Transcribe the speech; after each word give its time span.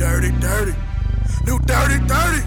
dirty, 0.00 0.30
dirty. 0.40 0.72
New 1.44 1.58
dirty, 1.66 1.98
dirty. 2.06 2.42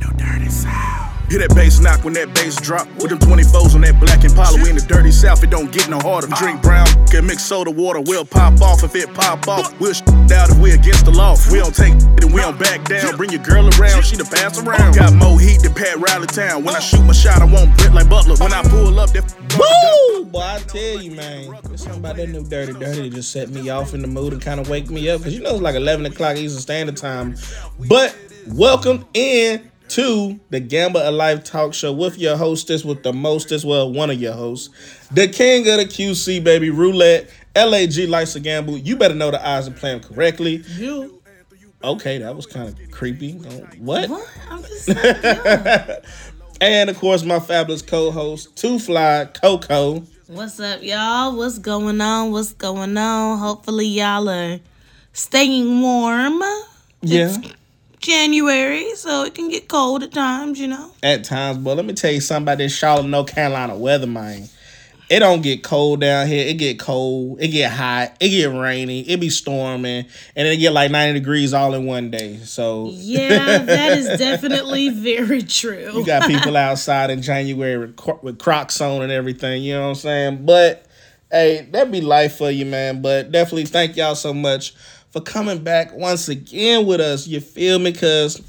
New 0.00 0.12
dirty 0.16 0.48
sound. 0.48 1.09
Hear 1.30 1.46
that 1.46 1.54
bass 1.54 1.78
knock 1.78 2.02
when 2.02 2.12
that 2.14 2.34
bass 2.34 2.56
drop. 2.60 2.88
With 2.98 3.10
them 3.10 3.20
24s 3.20 3.76
on 3.76 3.82
that 3.82 4.00
black 4.00 4.24
Impala. 4.24 4.60
We 4.60 4.68
in 4.68 4.74
the 4.74 4.82
dirty 4.82 5.12
south, 5.12 5.44
it 5.44 5.50
don't 5.50 5.70
get 5.70 5.88
no 5.88 6.00
harder. 6.00 6.26
Drink 6.34 6.60
brown, 6.60 6.86
can 7.06 7.24
mix 7.24 7.44
soda 7.44 7.70
water. 7.70 8.00
We'll 8.00 8.24
pop 8.24 8.60
off 8.60 8.82
if 8.82 8.96
it 8.96 9.14
pop 9.14 9.46
off. 9.46 9.78
We'll 9.78 9.94
sh 9.94 10.02
out 10.34 10.50
if 10.50 10.58
we 10.58 10.72
against 10.72 11.04
the 11.04 11.12
law. 11.12 11.36
We 11.52 11.58
don't 11.58 11.74
take 11.74 11.94
it 11.94 12.02
and 12.02 12.34
we 12.34 12.40
don't 12.40 12.58
back 12.58 12.82
down. 12.84 13.16
Bring 13.16 13.30
your 13.30 13.44
girl 13.44 13.70
around, 13.78 14.02
she 14.02 14.16
the 14.16 14.24
pass 14.24 14.58
around. 14.58 14.96
Got 14.96 15.14
more 15.14 15.38
heat 15.38 15.62
than 15.62 15.72
Pat 15.72 16.02
Riley 16.02 16.26
Town. 16.26 16.64
When 16.64 16.74
I 16.74 16.80
shoot 16.80 17.02
my 17.06 17.12
shot, 17.12 17.42
I 17.42 17.44
won't 17.44 17.78
Brit 17.78 17.94
like 17.94 18.10
Butler. 18.10 18.34
When 18.34 18.52
I 18.52 18.62
pull 18.66 18.98
up, 18.98 19.10
that 19.10 19.22
Woo! 19.54 20.24
Boy, 20.24 20.40
I 20.40 20.58
tell 20.66 21.00
you, 21.00 21.12
man, 21.12 21.54
there's 21.62 21.82
something 21.82 22.00
about 22.00 22.16
that 22.16 22.28
new 22.28 22.42
Dirty 22.42 22.72
Dirty 22.72 23.08
that 23.08 23.14
just 23.14 23.30
set 23.30 23.50
me 23.50 23.70
off 23.70 23.94
in 23.94 24.02
the 24.02 24.08
mood 24.08 24.32
and 24.32 24.42
kind 24.42 24.58
of 24.58 24.68
wake 24.68 24.90
me 24.90 25.08
up. 25.08 25.20
Because 25.20 25.34
you 25.34 25.42
know 25.42 25.52
it's 25.52 25.62
like 25.62 25.76
11 25.76 26.06
o'clock 26.06 26.36
Eastern 26.36 26.60
Standard 26.60 26.96
Time. 26.96 27.36
But 27.88 28.16
welcome 28.48 29.06
in 29.14 29.69
to 29.90 30.40
the 30.50 30.60
Gamble 30.60 31.00
of 31.00 31.14
Life 31.14 31.44
talk 31.44 31.74
show 31.74 31.92
with 31.92 32.18
your 32.18 32.36
hostess, 32.36 32.84
with 32.84 33.02
the 33.02 33.12
mostest, 33.12 33.64
well, 33.64 33.92
one 33.92 34.10
of 34.10 34.20
your 34.20 34.32
hosts, 34.32 34.70
the 35.10 35.28
king 35.28 35.68
of 35.68 35.78
the 35.78 35.84
QC, 35.84 36.42
baby, 36.42 36.70
Roulette, 36.70 37.28
LAG 37.56 37.96
likes 38.08 38.32
to 38.34 38.40
gamble. 38.40 38.78
You 38.78 38.96
better 38.96 39.14
know 39.14 39.30
the 39.30 39.44
odds 39.44 39.66
and 39.66 39.76
play 39.76 39.92
them 39.92 40.00
correctly. 40.00 40.62
You. 40.76 41.20
Okay, 41.82 42.18
that 42.18 42.36
was 42.36 42.46
kind 42.46 42.68
of 42.68 42.90
creepy. 42.90 43.38
Uh, 43.38 43.50
what? 43.78 44.10
What? 44.10 44.38
I'm 44.50 44.62
just 44.62 44.84
saying. 44.86 45.16
yeah. 45.24 45.96
And 46.62 46.90
of 46.90 46.98
course, 46.98 47.24
my 47.24 47.40
fabulous 47.40 47.80
co-host, 47.80 48.54
Two 48.54 48.78
Fly 48.78 49.26
Coco. 49.32 50.00
What's 50.26 50.60
up, 50.60 50.82
y'all? 50.82 51.34
What's 51.34 51.58
going 51.58 52.02
on? 52.02 52.32
What's 52.32 52.52
going 52.52 52.98
on? 52.98 53.38
Hopefully, 53.38 53.86
y'all 53.86 54.28
are 54.28 54.60
staying 55.14 55.80
warm. 55.80 56.42
Yeah. 57.00 57.34
January, 58.00 58.94
so 58.96 59.24
it 59.24 59.34
can 59.34 59.48
get 59.48 59.68
cold 59.68 60.02
at 60.02 60.12
times, 60.12 60.58
you 60.58 60.66
know. 60.68 60.90
At 61.02 61.24
times, 61.24 61.58
but 61.58 61.76
let 61.76 61.84
me 61.86 61.92
tell 61.92 62.10
you 62.10 62.20
something 62.20 62.44
about 62.44 62.58
this 62.58 62.74
Charlotte, 62.76 63.06
North 63.06 63.32
Carolina 63.32 63.76
weather, 63.76 64.06
man. 64.06 64.48
It 65.10 65.18
don't 65.18 65.42
get 65.42 65.64
cold 65.64 66.00
down 66.00 66.28
here. 66.28 66.46
It 66.46 66.54
get 66.54 66.78
cold. 66.78 67.40
It 67.40 67.48
get 67.48 67.72
hot. 67.72 68.16
It 68.20 68.28
get 68.28 68.44
rainy. 68.46 69.00
It 69.00 69.18
be 69.18 69.28
storming, 69.28 70.06
and 70.36 70.48
it 70.48 70.56
get 70.58 70.72
like 70.72 70.92
ninety 70.92 71.18
degrees 71.18 71.52
all 71.52 71.74
in 71.74 71.84
one 71.84 72.12
day. 72.12 72.36
So 72.44 72.90
Yeah, 72.92 73.58
that 73.58 73.98
is 73.98 74.06
definitely 74.18 74.88
very 74.90 75.42
true. 75.42 75.90
you 75.94 76.06
got 76.06 76.28
people 76.28 76.56
outside 76.56 77.10
in 77.10 77.22
January 77.22 77.76
with, 77.76 77.98
with 78.22 78.38
Crocs 78.38 78.80
on 78.80 79.02
and 79.02 79.10
everything. 79.10 79.64
You 79.64 79.74
know 79.74 79.82
what 79.82 79.88
I'm 79.88 79.94
saying? 79.96 80.46
But 80.46 80.86
hey, 81.28 81.66
that 81.72 81.90
be 81.90 82.00
life 82.00 82.36
for 82.36 82.50
you, 82.50 82.64
man. 82.66 83.02
But 83.02 83.32
definitely 83.32 83.64
thank 83.66 83.96
y'all 83.96 84.14
so 84.14 84.32
much 84.32 84.74
for 85.10 85.20
coming 85.20 85.62
back 85.62 85.94
once 85.94 86.28
again 86.28 86.86
with 86.86 87.00
us. 87.00 87.26
You 87.26 87.40
feel 87.40 87.78
me? 87.78 87.92
Cause 87.92 88.42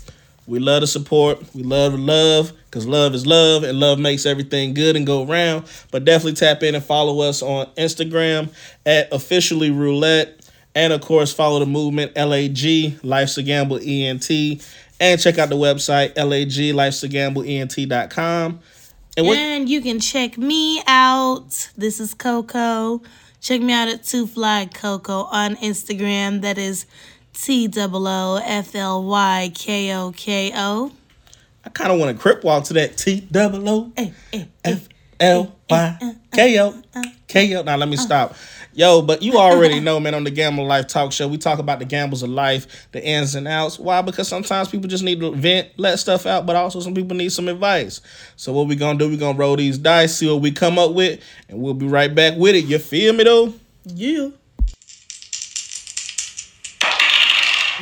we 0.47 0.59
love 0.59 0.81
the 0.81 0.87
support. 0.87 1.43
We 1.53 1.63
love 1.63 1.97
love. 1.97 2.53
Cause 2.71 2.87
love 2.87 3.13
is 3.13 3.27
love, 3.27 3.63
and 3.63 3.79
love 3.79 3.99
makes 3.99 4.25
everything 4.25 4.73
good 4.73 4.95
and 4.95 5.05
go 5.05 5.25
around. 5.27 5.65
But 5.91 6.05
definitely 6.05 6.33
tap 6.33 6.63
in 6.63 6.73
and 6.73 6.83
follow 6.83 7.21
us 7.21 7.41
on 7.41 7.65
Instagram 7.77 8.49
at 8.85 9.11
officially 9.11 9.71
roulette. 9.71 10.39
And 10.73 10.93
of 10.93 11.01
course, 11.01 11.33
follow 11.33 11.59
the 11.59 11.65
movement 11.65 12.15
LAG, 12.15 13.03
Life's 13.03 13.37
a 13.37 13.43
Gamble 13.43 13.79
ENT. 13.81 14.29
And 15.01 15.19
check 15.19 15.37
out 15.37 15.49
the 15.49 15.55
website 15.55 16.15
LAG, 16.15 16.73
Life's 16.73 17.03
a 17.03 17.07
Gamble 17.07 17.43
ENT.com. 17.43 18.59
And 19.17 19.27
And 19.27 19.67
you 19.67 19.81
can 19.81 19.99
check 19.99 20.37
me 20.37 20.81
out. 20.87 21.69
This 21.75 21.99
is 21.99 22.13
Coco. 22.13 23.01
Check 23.41 23.59
me 23.59 23.73
out 23.73 23.87
at 23.87 24.03
Two 24.03 24.27
Fly 24.27 24.69
Coco 24.71 25.23
on 25.23 25.55
Instagram. 25.55 26.41
That 26.41 26.59
is 26.59 26.85
T 27.33 27.67
O 27.75 27.89
O 27.91 28.41
F 28.43 28.75
L 28.75 29.03
Y 29.03 29.51
K 29.55 29.95
O 29.95 30.11
K 30.11 30.51
O. 30.55 30.91
I 31.65 31.69
kind 31.69 31.91
of 31.91 31.99
want 31.99 32.15
to 32.15 32.21
crip 32.21 32.43
walk 32.43 32.65
to 32.65 32.73
that 32.73 32.97
T 32.97 33.27
O 33.33 33.91
hey, 33.97 34.13
F 34.63 34.87
L 35.19 35.55
Y 35.67 36.15
K 36.31 36.59
O 36.59 36.83
K 37.27 37.55
O. 37.55 37.63
Now 37.63 37.77
let 37.77 37.89
me 37.89 37.95
uh-huh. 37.95 38.05
stop. 38.05 38.35
Yo, 38.73 39.01
but 39.01 39.21
you 39.21 39.37
already 39.37 39.81
know, 39.81 39.99
man, 39.99 40.13
on 40.13 40.23
the 40.23 40.31
Gamble 40.31 40.65
Life 40.65 40.87
Talk 40.87 41.11
Show, 41.11 41.27
we 41.27 41.37
talk 41.37 41.59
about 41.59 41.79
the 41.79 41.85
gambles 41.85 42.23
of 42.23 42.29
life, 42.29 42.87
the 42.93 43.03
ins 43.03 43.35
and 43.35 43.45
outs. 43.45 43.77
Why? 43.77 44.01
Because 44.01 44.29
sometimes 44.29 44.69
people 44.69 44.87
just 44.87 45.03
need 45.03 45.19
to 45.19 45.35
vent, 45.35 45.69
let 45.75 45.99
stuff 45.99 46.25
out, 46.25 46.45
but 46.45 46.55
also 46.55 46.79
some 46.79 46.93
people 46.93 47.17
need 47.17 47.33
some 47.33 47.49
advice. 47.49 47.99
So 48.37 48.53
what 48.53 48.67
we 48.67 48.77
gonna 48.77 48.97
do? 48.97 49.09
We 49.09 49.17
gonna 49.17 49.37
roll 49.37 49.57
these 49.57 49.77
dice, 49.77 50.15
see 50.15 50.27
what 50.27 50.41
we 50.41 50.51
come 50.51 50.79
up 50.79 50.93
with, 50.93 51.19
and 51.49 51.61
we'll 51.61 51.73
be 51.73 51.87
right 51.87 52.13
back 52.13 52.37
with 52.37 52.55
it. 52.55 52.63
You 52.65 52.79
feel 52.79 53.13
me 53.13 53.25
though? 53.25 53.53
Yeah. 53.85 54.29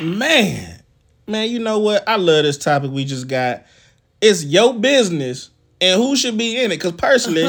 Man, 0.00 0.82
man, 1.28 1.50
you 1.50 1.60
know 1.60 1.78
what? 1.78 2.08
I 2.08 2.16
love 2.16 2.44
this 2.44 2.58
topic 2.58 2.90
we 2.90 3.04
just 3.04 3.28
got. 3.28 3.64
It's 4.20 4.44
your 4.44 4.74
business 4.74 5.50
and 5.80 6.02
who 6.02 6.16
should 6.16 6.36
be 6.36 6.62
in 6.62 6.72
it. 6.72 6.80
Cause 6.80 6.92
personally, 6.92 7.48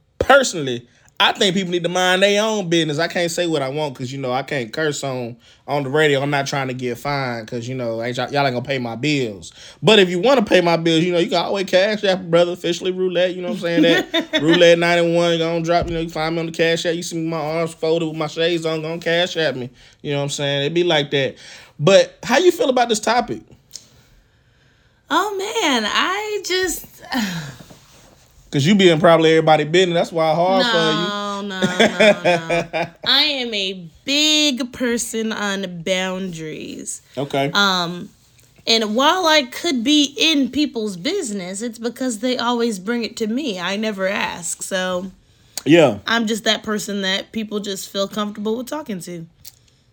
personally, 0.18 0.86
I 1.20 1.32
think 1.32 1.56
people 1.56 1.72
need 1.72 1.82
to 1.82 1.88
mind 1.88 2.22
their 2.22 2.40
own 2.44 2.68
business. 2.68 3.00
I 3.00 3.08
can't 3.08 3.30
say 3.30 3.48
what 3.48 3.60
I 3.60 3.68
want 3.70 3.94
because 3.94 4.12
you 4.12 4.20
know 4.20 4.30
I 4.30 4.44
can't 4.44 4.72
curse 4.72 5.02
on 5.02 5.36
on 5.66 5.82
the 5.82 5.90
radio. 5.90 6.20
I'm 6.20 6.30
not 6.30 6.46
trying 6.46 6.68
to 6.68 6.74
get 6.74 6.96
fined 6.96 7.46
because 7.46 7.68
you 7.68 7.74
know 7.74 8.00
ain't 8.00 8.16
y'all, 8.16 8.30
y'all 8.30 8.46
ain't 8.46 8.54
gonna 8.54 8.64
pay 8.64 8.78
my 8.78 8.94
bills. 8.94 9.52
But 9.82 9.98
if 9.98 10.08
you 10.08 10.20
want 10.20 10.38
to 10.38 10.44
pay 10.44 10.60
my 10.60 10.76
bills, 10.76 11.02
you 11.02 11.10
know 11.10 11.18
you 11.18 11.28
can 11.28 11.44
always 11.44 11.66
cash 11.66 12.04
app 12.04 12.22
brother 12.22 12.52
officially 12.52 12.92
roulette. 12.92 13.34
You 13.34 13.42
know 13.42 13.48
what 13.48 13.56
I'm 13.56 13.82
saying 13.82 13.82
that 13.82 14.32
roulette 14.42 14.78
ninety 14.78 15.12
one 15.12 15.38
gonna 15.38 15.64
drop. 15.64 15.88
You 15.88 15.94
know 15.94 16.00
you 16.00 16.08
find 16.08 16.36
me 16.36 16.40
on 16.40 16.46
the 16.46 16.52
cash 16.52 16.86
app. 16.86 16.94
You 16.94 17.02
see 17.02 17.20
my 17.20 17.36
arms 17.36 17.74
folded 17.74 18.06
with 18.06 18.16
my 18.16 18.28
shades 18.28 18.64
on, 18.64 18.82
gonna 18.82 19.00
cash 19.00 19.36
at 19.36 19.56
me. 19.56 19.70
You 20.02 20.12
know 20.12 20.18
what 20.18 20.24
I'm 20.24 20.30
saying? 20.30 20.60
It'd 20.60 20.74
be 20.74 20.84
like 20.84 21.10
that. 21.10 21.34
But 21.80 22.16
how 22.22 22.38
you 22.38 22.52
feel 22.52 22.70
about 22.70 22.88
this 22.88 23.00
topic? 23.00 23.42
Oh 25.10 25.36
man, 25.36 25.84
I 25.84 26.42
just 26.44 26.86
Cause 28.50 28.64
you 28.64 28.74
being 28.74 28.98
probably 28.98 29.32
everybody 29.32 29.64
business. 29.64 29.94
That's 29.94 30.12
why 30.12 30.34
hard 30.34 30.64
no, 30.64 30.70
for 30.70 30.78
you. 30.78 31.48
no, 31.48 31.60
no, 31.60 31.60
no. 31.60 32.90
I 33.06 33.22
am 33.24 33.52
a 33.52 33.90
big 34.04 34.72
person 34.72 35.32
on 35.32 35.82
boundaries. 35.82 37.02
Okay. 37.18 37.50
Um, 37.52 38.08
and 38.66 38.94
while 38.94 39.26
I 39.26 39.42
could 39.42 39.84
be 39.84 40.14
in 40.16 40.50
people's 40.50 40.96
business, 40.96 41.60
it's 41.60 41.78
because 41.78 42.20
they 42.20 42.38
always 42.38 42.78
bring 42.78 43.04
it 43.04 43.16
to 43.18 43.26
me. 43.26 43.60
I 43.60 43.76
never 43.76 44.06
ask. 44.06 44.62
So 44.62 45.10
yeah. 45.64 45.98
I'm 46.06 46.26
just 46.26 46.44
that 46.44 46.62
person 46.62 47.02
that 47.02 47.32
people 47.32 47.60
just 47.60 47.90
feel 47.90 48.08
comfortable 48.08 48.56
with 48.56 48.66
talking 48.66 49.00
to. 49.00 49.26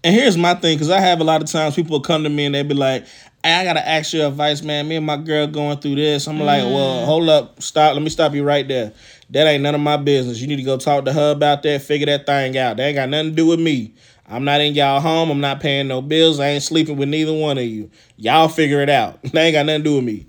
And 0.05 0.13
here's 0.13 0.37
my 0.37 0.53
thing, 0.53 0.77
because 0.77 0.91
I 0.91 0.99
have 0.99 1.19
a 1.19 1.23
lot 1.23 1.41
of 1.41 1.49
times 1.49 1.73
people 1.73 1.99
come 1.99 2.21
to 2.25 2.29
me 2.29 2.45
and 2.45 2.53
they 2.53 2.61
be 2.61 2.75
like, 2.75 3.07
hey, 3.43 3.55
I 3.55 3.63
gotta 3.63 3.87
ask 3.87 4.13
you 4.13 4.23
advice, 4.23 4.61
man. 4.61 4.87
Me 4.87 4.97
and 4.97 5.05
my 5.05 5.17
girl 5.17 5.47
going 5.47 5.79
through 5.79 5.95
this. 5.95 6.27
I'm 6.27 6.39
like, 6.39 6.61
well, 6.61 7.01
mm. 7.01 7.05
hold 7.05 7.27
up, 7.27 7.59
stop. 7.59 7.95
Let 7.95 8.03
me 8.03 8.11
stop 8.11 8.35
you 8.35 8.43
right 8.43 8.67
there. 8.67 8.93
That 9.31 9.47
ain't 9.47 9.63
none 9.63 9.73
of 9.73 9.81
my 9.81 9.97
business. 9.97 10.39
You 10.39 10.45
need 10.45 10.57
to 10.57 10.61
go 10.61 10.77
talk 10.77 11.05
to 11.05 11.13
her 11.13 11.31
about 11.31 11.63
that, 11.63 11.81
figure 11.81 12.05
that 12.05 12.27
thing 12.27 12.55
out. 12.55 12.77
That 12.77 12.83
ain't 12.83 12.95
got 12.97 13.09
nothing 13.09 13.31
to 13.31 13.35
do 13.35 13.47
with 13.47 13.59
me. 13.59 13.95
I'm 14.27 14.43
not 14.43 14.61
in 14.61 14.75
y'all 14.75 14.99
home. 14.99 15.31
I'm 15.31 15.41
not 15.41 15.59
paying 15.59 15.87
no 15.87 16.03
bills. 16.03 16.39
I 16.39 16.49
ain't 16.49 16.61
sleeping 16.61 16.97
with 16.97 17.09
neither 17.09 17.33
one 17.33 17.57
of 17.57 17.65
you. 17.65 17.89
Y'all 18.17 18.47
figure 18.47 18.81
it 18.81 18.91
out. 18.91 19.19
That 19.33 19.41
ain't 19.41 19.53
got 19.55 19.65
nothing 19.65 19.85
to 19.85 19.89
do 19.89 19.95
with 19.95 20.05
me. 20.05 20.27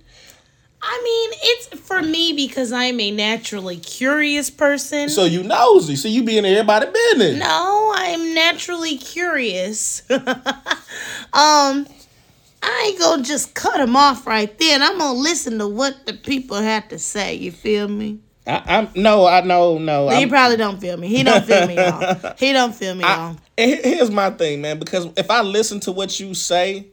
I 0.83 1.01
mean, 1.03 1.39
it's 1.43 1.81
for 1.81 2.03
me 2.03 2.33
because 2.33 2.73
I'm 2.73 3.01
a 3.01 3.11
naturally 3.11 3.79
curious 3.79 4.51
person. 4.51 5.09
So 5.09 5.25
you 5.25 5.43
nosy. 5.43 5.97
So 5.97 6.09
you 6.09 6.23
be 6.23 6.39
in 6.39 6.45
everybody 6.45 6.87
business. 6.93 7.39
no, 7.39 7.93
I'm 7.97 8.35
naturally 8.35 8.97
curious. 8.99 10.03
um, 10.11 11.87
I 12.63 12.85
ain't 12.89 12.99
gonna 13.01 13.23
just 13.23 13.55
cut 13.55 13.81
him 13.81 13.97
off 13.97 14.27
right 14.27 14.57
then. 14.59 14.83
I'm 14.83 14.99
gonna 14.99 15.19
listen 15.19 15.59
to 15.59 15.69
what 15.69 16.07
the 16.07 16.13
people 16.13 16.57
have 16.57 16.89
to 16.89 16.99
say. 16.99 17.35
You 17.35 17.53
feel 17.53 17.89
me? 17.89 18.21
I, 18.47 18.63
I'm 18.67 18.89
no, 18.95 19.27
I 19.27 19.41
know, 19.41 19.79
no. 19.79 20.09
he 20.09 20.17
I'm- 20.17 20.29
probably 20.29 20.57
don't 20.57 20.81
feel 20.81 20.97
me. 20.97 21.09
He 21.09 21.23
don't 21.25 21.45
feel 21.45 21.67
me, 21.67 21.75
y'all. 21.77 22.35
He 22.39 22.53
don't 22.53 22.75
feel 22.75 22.95
me, 22.95 23.03
y'all. 23.03 23.37
Here's 23.57 24.11
my 24.11 24.31
thing, 24.31 24.61
man, 24.61 24.79
because 24.79 25.09
if 25.17 25.31
I 25.31 25.43
listen 25.43 25.81
to 25.81 25.93
what 25.93 26.21
you 26.21 26.35
say 26.35 26.87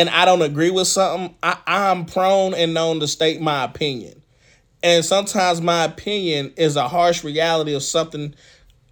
and 0.00 0.08
I 0.08 0.24
don't 0.24 0.40
agree 0.40 0.70
with 0.70 0.88
something, 0.88 1.36
I, 1.42 1.58
I'm 1.66 2.06
prone 2.06 2.54
and 2.54 2.72
known 2.72 3.00
to 3.00 3.06
state 3.06 3.38
my 3.38 3.64
opinion. 3.64 4.22
And 4.82 5.04
sometimes 5.04 5.60
my 5.60 5.84
opinion 5.84 6.54
is 6.56 6.76
a 6.76 6.88
harsh 6.88 7.22
reality 7.22 7.74
of 7.74 7.82
something 7.82 8.34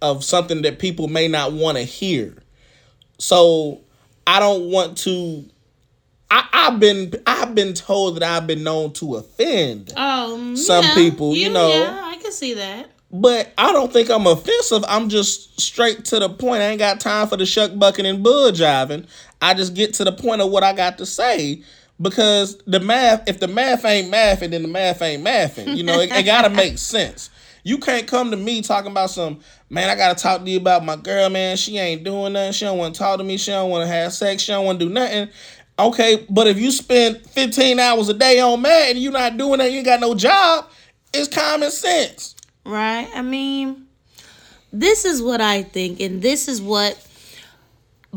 of 0.03 0.23
something 0.23 0.61
that 0.61 0.77
people 0.77 1.07
may 1.07 1.27
not 1.27 1.51
want 1.51 1.77
to 1.77 1.83
hear. 1.83 2.43
So 3.17 3.81
I 4.27 4.39
don't 4.39 4.69
want 4.69 4.99
to 4.99 5.49
I, 6.29 6.47
I've 6.53 6.79
been 6.79 7.11
I've 7.25 7.55
been 7.55 7.73
told 7.73 8.17
that 8.17 8.23
I've 8.23 8.45
been 8.45 8.63
known 8.63 8.93
to 8.93 9.15
offend. 9.15 9.91
Um, 9.97 10.55
Some 10.55 10.83
yeah, 10.83 10.93
people, 10.93 11.35
you 11.35 11.49
know. 11.49 11.69
Yeah, 11.69 12.01
I 12.03 12.17
can 12.17 12.31
see 12.31 12.53
that. 12.53 12.91
But 13.11 13.51
I 13.57 13.71
don't 13.71 13.91
think 13.91 14.11
I'm 14.11 14.27
offensive. 14.27 14.85
I'm 14.87 15.09
just 15.09 15.59
straight 15.59 16.05
to 16.05 16.19
the 16.19 16.29
point. 16.29 16.61
I 16.61 16.67
ain't 16.67 16.79
got 16.79 16.99
time 16.99 17.27
for 17.27 17.37
the 17.37 17.45
shuck 17.47 17.71
bucking 17.75 18.05
and 18.05 18.23
bull 18.23 18.51
jiving. 18.51 19.07
I 19.41 19.53
just 19.53 19.73
get 19.73 19.93
to 19.95 20.03
the 20.03 20.11
point 20.11 20.41
of 20.41 20.51
what 20.51 20.63
I 20.63 20.73
got 20.73 20.97
to 20.97 21.05
say 21.05 21.63
because 22.01 22.57
the 22.65 22.79
math, 22.79 23.27
if 23.27 23.39
the 23.39 23.47
math 23.47 23.85
ain't 23.85 24.11
mathing, 24.11 24.51
then 24.51 24.61
the 24.61 24.67
math 24.67 25.01
ain't 25.01 25.23
mathing. 25.23 25.75
You 25.75 25.83
know, 25.83 25.99
it, 25.99 26.11
it 26.11 26.23
gotta 26.23 26.49
make 26.49 26.77
sense. 26.77 27.29
You 27.63 27.77
can't 27.77 28.07
come 28.07 28.31
to 28.31 28.37
me 28.37 28.61
talking 28.61 28.91
about 28.91 29.09
some, 29.09 29.39
man, 29.69 29.89
I 29.89 29.95
gotta 29.95 30.21
talk 30.21 30.43
to 30.43 30.49
you 30.49 30.57
about 30.57 30.85
my 30.85 30.95
girl, 30.95 31.29
man. 31.29 31.57
She 31.57 31.77
ain't 31.77 32.03
doing 32.03 32.33
nothing. 32.33 32.53
She 32.53 32.65
don't 32.65 32.77
want 32.77 32.95
to 32.95 32.99
talk 32.99 33.17
to 33.17 33.23
me. 33.23 33.37
She 33.37 33.51
don't 33.51 33.69
want 33.69 33.83
to 33.83 33.93
have 33.93 34.13
sex. 34.13 34.43
She 34.43 34.51
don't 34.51 34.65
want 34.65 34.79
to 34.79 34.85
do 34.85 34.91
nothing. 34.91 35.29
Okay, 35.77 36.25
but 36.29 36.47
if 36.47 36.59
you 36.59 36.71
spend 36.71 37.25
15 37.25 37.79
hours 37.79 38.09
a 38.09 38.13
day 38.13 38.41
on 38.41 38.61
Madden, 38.61 39.01
you're 39.01 39.13
not 39.13 39.37
doing 39.37 39.59
that, 39.59 39.71
you 39.71 39.77
ain't 39.77 39.85
got 39.85 40.01
no 40.01 40.13
job, 40.13 40.69
it's 41.13 41.33
common 41.33 41.71
sense. 41.71 42.35
Right? 42.65 43.07
I 43.15 43.21
mean, 43.21 43.87
this 44.73 45.05
is 45.05 45.21
what 45.21 45.39
I 45.39 45.63
think, 45.63 46.01
and 46.01 46.21
this 46.21 46.49
is 46.49 46.61
what 46.61 46.95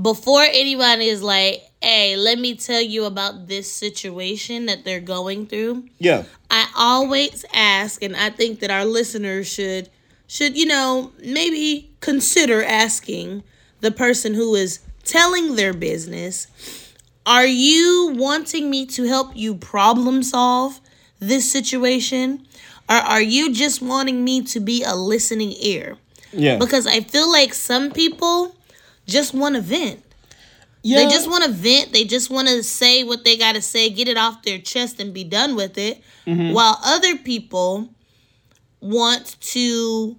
before 0.01 0.43
anybody 0.43 1.09
is 1.09 1.23
like, 1.23 1.63
hey, 1.81 2.17
let 2.17 2.39
me 2.39 2.55
tell 2.55 2.81
you 2.81 3.05
about 3.05 3.49
this 3.49 3.71
situation 3.71 4.67
that 4.67 4.85
they're 4.85 5.01
going 5.01 5.47
through. 5.47 5.89
Yeah. 5.99 6.25
I 6.51 6.69
always 6.77 7.45
ask, 7.53 8.03
and 8.03 8.17
I 8.17 8.31
think 8.31 8.61
that 8.61 8.71
our 8.71 8.85
listeners 8.85 9.53
should 9.53 9.91
should, 10.33 10.57
you 10.57 10.65
know, 10.65 11.13
maybe 11.23 11.91
consider 12.01 12.65
asking 12.65 13.43
the 13.81 13.91
person 13.91 14.33
who 14.33 14.55
is 14.55 14.81
telling 15.05 15.57
their 15.57 15.75
business, 15.75 16.47
are 17.27 17.45
you 17.45 18.15
wanting 18.17 18.71
me 18.71 18.87
to 18.87 19.05
help 19.05 19.37
you 19.37 19.55
problem 19.55 20.23
solve 20.23 20.81
this 21.19 21.53
situation? 21.53 22.47
Or 22.89 22.97
are 22.97 23.21
you 23.21 23.53
just 23.53 23.83
wanting 23.83 24.25
me 24.25 24.41
to 24.45 24.61
be 24.61 24.83
a 24.83 24.95
listening 24.95 25.53
ear? 25.61 25.99
Yeah. 26.33 26.57
Because 26.57 26.87
I 26.87 27.01
feel 27.01 27.31
like 27.31 27.53
some 27.53 27.91
people 27.91 28.52
just 29.07 29.35
want 29.35 29.55
to 29.57 29.61
vent. 29.61 30.03
yeah. 30.83 30.99
They 30.99 31.11
just 31.11 31.29
want 31.29 31.45
to 31.45 31.51
vent. 31.51 31.93
They 31.93 32.05
just 32.05 32.31
want 32.31 32.49
to 32.49 32.63
say 32.63 33.05
what 33.05 33.25
they 33.25 33.37
got 33.37 33.55
to 33.55 33.63
say, 33.63 33.91
get 33.91 34.09
it 34.09 34.17
off 34.17 34.43
their 34.43 34.59
chest, 34.59 35.01
and 35.01 35.13
be 35.13 35.25
done 35.25 35.57
with 35.57 35.79
it. 35.79 36.03
Mm-hmm. 36.27 36.53
While 36.53 36.79
other 36.85 37.17
people 37.19 37.89
want 38.81 39.37
to, 39.41 40.17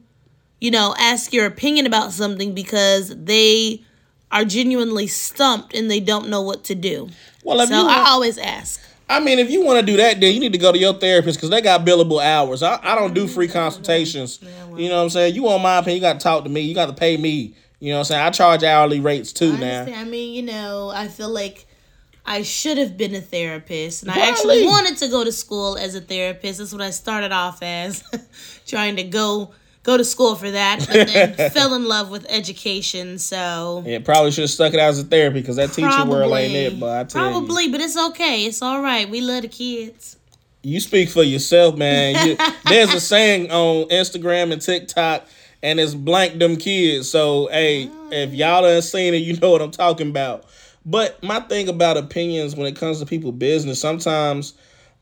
you 0.61 0.71
know, 0.71 0.95
ask 0.97 1.33
your 1.33 1.45
opinion 1.45 1.85
about 1.85 2.11
something 2.11 2.53
because 2.53 3.09
they 3.15 3.83
are 4.31 4.45
genuinely 4.45 5.07
stumped 5.07 5.75
and 5.75 5.89
they 5.91 5.99
don't 5.99 6.29
know 6.29 6.41
what 6.41 6.63
to 6.65 6.75
do. 6.75 7.09
well, 7.43 7.65
So 7.67 7.87
I 7.87 8.09
always 8.09 8.37
ask. 8.37 8.81
I 9.09 9.19
mean, 9.19 9.37
if 9.37 9.51
you 9.51 9.63
want 9.63 9.79
to 9.79 9.85
do 9.85 9.97
that, 9.97 10.19
then 10.19 10.33
you 10.33 10.39
need 10.39 10.53
to 10.53 10.57
go 10.57 10.71
to 10.71 10.77
your 10.77 10.93
therapist 10.93 11.37
because 11.37 11.49
they 11.49 11.61
got 11.61 11.85
billable 11.85 12.23
hours. 12.23 12.63
I, 12.63 12.79
I 12.81 12.95
don't 12.95 13.13
do 13.13 13.27
free 13.27 13.47
consultations. 13.49 14.39
You 14.75 14.89
know 14.89 14.95
what 14.97 15.03
I'm 15.03 15.09
saying? 15.09 15.35
You 15.35 15.43
want 15.43 15.61
my 15.61 15.77
opinion, 15.77 15.97
you 15.97 16.01
got 16.01 16.13
to 16.13 16.23
talk 16.23 16.43
to 16.45 16.49
me. 16.49 16.61
You 16.61 16.73
got 16.73 16.87
to 16.87 16.93
pay 16.93 17.17
me. 17.17 17.53
You 17.83 17.89
know 17.89 17.95
what 17.95 17.99
I'm 17.99 18.05
saying? 18.05 18.25
I 18.27 18.29
charge 18.29 18.63
hourly 18.63 19.01
rates 19.01 19.33
too 19.33 19.57
now. 19.57 19.83
I 19.83 20.05
mean, 20.05 20.33
you 20.33 20.41
know, 20.41 20.89
I 20.95 21.09
feel 21.09 21.27
like 21.27 21.65
I 22.25 22.41
should 22.41 22.77
have 22.77 22.95
been 22.95 23.13
a 23.13 23.19
therapist, 23.19 24.03
and 24.03 24.11
I 24.13 24.29
actually 24.29 24.65
wanted 24.65 24.95
to 24.99 25.09
go 25.09 25.25
to 25.25 25.33
school 25.33 25.75
as 25.75 25.93
a 25.93 25.99
therapist. 25.99 26.59
That's 26.59 26.71
what 26.71 26.81
I 26.81 26.91
started 26.91 27.33
off 27.33 27.61
as, 27.61 28.01
trying 28.65 28.95
to 28.95 29.03
go 29.03 29.51
go 29.83 29.97
to 29.97 30.05
school 30.05 30.35
for 30.35 30.49
that, 30.49 30.79
but 30.87 31.07
then 31.07 31.51
fell 31.51 31.73
in 31.73 31.83
love 31.83 32.09
with 32.09 32.25
education. 32.29 33.19
So 33.19 33.83
Yeah, 33.85 33.99
probably 33.99 34.31
should 34.31 34.43
have 34.43 34.49
stuck 34.49 34.73
it 34.73 34.79
out 34.79 34.87
as 34.91 34.99
a 34.99 35.03
therapy 35.03 35.41
because 35.41 35.57
that 35.57 35.73
teacher 35.73 36.05
world 36.05 36.31
ain't 36.31 36.55
it. 36.55 36.79
But 36.79 36.97
I 36.97 37.03
tell 37.03 37.25
you. 37.25 37.31
probably, 37.31 37.67
but 37.67 37.81
it's 37.81 37.97
okay. 37.97 38.45
It's 38.45 38.61
all 38.61 38.81
right. 38.81 39.09
We 39.09 39.19
love 39.19 39.41
the 39.41 39.49
kids. 39.49 40.15
you 40.61 40.79
speak 40.79 41.09
for 41.09 41.23
yourself, 41.23 41.75
man. 41.75 42.29
You, 42.29 42.37
there's 42.65 42.93
a 42.93 43.01
saying 43.01 43.51
on 43.51 43.89
Instagram 43.89 44.53
and 44.53 44.61
TikTok, 44.61 45.27
and 45.63 45.79
it's 45.79 45.95
blank 45.95 46.37
them 46.37 46.57
kids. 46.57 47.09
So, 47.09 47.47
hey, 47.51 47.89
oh, 47.91 48.09
if 48.11 48.33
y'all 48.33 48.61
done 48.61 48.81
seen 48.81 49.13
it, 49.13 49.17
you 49.17 49.37
know 49.37 49.49
what 49.51 49.61
I'm 49.61 49.71
talking 49.71 50.09
about. 50.09 50.45
But 50.85 51.23
my 51.23 51.39
thing 51.39 51.69
about 51.69 51.97
opinions 51.97 52.55
when 52.55 52.67
it 52.67 52.75
comes 52.75 52.99
to 52.99 53.05
people 53.05 53.31
business, 53.31 53.79
sometimes 53.79 54.53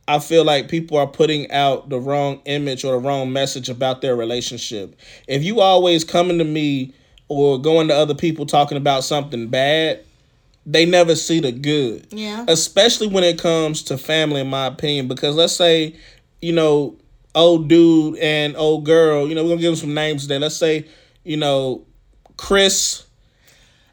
I 0.07 0.19
feel 0.19 0.45
like 0.45 0.69
people 0.69 0.97
are 0.97 1.07
putting 1.07 1.49
out 1.51 1.89
the 1.89 1.99
wrong 1.99 2.41
image 2.45 2.85
or 2.85 2.93
the 2.93 2.99
wrong 2.99 3.33
message 3.33 3.67
about 3.69 4.01
their 4.01 4.15
relationship. 4.15 4.95
If 5.27 5.43
you 5.43 5.59
always 5.59 6.03
coming 6.03 6.37
to 6.37 6.43
me 6.43 6.93
or 7.27 7.59
going 7.59 7.87
to 7.87 7.95
other 7.95 8.13
people 8.13 8.45
talking 8.45 8.77
about 8.77 9.03
something 9.03 9.47
bad, 9.47 10.03
they 10.65 10.85
never 10.85 11.15
see 11.15 11.39
the 11.39 11.51
good 11.51 12.05
Yeah. 12.11 12.45
especially 12.47 13.07
when 13.07 13.23
it 13.23 13.41
comes 13.41 13.81
to 13.83 13.97
family 13.97 14.41
in 14.41 14.47
my 14.47 14.67
opinion 14.67 15.07
because 15.07 15.35
let's 15.35 15.53
say 15.55 15.95
you 16.39 16.53
know 16.53 16.95
old 17.35 17.67
dude 17.67 18.17
and 18.19 18.55
old 18.57 18.85
girl 18.85 19.27
you 19.27 19.35
know 19.35 19.43
we're 19.43 19.49
gonna 19.51 19.61
give 19.61 19.71
them 19.71 19.75
some 19.79 19.93
names 19.93 20.23
today 20.23 20.37
let's 20.39 20.55
say 20.57 20.85
you 21.23 21.37
know 21.37 21.85
chris 22.37 23.05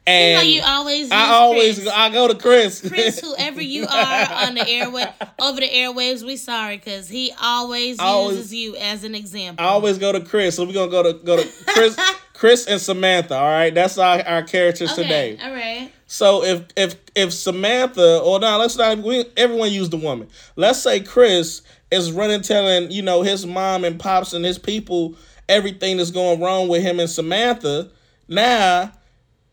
You 0.07 0.13
know, 0.13 0.39
and 0.41 0.47
you 0.49 0.61
always. 0.65 1.11
I 1.11 1.25
always 1.33 1.75
Chris. 1.79 1.87
i 1.93 2.09
go 2.09 2.27
to 2.27 2.35
chris 2.35 2.87
Chris, 2.87 3.19
whoever 3.23 3.61
you 3.61 3.83
are 3.83 4.33
on 4.47 4.55
the 4.55 4.67
airway, 4.67 5.05
over 5.39 5.59
the 5.59 5.69
airwaves, 5.69 6.23
we 6.25 6.35
sorry 6.35 6.77
because 6.77 7.07
he 7.07 7.31
always 7.39 7.99
Always- 7.99 8.37
uses 8.37 8.53
you 8.53 8.75
as 8.77 9.03
an 9.03 9.13
example. 9.15 9.63
I 9.65 9.69
always 9.69 9.97
go 9.99 10.11
to 10.11 10.21
chris 10.21 10.55
so 10.55 10.65
we're 10.65 10.73
gonna 10.73 10.91
go 10.91 11.03
to 11.03 11.13
go 11.13 11.37
to 11.37 11.47
chris 11.67 11.95
chris 12.33 12.65
and 12.67 12.79
samantha 12.81 13.35
all 13.35 13.43
right 13.49 13.73
that's 13.75 13.97
our, 13.97 14.21
our 14.25 14.43
characters 14.43 14.91
okay, 14.93 15.03
today 15.03 15.37
All 15.43 15.51
right. 15.53 15.91
So 16.11 16.43
if 16.43 16.63
if 16.75 16.95
if 17.13 17.31
Samantha 17.31 18.19
or 18.21 18.39
now 18.39 18.57
let's 18.57 18.75
not 18.77 18.97
we, 18.97 19.25
everyone 19.37 19.71
use 19.71 19.89
the 19.91 19.97
woman. 19.97 20.27
Let's 20.55 20.81
say 20.81 21.01
Chris 21.01 21.61
is 21.91 22.11
running 22.11 22.41
telling 22.41 22.91
you 22.91 23.01
know 23.01 23.21
his 23.21 23.45
mom 23.45 23.83
and 23.83 23.99
pops 23.99 24.33
and 24.33 24.45
his 24.45 24.57
people 24.59 25.15
everything 25.47 25.97
that's 25.97 26.11
going 26.11 26.39
wrong 26.39 26.67
with 26.67 26.81
him 26.83 26.99
and 26.99 27.09
Samantha. 27.09 27.89
Now 28.27 28.91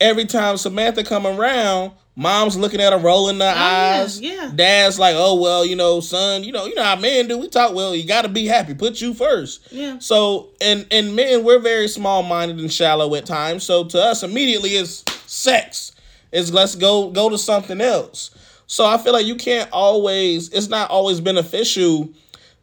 every 0.01 0.27
time 0.27 0.57
Samantha 0.59 1.03
come 1.03 1.27
around, 1.27 1.93
mom's 2.15 2.57
looking 2.59 2.81
at 2.83 2.93
her 2.93 2.99
rolling 2.99 3.39
their 3.39 3.55
Oh, 3.55 3.59
yeah, 3.59 4.01
eyes. 4.03 4.21
yeah. 4.21 4.53
Dad's 4.55 4.99
like, 4.99 5.15
oh 5.17 5.41
well, 5.41 5.65
you 5.65 5.75
know, 5.77 6.01
son, 6.01 6.45
you 6.45 6.53
know, 6.53 6.67
you 6.67 6.75
know 6.75 6.83
how 6.85 6.97
men 6.97 7.29
do. 7.29 7.39
We 7.39 7.49
talk 7.49 7.75
well. 7.75 7.95
You 7.97 8.07
got 8.07 8.23
to 8.23 8.29
be 8.29 8.47
happy. 8.47 8.75
Put 8.75 9.01
you 9.01 9.15
first. 9.15 9.73
Yeah. 9.73 9.99
So 9.99 10.51
and 10.61 10.87
and 10.91 11.17
men, 11.17 11.45
we're 11.45 11.59
very 11.61 11.89
small 11.89 12.23
minded 12.23 12.59
and 12.61 12.71
shallow 12.73 13.15
at 13.15 13.25
times. 13.25 13.65
So 13.65 13.85
to 13.85 14.03
us, 14.03 14.23
immediately 14.23 14.71
it's 14.71 15.03
sex. 15.27 15.93
It's 16.33 16.51
let's 16.53 16.75
go 16.75 17.11
go 17.11 17.31
to 17.31 17.39
something 17.39 17.81
else. 17.81 18.31
So 18.67 18.85
I 18.85 18.99
feel 18.99 19.13
like 19.15 19.27
you 19.27 19.37
can't 19.37 19.71
always. 19.73 20.51
It's 20.51 20.69
not 20.69 20.91
always 20.91 21.21
beneficial 21.21 22.11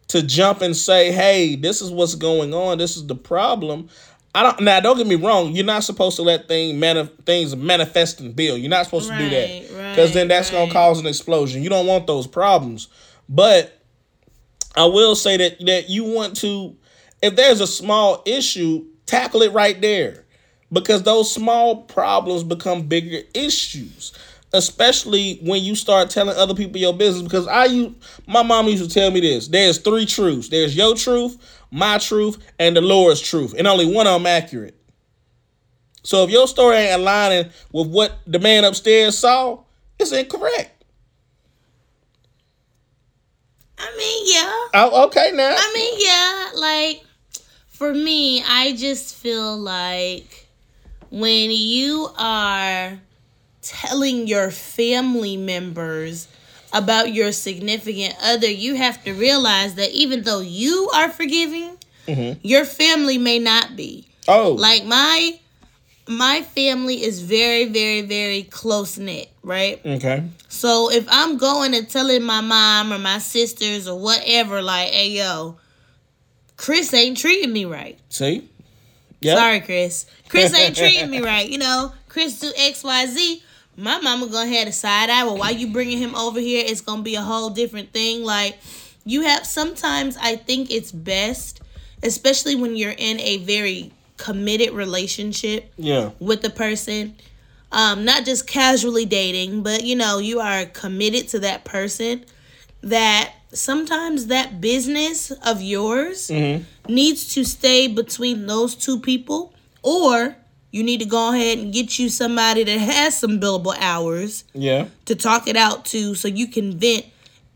to 0.08 0.22
jump 0.22 0.60
and 0.62 0.76
say, 0.76 1.12
"Hey, 1.12 1.56
this 1.56 1.80
is 1.80 1.90
what's 1.90 2.14
going 2.14 2.52
on. 2.54 2.78
This 2.78 2.96
is 2.96 3.06
the 3.06 3.14
problem." 3.14 3.88
I 4.34 4.42
don't 4.42 4.60
now. 4.60 4.80
Don't 4.80 4.96
get 4.96 5.06
me 5.06 5.14
wrong. 5.14 5.52
You're 5.54 5.64
not 5.64 5.84
supposed 5.84 6.16
to 6.16 6.22
let 6.22 6.48
thing 6.48 6.80
mani- 6.80 7.08
things 7.24 7.54
manifest 7.54 8.20
and 8.20 8.34
build. 8.34 8.60
You're 8.60 8.70
not 8.70 8.84
supposed 8.84 9.08
to 9.08 9.16
do 9.16 9.30
that 9.30 9.48
Right, 9.48 9.90
because 9.90 10.12
then 10.12 10.28
right, 10.28 10.34
that's 10.34 10.50
gonna 10.50 10.72
cause 10.72 10.98
an 10.98 11.06
explosion. 11.06 11.62
You 11.62 11.68
don't 11.68 11.86
want 11.86 12.08
those 12.08 12.26
problems. 12.26 12.88
But 13.28 13.80
I 14.74 14.86
will 14.86 15.14
say 15.14 15.36
that 15.36 15.64
that 15.66 15.88
you 15.88 16.04
want 16.04 16.36
to, 16.38 16.74
if 17.22 17.36
there's 17.36 17.60
a 17.60 17.66
small 17.66 18.22
issue, 18.26 18.84
tackle 19.06 19.42
it 19.42 19.52
right 19.52 19.80
there, 19.80 20.24
because 20.72 21.04
those 21.04 21.30
small 21.30 21.82
problems 21.82 22.42
become 22.42 22.82
bigger 22.82 23.20
issues. 23.34 24.12
Especially 24.54 25.40
when 25.42 25.62
you 25.62 25.74
start 25.74 26.08
telling 26.08 26.36
other 26.36 26.54
people 26.54 26.80
your 26.80 26.94
business. 26.94 27.24
Because 27.24 27.46
I, 27.48 27.66
you, 27.66 27.94
my 28.26 28.42
mom 28.42 28.68
used 28.68 28.88
to 28.88 28.88
tell 28.88 29.10
me 29.10 29.20
this: 29.20 29.48
there's 29.48 29.78
three 29.78 30.06
truths. 30.06 30.48
There's 30.48 30.74
your 30.76 30.94
truth, 30.94 31.36
my 31.70 31.98
truth, 31.98 32.38
and 32.58 32.76
the 32.76 32.80
Lord's 32.80 33.20
truth, 33.20 33.54
and 33.58 33.66
only 33.66 33.92
one 33.92 34.06
of 34.06 34.14
them 34.14 34.26
accurate. 34.26 34.76
So 36.04 36.22
if 36.22 36.30
your 36.30 36.46
story 36.46 36.76
ain't 36.76 37.00
aligning 37.00 37.50
with 37.72 37.88
what 37.88 38.18
the 38.26 38.38
man 38.38 38.64
upstairs 38.64 39.18
saw, 39.18 39.64
it's 39.98 40.12
incorrect. 40.12 40.84
I 43.78 43.96
mean, 43.96 44.34
yeah. 44.34 44.68
Oh, 44.74 45.06
okay 45.06 45.32
now. 45.34 45.54
I 45.58 45.72
mean, 45.74 45.94
yeah. 45.98 46.60
Like, 46.60 47.04
for 47.68 47.92
me, 47.92 48.42
I 48.42 48.74
just 48.76 49.16
feel 49.16 49.58
like 49.58 50.46
when 51.10 51.50
you 51.50 52.08
are 52.18 53.00
telling 53.64 54.26
your 54.26 54.50
family 54.50 55.36
members 55.36 56.28
about 56.72 57.12
your 57.12 57.32
significant 57.32 58.14
other, 58.22 58.50
you 58.50 58.74
have 58.74 59.02
to 59.04 59.12
realize 59.12 59.74
that 59.76 59.90
even 59.90 60.22
though 60.22 60.40
you 60.40 60.90
are 60.94 61.08
forgiving, 61.08 61.76
mm-hmm. 62.06 62.38
your 62.42 62.64
family 62.64 63.16
may 63.16 63.38
not 63.38 63.76
be. 63.76 64.06
oh, 64.28 64.52
Like 64.52 64.84
my 64.84 65.38
my 66.06 66.42
family 66.42 67.02
is 67.02 67.22
very, 67.22 67.64
very, 67.64 68.02
very 68.02 68.42
close 68.42 68.98
knit, 68.98 69.30
right? 69.42 69.80
okay. 69.86 70.24
So 70.48 70.90
if 70.90 71.06
I'm 71.08 71.38
going 71.38 71.74
and 71.74 71.88
telling 71.88 72.22
my 72.22 72.42
mom 72.42 72.92
or 72.92 72.98
my 72.98 73.18
sisters 73.18 73.88
or 73.88 73.98
whatever, 73.98 74.60
like, 74.60 74.88
hey 74.88 75.10
yo, 75.10 75.56
Chris 76.56 76.92
ain't 76.92 77.16
treating 77.16 77.52
me 77.52 77.64
right. 77.64 77.98
See? 78.10 78.48
Yeah. 79.20 79.36
Sorry, 79.36 79.60
Chris. 79.60 80.06
Chris 80.28 80.54
ain't 80.54 80.76
treating 80.82 81.10
me 81.10 81.20
right. 81.20 81.48
You 81.48 81.58
know, 81.58 81.92
Chris 82.08 82.38
do 82.40 82.52
X, 82.56 82.84
Y, 82.84 83.06
Z. 83.06 83.42
My 83.76 84.00
mama 84.00 84.26
gonna 84.28 84.54
have 84.56 84.68
a 84.68 84.72
side 84.72 85.10
eye. 85.10 85.24
Well, 85.24 85.38
why 85.38 85.50
you 85.50 85.68
bringing 85.72 85.98
him 85.98 86.14
over 86.14 86.40
here? 86.40 86.64
It's 86.66 86.80
gonna 86.80 87.02
be 87.02 87.14
a 87.16 87.22
whole 87.22 87.50
different 87.50 87.92
thing. 87.92 88.22
Like, 88.22 88.58
you 89.04 89.22
have 89.22 89.46
sometimes 89.46 90.16
I 90.20 90.36
think 90.36 90.70
it's 90.70 90.92
best, 90.92 91.60
especially 92.02 92.54
when 92.54 92.76
you're 92.76 92.94
in 92.96 93.20
a 93.20 93.38
very 93.38 93.92
committed 94.16 94.70
relationship 94.70 95.72
Yeah. 95.76 96.10
with 96.20 96.40
the 96.42 96.50
person 96.50 97.16
um 97.72 98.04
not 98.04 98.24
just 98.24 98.46
casually 98.46 99.04
dating 99.04 99.64
but 99.64 99.82
you 99.82 99.96
know 99.96 100.18
you 100.18 100.38
are 100.38 100.64
committed 100.66 101.26
to 101.26 101.40
that 101.40 101.64
person 101.64 102.24
that 102.80 103.32
sometimes 103.52 104.26
that 104.26 104.60
business 104.60 105.32
of 105.44 105.60
yours 105.60 106.30
needs 106.88 107.26
to 107.34 107.42
stay 107.42 107.88
between 107.88 108.46
those 108.46 108.76
two 108.76 109.00
people 109.00 109.52
or 109.82 110.36
you 110.74 110.82
need 110.82 110.98
to 110.98 111.06
go 111.06 111.32
ahead 111.32 111.56
and 111.58 111.72
get 111.72 112.00
you 112.00 112.08
somebody 112.08 112.64
that 112.64 112.78
has 112.80 113.16
some 113.16 113.38
billable 113.38 113.76
hours 113.78 114.42
Yeah. 114.54 114.86
to 115.04 115.14
talk 115.14 115.46
it 115.46 115.56
out 115.56 115.84
to 115.86 116.16
so 116.16 116.26
you 116.26 116.48
can 116.48 116.76
vent 116.76 117.04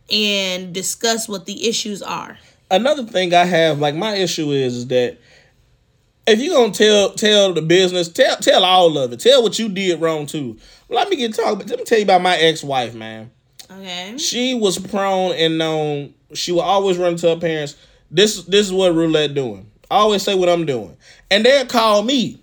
and 0.09 0.73
discuss 0.73 1.29
what 1.29 1.45
the 1.45 1.69
issues 1.69 2.01
are. 2.01 2.39
Another 2.71 3.03
thing 3.03 3.35
I 3.35 3.45
have, 3.45 3.81
like 3.81 3.97
my 3.97 4.15
issue 4.15 4.53
is, 4.53 4.77
is 4.77 4.87
that 4.87 5.17
if 6.29 6.39
you're 6.39 6.55
gonna 6.55 6.73
tell 6.73 7.11
tell 7.15 7.53
the 7.55 7.63
business, 7.63 8.09
tell 8.09 8.37
tell 8.37 8.65
all 8.65 8.97
of 8.97 9.13
it. 9.13 9.19
Tell 9.19 9.43
what 9.43 9.59
you 9.59 9.69
did 9.69 10.01
wrong 10.01 10.27
too. 10.27 10.57
Let 10.89 11.09
me 11.09 11.17
get 11.17 11.35
talk. 11.35 11.59
Let 11.59 11.79
me 11.79 11.85
tell 11.85 11.99
you 11.99 12.05
about 12.05 12.23
my 12.23 12.37
ex 12.37 12.63
wife, 12.63 12.95
man. 12.95 13.31
Okay. 13.71 14.17
She 14.19 14.55
was 14.55 14.79
prone 14.79 15.33
and 15.33 15.59
known. 15.59 16.15
She 16.35 16.53
would 16.53 16.61
always 16.63 16.99
run 16.99 17.17
to 17.17 17.31
her 17.31 17.37
parents. 17.41 17.75
This 18.11 18.45
this 18.45 18.67
is 18.67 18.73
what 18.73 18.95
roulette 18.95 19.35
doing. 19.35 19.71
I 19.91 19.97
always 19.97 20.23
say 20.23 20.35
what 20.35 20.49
I'm 20.51 20.67
doing, 20.67 20.97
and 21.31 21.45
they'll 21.45 21.67
call 21.67 22.03
me, 22.03 22.39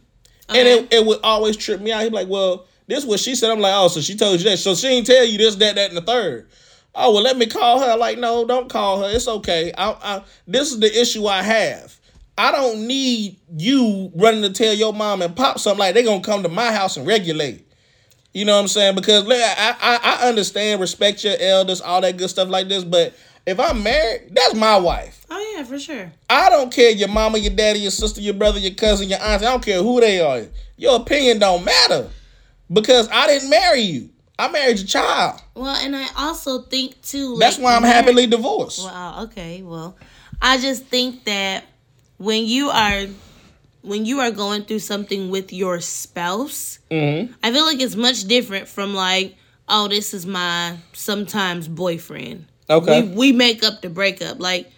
and 0.50 0.68
uh-huh. 0.68 0.88
it, 0.92 0.94
it 0.94 1.06
would 1.06 1.20
always 1.24 1.58
trip 1.58 1.82
me 1.82 1.92
out. 1.92 2.04
He'd 2.04 2.10
be 2.10 2.16
like, 2.16 2.28
"Well, 2.28 2.66
this 2.88 3.00
is 3.00 3.06
what 3.06 3.20
she 3.20 3.36
said." 3.36 3.52
I'm 3.52 3.60
like, 3.60 3.74
"Oh, 3.76 3.88
so 3.88 4.02
she 4.02 4.16
told 4.16 4.40
you 4.40 4.50
that? 4.50 4.58
So 4.58 4.76
she 4.76 4.88
ain't 4.88 5.08
tell 5.08 5.26
you 5.26 5.38
this, 5.38 5.56
that, 5.56 5.76
that, 5.76 5.90
and 5.90 5.98
the 5.98 6.02
third. 6.02 6.48
Oh 6.94 7.14
well, 7.14 7.24
let 7.24 7.38
me 7.38 7.46
call 7.46 7.82
her. 7.82 7.98
Like, 7.98 8.18
no, 8.18 8.46
don't 8.46 8.70
call 8.70 9.02
her. 9.02 9.10
It's 9.10 9.28
okay. 9.28 9.74
I, 9.78 9.92
I, 9.92 10.24
this 10.48 10.72
is 10.72 10.80
the 10.80 11.00
issue 11.00 11.28
I 11.28 11.42
have. 11.42 12.00
I 12.38 12.52
don't 12.52 12.88
need 12.88 13.38
you 13.58 14.12
running 14.16 14.42
to 14.42 14.50
tell 14.50 14.74
your 14.74 14.94
mom 14.94 15.22
and 15.22 15.36
pop 15.36 15.60
something 15.60 15.80
like 15.80 15.94
they 15.94 16.04
gonna 16.04 16.22
come 16.22 16.44
to 16.44 16.50
my 16.50 16.72
house 16.72 16.98
and 16.98 17.06
regulate. 17.06 17.68
You 18.34 18.46
know 18.46 18.56
what 18.56 18.62
I'm 18.62 18.68
saying? 18.68 18.96
Because 18.96 19.26
like, 19.26 19.42
I, 19.42 19.76
I 19.82 20.00
I 20.04 20.28
understand, 20.28 20.82
respect 20.82 21.24
your 21.24 21.36
elders, 21.40 21.82
all 21.82 22.02
that 22.02 22.18
good 22.18 22.30
stuff 22.30 22.50
like 22.50 22.68
this. 22.68 22.84
But 22.84 23.14
if 23.46 23.60
I'm 23.60 23.84
married, 23.84 24.30
that's 24.32 24.56
my 24.56 24.78
wife. 24.78 25.26
Oh 25.30 25.54
yeah, 25.56 25.64
for 25.64 25.80
sure. 25.80 26.12
I 26.30 26.50
don't 26.50 26.74
care 26.74 26.92
your 26.92 27.08
mama, 27.10 27.38
your 27.38 27.54
daddy, 27.54 27.80
your 27.80 27.92
sister, 27.92 28.22
your 28.22 28.34
brother, 28.34 28.60
your 28.60 28.74
cousin, 28.74 29.10
your 29.10 29.22
auntie. 29.22 29.46
I 29.46 29.52
don't 29.52 29.64
care 29.64 29.82
who 29.84 30.00
they 30.02 30.20
are. 30.20 30.44
Your 30.78 30.98
opinion 30.98 31.40
don't 31.40 31.64
matter 31.64 32.10
because 32.72 33.08
I 33.12 33.28
didn't 33.28 33.50
marry 33.50 33.82
you. 33.82 34.10
I 34.38 34.50
married 34.52 34.80
your 34.80 34.88
child. 34.88 35.42
Well, 35.54 35.76
and 35.76 35.96
I 35.96 36.08
also 36.18 36.62
think 36.64 37.02
too. 37.02 37.38
That's 37.38 37.58
why 37.58 37.76
I'm 37.76 37.84
happily 37.84 38.28
divorced. 38.28 38.84
Well, 38.84 39.24
okay. 39.26 39.62
Well, 39.62 39.96
I 40.42 40.58
just 40.58 40.86
think 40.86 41.24
that 41.26 41.64
when 42.18 42.46
you 42.46 42.70
are 42.70 43.06
when 43.82 44.06
you 44.06 44.20
are 44.20 44.32
going 44.32 44.64
through 44.64 44.80
something 44.80 45.30
with 45.30 45.54
your 45.54 45.80
spouse, 45.80 46.80
Mm-hmm. 46.92 47.34
I 47.44 47.52
feel 47.52 47.66
like 47.66 47.82
it's 47.82 47.96
much 47.96 48.24
different 48.26 48.68
from 48.68 48.94
like, 48.94 49.36
oh, 49.68 49.88
this 49.88 50.14
is 50.14 50.26
my 50.26 50.78
sometimes 50.94 51.68
boyfriend. 51.68 52.46
Okay. 52.70 53.04
We 53.04 53.10
we 53.10 53.32
make 53.32 53.64
up 53.64 53.82
the 53.82 53.90
breakup. 53.90 54.40
Like 54.40 54.72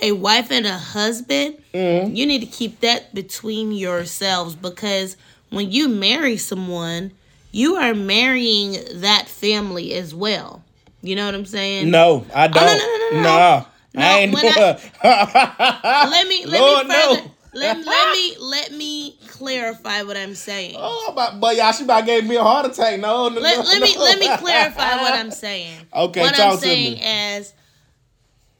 a 0.00 0.12
wife 0.12 0.50
and 0.50 0.66
a 0.66 0.78
husband, 0.78 1.56
Mm-hmm. 1.74 2.14
you 2.14 2.26
need 2.26 2.40
to 2.40 2.46
keep 2.46 2.80
that 2.80 3.14
between 3.14 3.70
yourselves 3.72 4.54
because 4.56 5.16
when 5.50 5.70
you 5.70 5.88
marry 5.88 6.36
someone, 6.36 7.12
you 7.52 7.76
are 7.76 7.94
marrying 7.94 8.76
that 9.00 9.28
family 9.28 9.94
as 9.94 10.14
well. 10.14 10.64
You 11.02 11.16
know 11.16 11.26
what 11.26 11.34
I'm 11.34 11.46
saying? 11.46 11.90
No, 11.90 12.26
I 12.34 12.48
don't. 12.48 12.62
Oh, 12.62 12.66
no, 12.66 12.72
no, 12.76 12.76
no, 12.76 13.10
no, 13.10 13.22
no. 13.22 13.22
Nah, 13.22 13.64
No, 13.94 14.02
I 14.02 14.18
ain't 14.20 14.32
doing. 14.32 14.54
let 16.10 16.28
me 16.28 16.44
let 16.46 16.60
Lord, 16.60 16.86
me 16.88 16.94
further 16.94 17.22
no. 17.22 17.30
let, 17.54 17.86
let 17.86 18.12
me 18.12 18.36
let 18.40 18.72
me 18.72 19.16
clarify 19.40 20.02
what 20.02 20.16
I'm 20.16 20.34
saying. 20.34 20.76
oh, 20.78 21.12
but, 21.16 21.40
but 21.40 21.56
y'all, 21.56 21.72
she 21.72 21.84
about 21.84 22.04
gave 22.06 22.26
me 22.26 22.36
a 22.36 22.42
heart 22.42 22.66
attack. 22.66 23.00
No, 23.00 23.28
no, 23.30 23.40
Let, 23.40 23.56
no, 23.58 23.62
let 23.64 23.80
me 23.82 23.96
let 23.98 24.18
me 24.18 24.28
clarify 24.36 24.96
what 25.00 25.14
I'm 25.14 25.30
saying. 25.46 25.78
Okay, 25.94 26.20
what 26.20 26.38
I'm 26.38 26.58
saying 26.58 26.94
me. 26.94 27.00
as 27.02 27.54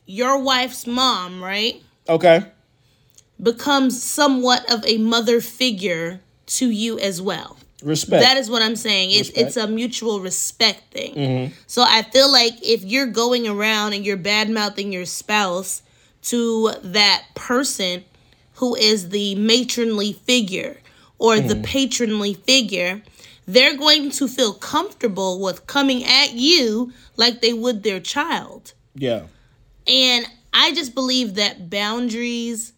your 0.07 0.43
wife's 0.43 0.87
mom, 0.87 1.43
right, 1.45 1.83
Okay. 2.09 2.45
becomes 3.41 4.03
somewhat 4.03 4.71
of 4.73 4.85
a 4.87 4.97
mother 4.99 5.41
figure 5.41 6.21
to 6.47 6.71
you 6.71 6.99
as 6.99 7.21
well. 7.23 7.57
Respect. 7.83 8.23
That 8.23 8.37
is 8.37 8.51
what 8.51 8.61
I'm 8.63 8.77
saying. 8.77 9.11
It's 9.11 9.29
Respect. 9.31 9.47
it's 9.47 9.57
a 9.57 9.67
mutual 9.67 10.21
respect 10.21 10.93
thing. 10.93 11.15
Mm-hmm. 11.15 11.55
So 11.67 11.83
I 11.87 12.03
feel 12.03 12.31
like 12.31 12.55
if 12.63 12.85
you're 12.85 13.07
going 13.07 13.47
around 13.47 13.93
and 13.95 14.05
you're 14.05 14.17
bad 14.19 14.51
mouthing 14.51 14.93
your 14.93 15.07
spouse 15.07 15.83
to 16.23 16.73
that 16.83 17.25
person 17.35 18.05
who 18.61 18.75
is 18.77 19.09
the 19.11 19.35
matronly 19.35 20.13
figure 20.13 20.79
or 21.19 21.41
the 21.41 21.55
Mm-hmm. 21.55 21.63
patronly 21.65 22.35
figure, 22.35 23.03
they're 23.47 23.77
going 23.77 24.11
to 24.13 24.29
feel 24.29 24.55
comfortable 24.55 25.41
with 25.41 25.67
coming 25.67 26.05
at 26.05 26.33
you 26.33 26.93
like 27.17 27.41
they 27.41 27.53
would 27.53 27.83
their 27.83 28.01
child. 28.01 28.73
yeah. 28.95 29.23
And 29.87 30.27
I 30.53 30.73
just 30.73 30.95
believe 30.95 31.35
that 31.35 31.71
boundaries 31.71 32.73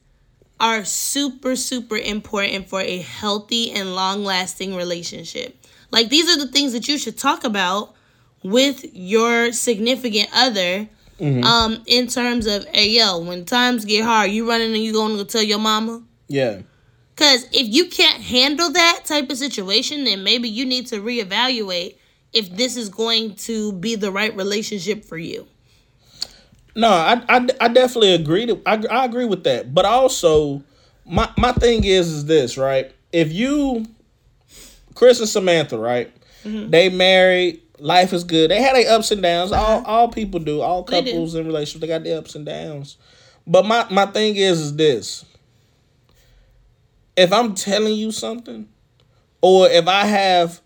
are 0.61 0.85
super, 0.85 1.57
super 1.57 1.97
important 1.97 2.69
for 2.69 2.81
a 2.81 2.99
healthy 2.99 3.71
and 3.73 3.95
long 3.95 4.25
lasting 4.25 4.77
relationship. 4.77 5.57
Like, 5.91 6.09
these 6.09 6.29
are 6.31 6.39
the 6.39 6.51
things 6.53 6.73
that 6.73 6.87
you 6.89 6.97
should 6.99 7.19
talk 7.19 7.45
about 7.45 7.95
with 8.43 8.85
your 8.95 9.53
significant 9.53 10.29
other. 10.33 10.89
Um, 11.21 11.83
in 11.87 12.09
terms 12.09 12.47
of, 12.47 12.67
hey 12.67 12.91
yo, 12.91 13.19
when 13.19 13.45
times 13.45 13.85
get 13.85 14.05
hard, 14.05 14.31
you 14.31 14.49
running 14.49 14.75
and 14.75 14.83
you 14.83 14.93
going 14.93 15.13
to 15.13 15.19
go 15.19 15.25
tell 15.25 15.43
your 15.43 15.59
mama? 15.59 16.03
Yeah. 16.29 16.63
Cause 17.15 17.47
if 17.53 17.69
you 17.69 17.87
can't 17.89 18.23
handle 18.23 18.73
that 18.73 19.03
type 19.05 19.31
of 19.31 19.37
situation, 19.37 20.05
then 20.05 20.25
maybe 20.25 20.49
you 20.49 20.65
need 20.65 20.87
to 20.89 21.01
reevaluate 21.01 21.97
if 22.33 22.55
this 22.57 22.77
is 22.77 22.89
going 22.89 23.35
to 23.35 23.73
be 23.75 23.95
the 23.95 24.11
right 24.11 24.35
relationship 24.35 25.05
for 25.05 25.19
you. 25.19 25.47
No, 26.75 26.89
I, 26.89 27.23
I, 27.29 27.49
I 27.61 27.69
definitely 27.69 28.15
agree. 28.15 28.47
To, 28.47 28.61
I, 28.65 28.83
I 28.91 29.05
agree 29.05 29.27
with 29.27 29.45
that. 29.45 29.75
But 29.75 29.85
also, 29.85 30.63
my 31.05 31.31
my 31.37 31.53
thing 31.53 31.85
is 31.85 32.11
is 32.11 32.25
this 32.25 32.57
right? 32.57 32.91
If 33.13 33.33
you, 33.33 33.87
Chris 34.95 35.21
and 35.21 35.29
Samantha, 35.29 35.79
right? 35.79 36.11
Mm-hmm. 36.45 36.71
They 36.71 36.89
married. 36.89 37.62
Life 37.83 38.13
is 38.13 38.23
good. 38.23 38.51
They 38.53 38.63
had 38.63 38.77
their 38.77 38.93
ups 38.93 39.11
and 39.11 39.21
downs. 39.21 39.51
All 39.51 39.85
all 39.85 40.09
people 40.09 40.39
do. 40.39 40.61
All 40.61 40.81
Uh-huh. 40.83 41.03
Couples 41.03 41.35
in 41.35 41.47
relationships 41.47 41.81
they 41.81 41.89
got 41.89 42.05
their 42.05 42.19
ups 42.19 42.37
and 42.37 42.47
downs. 42.47 42.97
But 43.45 43.67
my 43.67 43.87
my 43.91 44.07
thing 44.07 44.37
is 44.37 44.61
is 44.61 44.77
this. 44.77 45.25
If 47.17 47.33
I'm 47.33 47.55
telling 47.55 47.95
you 47.95 48.13
something, 48.13 48.69
or 49.41 49.69
if 49.69 49.89
I 49.89 50.07
have 50.07 50.61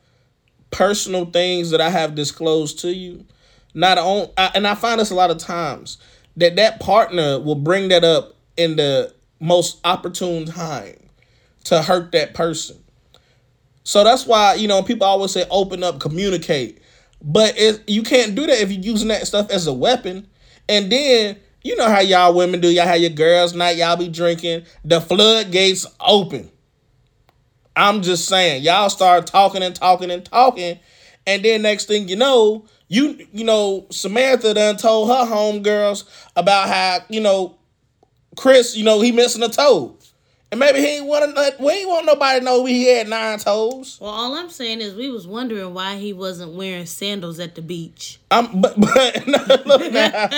personal 0.70 1.24
things 1.24 1.70
that 1.70 1.80
I 1.80 1.88
have 1.88 2.14
disclosed 2.14 2.80
to 2.80 2.94
you, 2.94 3.24
not 3.72 3.96
on 3.96 4.28
I, 4.36 4.50
and 4.54 4.66
I 4.66 4.74
find 4.74 5.00
this 5.00 5.10
a 5.10 5.14
lot 5.14 5.30
of 5.30 5.38
times 5.38 5.96
that 6.36 6.56
that 6.56 6.80
partner 6.80 7.40
will 7.40 7.54
bring 7.54 7.88
that 7.88 8.04
up 8.04 8.36
in 8.58 8.76
the 8.76 9.14
most 9.40 9.80
opportune 9.84 10.44
time 10.44 10.98
to 11.64 11.80
hurt 11.80 12.12
that 12.12 12.34
person. 12.34 12.76
So 13.84 14.04
that's 14.04 14.26
why 14.26 14.54
you 14.54 14.68
know 14.68 14.82
people 14.82 15.06
always 15.06 15.30
say 15.30 15.46
open 15.50 15.82
up, 15.82 15.98
communicate, 15.98 16.82
but 17.26 17.54
it, 17.58 17.82
you 17.88 18.04
can't 18.04 18.36
do 18.36 18.46
that 18.46 18.60
if 18.60 18.70
you're 18.70 18.80
using 18.80 19.08
that 19.08 19.26
stuff 19.26 19.50
as 19.50 19.66
a 19.66 19.72
weapon. 19.72 20.28
And 20.68 20.90
then 20.90 21.36
you 21.62 21.74
know 21.74 21.88
how 21.88 21.98
y'all 21.98 22.32
women 22.32 22.60
do. 22.60 22.70
Y'all 22.70 22.86
have 22.86 23.00
your 23.00 23.10
girls' 23.10 23.52
night. 23.52 23.76
Y'all 23.76 23.96
be 23.96 24.08
drinking. 24.08 24.64
The 24.84 25.00
floodgates 25.00 25.84
open. 26.00 26.50
I'm 27.74 28.00
just 28.00 28.26
saying, 28.26 28.62
y'all 28.62 28.88
start 28.88 29.26
talking 29.26 29.62
and 29.62 29.74
talking 29.74 30.10
and 30.10 30.24
talking, 30.24 30.78
and 31.26 31.44
then 31.44 31.62
next 31.62 31.86
thing 31.86 32.08
you 32.08 32.16
know, 32.16 32.64
you 32.88 33.26
you 33.32 33.44
know 33.44 33.86
Samantha 33.90 34.54
done 34.54 34.76
told 34.76 35.08
her 35.08 35.26
homegirls 35.26 36.04
about 36.36 36.68
how 36.68 37.00
you 37.10 37.20
know 37.20 37.56
Chris, 38.36 38.76
you 38.76 38.84
know 38.84 39.00
he 39.00 39.12
missing 39.12 39.42
a 39.42 39.48
toe, 39.48 39.98
and 40.50 40.60
maybe 40.60 40.78
he 40.78 40.86
ain't 40.86 41.06
want 41.06 41.34
to. 41.34 41.40
Uh, 41.40 41.50
we 41.58 41.72
ain't 41.72 41.88
want 41.88 42.06
nobody 42.06 42.38
to 42.38 42.44
know 42.44 42.64
he 42.64 42.86
had 42.86 43.08
nine 43.08 43.38
toes. 43.38 43.98
Well, 44.00 44.10
all 44.10 44.34
I'm 44.34 44.50
saying 44.50 44.80
is 44.80 44.94
we 44.94 45.10
was 45.10 45.26
wondering 45.26 45.74
why 45.74 45.96
he 45.96 46.12
wasn't 46.12 46.52
wearing 46.52 46.86
sandals 46.86 47.40
at 47.40 47.54
the 47.54 47.62
beach. 47.62 48.20
I'm 48.30 48.60
but 48.60 48.74
but 48.80 49.26
no, 49.26 49.44
look 49.64 49.92
now, 49.92 50.28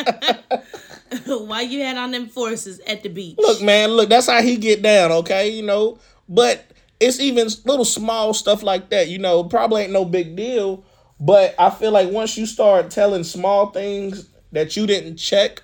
why 1.45 1.63
you 1.63 1.83
had 1.83 1.97
on 1.97 2.11
them 2.11 2.27
forces 2.27 2.81
at 2.81 3.03
the 3.03 3.11
beach? 3.11 3.37
look 3.39 3.61
man, 3.61 3.91
look 3.91 4.09
that's 4.09 4.29
how 4.29 4.41
he 4.41 4.57
get 4.57 4.83
down. 4.83 5.13
Okay, 5.13 5.51
you 5.51 5.63
know, 5.63 5.99
but 6.29 6.65
it's 7.01 7.21
even 7.21 7.49
little 7.65 7.85
small 7.85 8.33
stuff 8.35 8.63
like 8.63 8.89
that. 8.91 9.09
You 9.09 9.19
know, 9.19 9.45
probably 9.45 9.83
ain't 9.83 9.93
no 9.93 10.05
big 10.05 10.37
deal. 10.37 10.85
But 11.21 11.55
I 11.59 11.71
feel 11.71 11.91
like 11.91 12.11
once 12.11 12.37
you 12.37 12.47
start 12.47 12.91
telling 12.91 13.25
small 13.25 13.67
things 13.71 14.29
that 14.53 14.77
you 14.77 14.87
didn't 14.87 15.17
check 15.17 15.63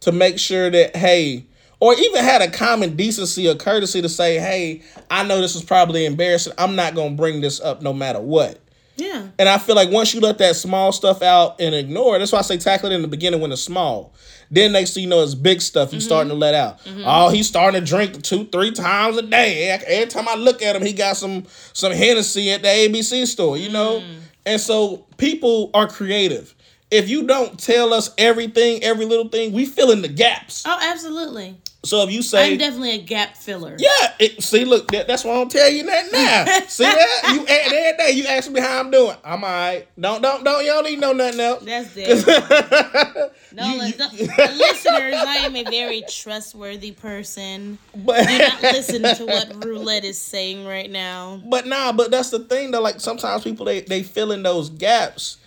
to 0.00 0.12
make 0.12 0.38
sure 0.38 0.68
that 0.70 0.96
hey, 0.96 1.46
or 1.80 1.94
even 1.94 2.22
had 2.22 2.42
a 2.42 2.50
common 2.50 2.94
decency 2.94 3.48
or 3.48 3.54
courtesy 3.54 4.02
to 4.02 4.08
say, 4.08 4.38
hey, 4.38 4.82
I 5.10 5.24
know 5.24 5.40
this 5.40 5.56
is 5.56 5.64
probably 5.64 6.04
embarrassing. 6.06 6.52
I'm 6.58 6.76
not 6.76 6.94
gonna 6.94 7.16
bring 7.16 7.40
this 7.40 7.60
up 7.60 7.82
no 7.82 7.92
matter 7.92 8.20
what. 8.20 8.60
Yeah. 8.96 9.28
And 9.38 9.48
I 9.48 9.58
feel 9.58 9.74
like 9.76 9.90
once 9.90 10.12
you 10.12 10.20
let 10.20 10.38
that 10.38 10.56
small 10.56 10.92
stuff 10.92 11.22
out 11.22 11.60
and 11.60 11.74
ignore 11.74 12.16
it, 12.16 12.18
that's 12.18 12.32
why 12.32 12.40
I 12.40 12.42
say 12.42 12.58
tackle 12.58 12.90
it 12.90 12.94
in 12.94 13.02
the 13.02 13.08
beginning 13.08 13.40
when 13.40 13.50
it's 13.50 13.62
small. 13.62 14.14
Then 14.50 14.72
next 14.72 14.94
thing 14.94 15.04
you 15.04 15.08
know, 15.08 15.22
it's 15.22 15.34
big 15.34 15.62
stuff 15.62 15.92
you 15.92 16.00
starting 16.00 16.28
to 16.28 16.34
let 16.34 16.54
out. 16.54 16.80
Mm-hmm. 16.84 17.02
Oh, 17.06 17.28
he's 17.30 17.48
starting 17.48 17.80
to 17.80 17.86
drink 17.86 18.20
two, 18.22 18.46
three 18.46 18.72
times 18.72 19.16
a 19.16 19.22
day. 19.22 19.70
Every 19.70 20.06
time 20.06 20.28
I 20.28 20.34
look 20.34 20.60
at 20.60 20.76
him, 20.76 20.82
he 20.82 20.92
got 20.92 21.16
some 21.16 21.46
some 21.72 21.92
Hennessy 21.92 22.50
at 22.50 22.62
the 22.62 22.68
ABC 22.68 23.26
store, 23.26 23.56
you 23.56 23.70
know? 23.70 24.00
Mm. 24.00 24.18
And 24.46 24.60
so 24.60 25.06
people 25.16 25.70
are 25.72 25.86
creative. 25.86 26.54
If 26.90 27.08
you 27.08 27.26
don't 27.26 27.58
tell 27.58 27.94
us 27.94 28.12
everything, 28.18 28.82
every 28.82 29.04
little 29.04 29.28
thing, 29.28 29.52
we 29.52 29.64
fill 29.64 29.92
in 29.92 30.02
the 30.02 30.08
gaps. 30.08 30.64
Oh, 30.66 30.78
absolutely. 30.80 31.56
So 31.82 32.02
if 32.02 32.12
you 32.12 32.20
say 32.20 32.52
I'm 32.52 32.58
definitely 32.58 32.90
a 32.92 32.98
gap 33.02 33.38
filler. 33.38 33.74
Yeah, 33.78 33.88
it, 34.18 34.42
see, 34.42 34.66
look, 34.66 34.90
that, 34.92 35.06
that's 35.08 35.24
why 35.24 35.40
I'm 35.40 35.48
telling 35.48 35.76
you 35.76 35.84
that 35.86 36.12
now. 36.12 36.60
see 36.68 36.84
that? 36.84 37.32
You 37.34 37.46
every 37.48 37.96
day 37.96 38.10
you 38.12 38.26
ask 38.26 38.50
me 38.50 38.60
how 38.60 38.80
I'm 38.80 38.90
doing. 38.90 39.16
I'm 39.24 39.42
alright. 39.42 39.88
Don't 39.98 40.20
don't 40.20 40.44
don't 40.44 40.60
you 40.62 40.70
don't 40.72 40.84
need 40.84 41.00
know 41.00 41.12
nothing 41.14 41.40
else. 41.40 41.64
That's 41.64 41.90
it. 41.96 43.32
No, 43.52 43.64
You- 43.66 43.82
you- 43.82 43.92
the- 43.92 44.32
the 44.36 44.54
listeners, 44.58 45.14
I 45.14 45.36
am 45.46 45.56
a 45.56 45.64
very 45.64 46.02
trustworthy 46.08 46.92
person. 46.92 47.78
But 47.96 48.26
Do 48.28 48.38
not 48.38 48.62
listen 48.62 49.02
to 49.02 49.24
what 49.26 49.64
Roulette 49.64 50.04
is 50.04 50.20
saying 50.20 50.66
right 50.66 50.90
now. 50.90 51.40
but 51.46 51.66
nah, 51.66 51.92
but 51.92 52.10
that's 52.10 52.28
the 52.30 52.40
thing 52.40 52.72
though. 52.72 52.82
Like 52.82 53.00
sometimes 53.00 53.42
people 53.42 53.64
they 53.64 53.80
they 53.80 54.02
fill 54.02 54.32
in 54.32 54.42
those 54.42 54.68
gaps. 54.70 55.38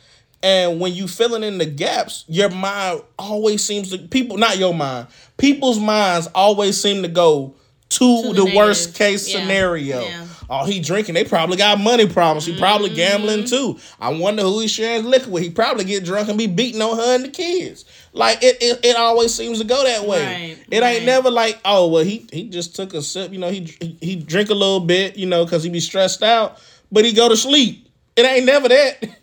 And 0.44 0.80
when 0.82 0.94
you 0.94 1.08
filling 1.08 1.42
in 1.44 1.58
the 1.58 1.66
gaps, 1.66 2.26
your 2.28 2.50
mind 2.50 3.02
always 3.18 3.64
seems 3.64 3.90
to 3.92 3.98
people 3.98 4.38
not 4.38 4.58
your 4.58 4.74
mind. 4.74 5.08
People's 5.38 5.80
minds 5.80 6.28
always 6.36 6.80
seem 6.80 7.02
to 7.02 7.08
go 7.08 7.56
to, 7.90 8.22
To 8.24 8.28
the, 8.34 8.46
the 8.46 8.56
worst 8.56 8.96
case 8.96 9.28
Yeah. 9.34 9.40
scenario. 9.42 10.02
Yeah. 10.04 10.28
Oh, 10.50 10.66
he 10.66 10.82
drinking. 10.82 11.16
They 11.16 11.24
probably 11.24 11.56
got 11.58 11.80
money 11.80 12.08
problems. 12.08 12.46
He 12.46 12.58
probably 12.60 12.90
Mm-hmm. 12.90 12.96
gambling 12.98 13.46
too. 13.46 13.80
I 14.00 14.10
wonder 14.10 14.42
who 14.44 14.60
he 14.60 14.68
sharing 14.68 15.06
liquor 15.06 15.30
with. 15.30 15.44
He 15.44 15.50
probably 15.50 15.86
get 15.86 16.04
drunk 16.04 16.28
and 16.28 16.38
be 16.38 16.48
beating 16.48 16.82
on 16.82 16.98
her 16.98 17.16
and 17.16 17.24
the 17.24 17.30
kids. 17.30 17.86
Like 18.12 18.44
it, 18.44 18.58
it, 18.62 18.80
it 18.84 18.96
always 18.98 19.34
seems 19.34 19.60
to 19.60 19.64
go 19.64 19.82
that 19.84 20.06
way. 20.06 20.26
Right, 20.26 20.58
it 20.70 20.84
ain't 20.84 21.06
never 21.06 21.32
like, 21.32 21.60
oh 21.64 21.88
well, 21.88 22.04
he 22.04 22.28
he 22.34 22.50
just 22.50 22.76
took 22.76 22.94
a 22.94 23.02
sip. 23.02 23.32
You 23.32 23.40
know, 23.40 23.50
he 23.50 23.62
he, 23.80 23.98
he 24.02 24.16
drink 24.18 24.50
a 24.50 24.54
little 24.54 24.82
bit. 24.82 25.16
You 25.18 25.26
know, 25.26 25.46
because 25.46 25.64
he 25.64 25.70
be 25.70 25.80
stressed 25.80 26.22
out, 26.22 26.60
but 26.92 27.06
he 27.06 27.14
go 27.14 27.30
to 27.30 27.38
sleep. 27.38 27.88
It 28.16 28.26
ain't 28.26 28.46
never 28.46 28.68
that. 28.68 29.08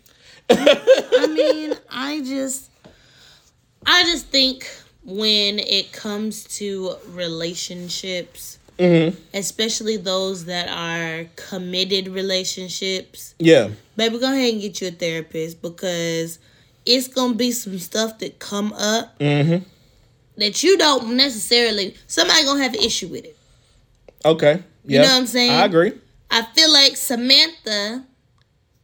I 0.57 1.27
mean, 1.27 1.73
I 1.89 2.21
just, 2.21 2.69
I 3.85 4.03
just 4.03 4.27
think 4.27 4.67
when 5.03 5.59
it 5.59 5.91
comes 5.91 6.43
to 6.59 6.95
relationships, 7.09 8.57
Mm-hmm. 8.79 9.15
especially 9.35 9.97
those 9.97 10.45
that 10.45 10.67
are 10.67 11.25
committed 11.35 12.07
relationships, 12.07 13.35
Yeah. 13.37 13.69
baby, 13.95 14.17
go 14.17 14.31
ahead 14.33 14.53
and 14.53 14.61
get 14.61 14.81
you 14.81 14.87
a 14.87 14.91
therapist 14.91 15.61
because 15.61 16.39
it's 16.83 17.07
gonna 17.07 17.35
be 17.35 17.51
some 17.51 17.77
stuff 17.77 18.17
that 18.19 18.39
come 18.39 18.73
up 18.73 19.19
Mm-hmm. 19.19 19.63
that 20.37 20.63
you 20.63 20.77
don't 20.79 21.15
necessarily. 21.15 21.95
Somebody 22.07 22.43
gonna 22.43 22.63
have 22.63 22.73
an 22.73 22.79
issue 22.79 23.07
with 23.09 23.25
it. 23.25 23.37
Okay. 24.25 24.63
you 24.87 24.97
know 24.97 25.03
what 25.05 25.11
I'm 25.11 25.27
saying? 25.27 25.51
I 25.51 25.65
agree. 25.65 25.91
I 26.31 26.41
feel 26.43 26.71
like 26.73 26.97
Samantha, 26.97 28.03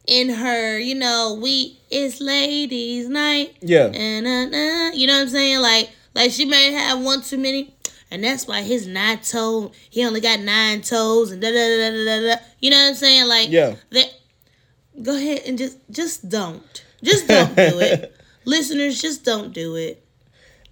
in 0.08 0.30
her, 0.30 0.78
you 0.78 0.94
know, 0.96 1.38
we 1.40 1.78
it's 1.90 2.20
ladies' 2.20 3.08
night. 3.08 3.56
Yeah. 3.60 3.90
And 3.94 4.96
you 4.98 5.06
know 5.06 5.12
what 5.14 5.22
I'm 5.22 5.28
saying? 5.28 5.60
Like, 5.60 5.90
like 6.14 6.32
she 6.32 6.44
may 6.46 6.72
have 6.72 7.00
one 7.00 7.20
too 7.22 7.38
many, 7.38 7.74
and 8.10 8.24
that's 8.24 8.46
why 8.48 8.62
his 8.62 8.86
nine 8.86 9.18
toe, 9.18 9.70
he 9.90 10.04
only 10.04 10.20
got 10.20 10.40
nine 10.40 10.80
toes, 10.80 11.30
and 11.30 11.40
da 11.42 11.48
da 11.50 11.54
da 11.54 11.90
da 11.90 12.04
da 12.04 12.34
da. 12.36 12.42
You 12.58 12.70
know 12.70 12.78
what 12.82 12.88
I'm 12.88 12.94
saying? 12.94 13.28
Like, 13.28 13.50
Yeah. 13.50 13.76
That, 13.90 14.06
go 15.02 15.14
ahead 15.14 15.42
and 15.46 15.58
just, 15.58 15.78
just 15.90 16.28
don't, 16.28 16.84
just 17.04 17.28
don't 17.28 17.54
do 17.54 17.78
it, 17.78 18.16
listeners. 18.46 19.00
Just 19.00 19.24
don't 19.24 19.52
do 19.52 19.76
it. 19.76 20.02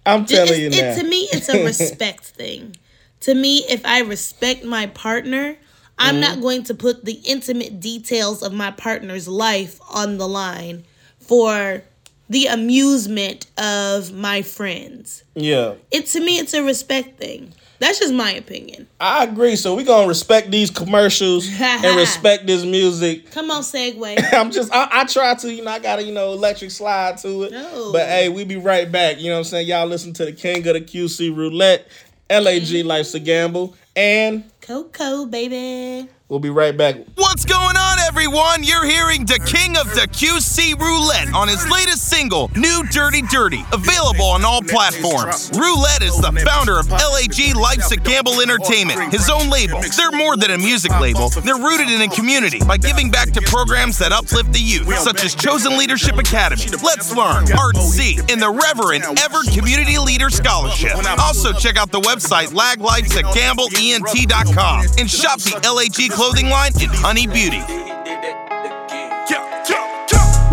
I'm 0.05 0.25
telling 0.25 0.59
you 0.59 0.67
it's- 0.67 0.81
now. 0.97 1.01
it, 1.01 1.03
to 1.03 1.09
me, 1.09 1.27
it's 1.31 1.47
a 1.49 1.63
respect 1.65 2.23
thing. 2.25 2.75
To 3.21 3.35
me, 3.35 3.59
if 3.69 3.85
I 3.85 4.01
respect 4.01 4.63
my 4.63 4.87
partner, 4.87 5.57
I'm 5.99 6.15
Mm-hmm. 6.15 6.21
not 6.21 6.41
going 6.41 6.63
to 6.65 6.73
put 6.75 7.05
the 7.05 7.13
intimate 7.25 7.79
details 7.79 8.43
of 8.43 8.53
my 8.53 8.71
partner's 8.71 9.27
life 9.27 9.79
on 9.89 10.17
the 10.17 10.27
line 10.27 10.83
for 11.19 11.81
the 12.29 12.47
amusement 12.47 13.47
of 13.57 14.11
my 14.13 14.41
friends. 14.41 15.23
yeah. 15.33 15.73
It 15.91 16.05
to 16.07 16.19
me, 16.19 16.37
it's 16.39 16.53
a 16.53 16.61
respect 16.63 17.17
thing. 17.19 17.53
That's 17.79 17.99
just 17.99 18.11
my 18.13 18.31
opinion. 18.31 18.87
I 18.99 19.23
agree. 19.23 19.55
So 19.55 19.75
we 19.75 19.83
gonna 19.83 20.07
respect 20.07 20.49
these 20.49 20.71
commercials 20.71 21.47
and 21.61 21.95
respect 21.97 22.47
this 22.47 22.65
music. 22.65 23.29
Come 23.31 23.51
on, 23.51 23.61
segue. 23.61 24.33
I'm 24.33 24.49
just 24.51 24.73
I, 24.73 24.87
I 24.91 25.05
try 25.05 25.35
to, 25.35 25.53
you 25.53 25.63
know, 25.63 25.71
I 25.71 25.79
gotta, 25.79 26.03
you 26.03 26.11
know, 26.11 26.33
electric 26.33 26.71
slide 26.71 27.17
to 27.19 27.43
it. 27.43 27.51
No. 27.51 27.91
But 27.91 28.07
hey, 28.07 28.29
we 28.29 28.45
be 28.45 28.55
right 28.57 28.91
back. 28.91 29.19
You 29.19 29.27
know 29.27 29.33
what 29.33 29.37
I'm 29.39 29.43
saying? 29.45 29.67
Y'all 29.67 29.85
listen 29.85 30.11
to 30.13 30.25
the 30.25 30.31
King 30.33 30.67
of 30.67 30.73
the 30.73 30.81
QC 30.81 31.35
Roulette, 31.35 31.87
LAG 32.31 32.83
Life's 32.83 33.13
a 33.13 33.19
Gamble, 33.19 33.75
and 33.95 34.43
Coco, 34.67 35.25
baby. 35.27 36.16
We'll 36.29 36.39
be 36.39 36.49
right 36.49 36.75
back. 36.75 36.95
What's 37.15 37.45
going 37.45 37.77
on, 37.77 37.99
everyone? 38.07 38.63
You're 38.63 38.85
hearing 38.85 39.25
the 39.25 39.39
king 39.45 39.77
of 39.77 39.87
the 39.95 40.07
QC 40.11 40.77
Roulette 40.79 41.33
on 41.33 41.47
his 41.47 41.65
latest 41.69 42.09
single, 42.09 42.49
New 42.55 42.83
Dirty 42.91 43.21
Dirty, 43.23 43.63
available 43.71 44.25
on 44.25 44.43
all 44.43 44.61
platforms. 44.61 45.49
Roulette 45.53 46.01
is 46.01 46.17
the 46.17 46.31
founder 46.45 46.77
of 46.79 46.89
LAG 46.89 47.55
Life's 47.55 47.91
a 47.91 47.97
Gamble 47.97 48.41
Entertainment, 48.41 49.13
his 49.13 49.29
own 49.29 49.49
label. 49.49 49.79
They're 49.95 50.11
more 50.11 50.35
than 50.35 50.51
a 50.51 50.57
music 50.57 50.91
label, 50.99 51.29
they're 51.29 51.55
rooted 51.55 51.89
in 51.89 52.01
a 52.01 52.09
community 52.09 52.59
by 52.59 52.75
giving 52.77 53.09
back 53.11 53.31
to 53.31 53.41
programs 53.41 53.97
that 53.99 54.11
uplift 54.11 54.51
the 54.53 54.59
youth, 54.59 54.93
such 54.99 55.23
as 55.23 55.33
Chosen 55.35 55.77
Leadership 55.77 56.17
Academy, 56.17 56.63
Let's 56.83 57.15
Learn, 57.15 57.45
Art 57.57 57.77
C, 57.77 58.19
and 58.29 58.41
the 58.41 58.49
Reverend 58.49 59.05
Ever 59.19 59.43
Community 59.53 59.97
Leader 59.97 60.29
Scholarship. 60.29 60.91
Also, 61.19 61.53
check 61.53 61.77
out 61.77 61.91
the 61.91 62.01
website 62.01 62.47
laglifesagambleent.com 62.47 64.85
and 64.97 65.09
shop 65.09 65.39
the 65.39 65.71
LAG 65.71 66.11
clothing 66.17 66.49
line 66.49 66.71
in 66.81 66.89
Honey 66.89 67.27
Beauty. 67.27 67.61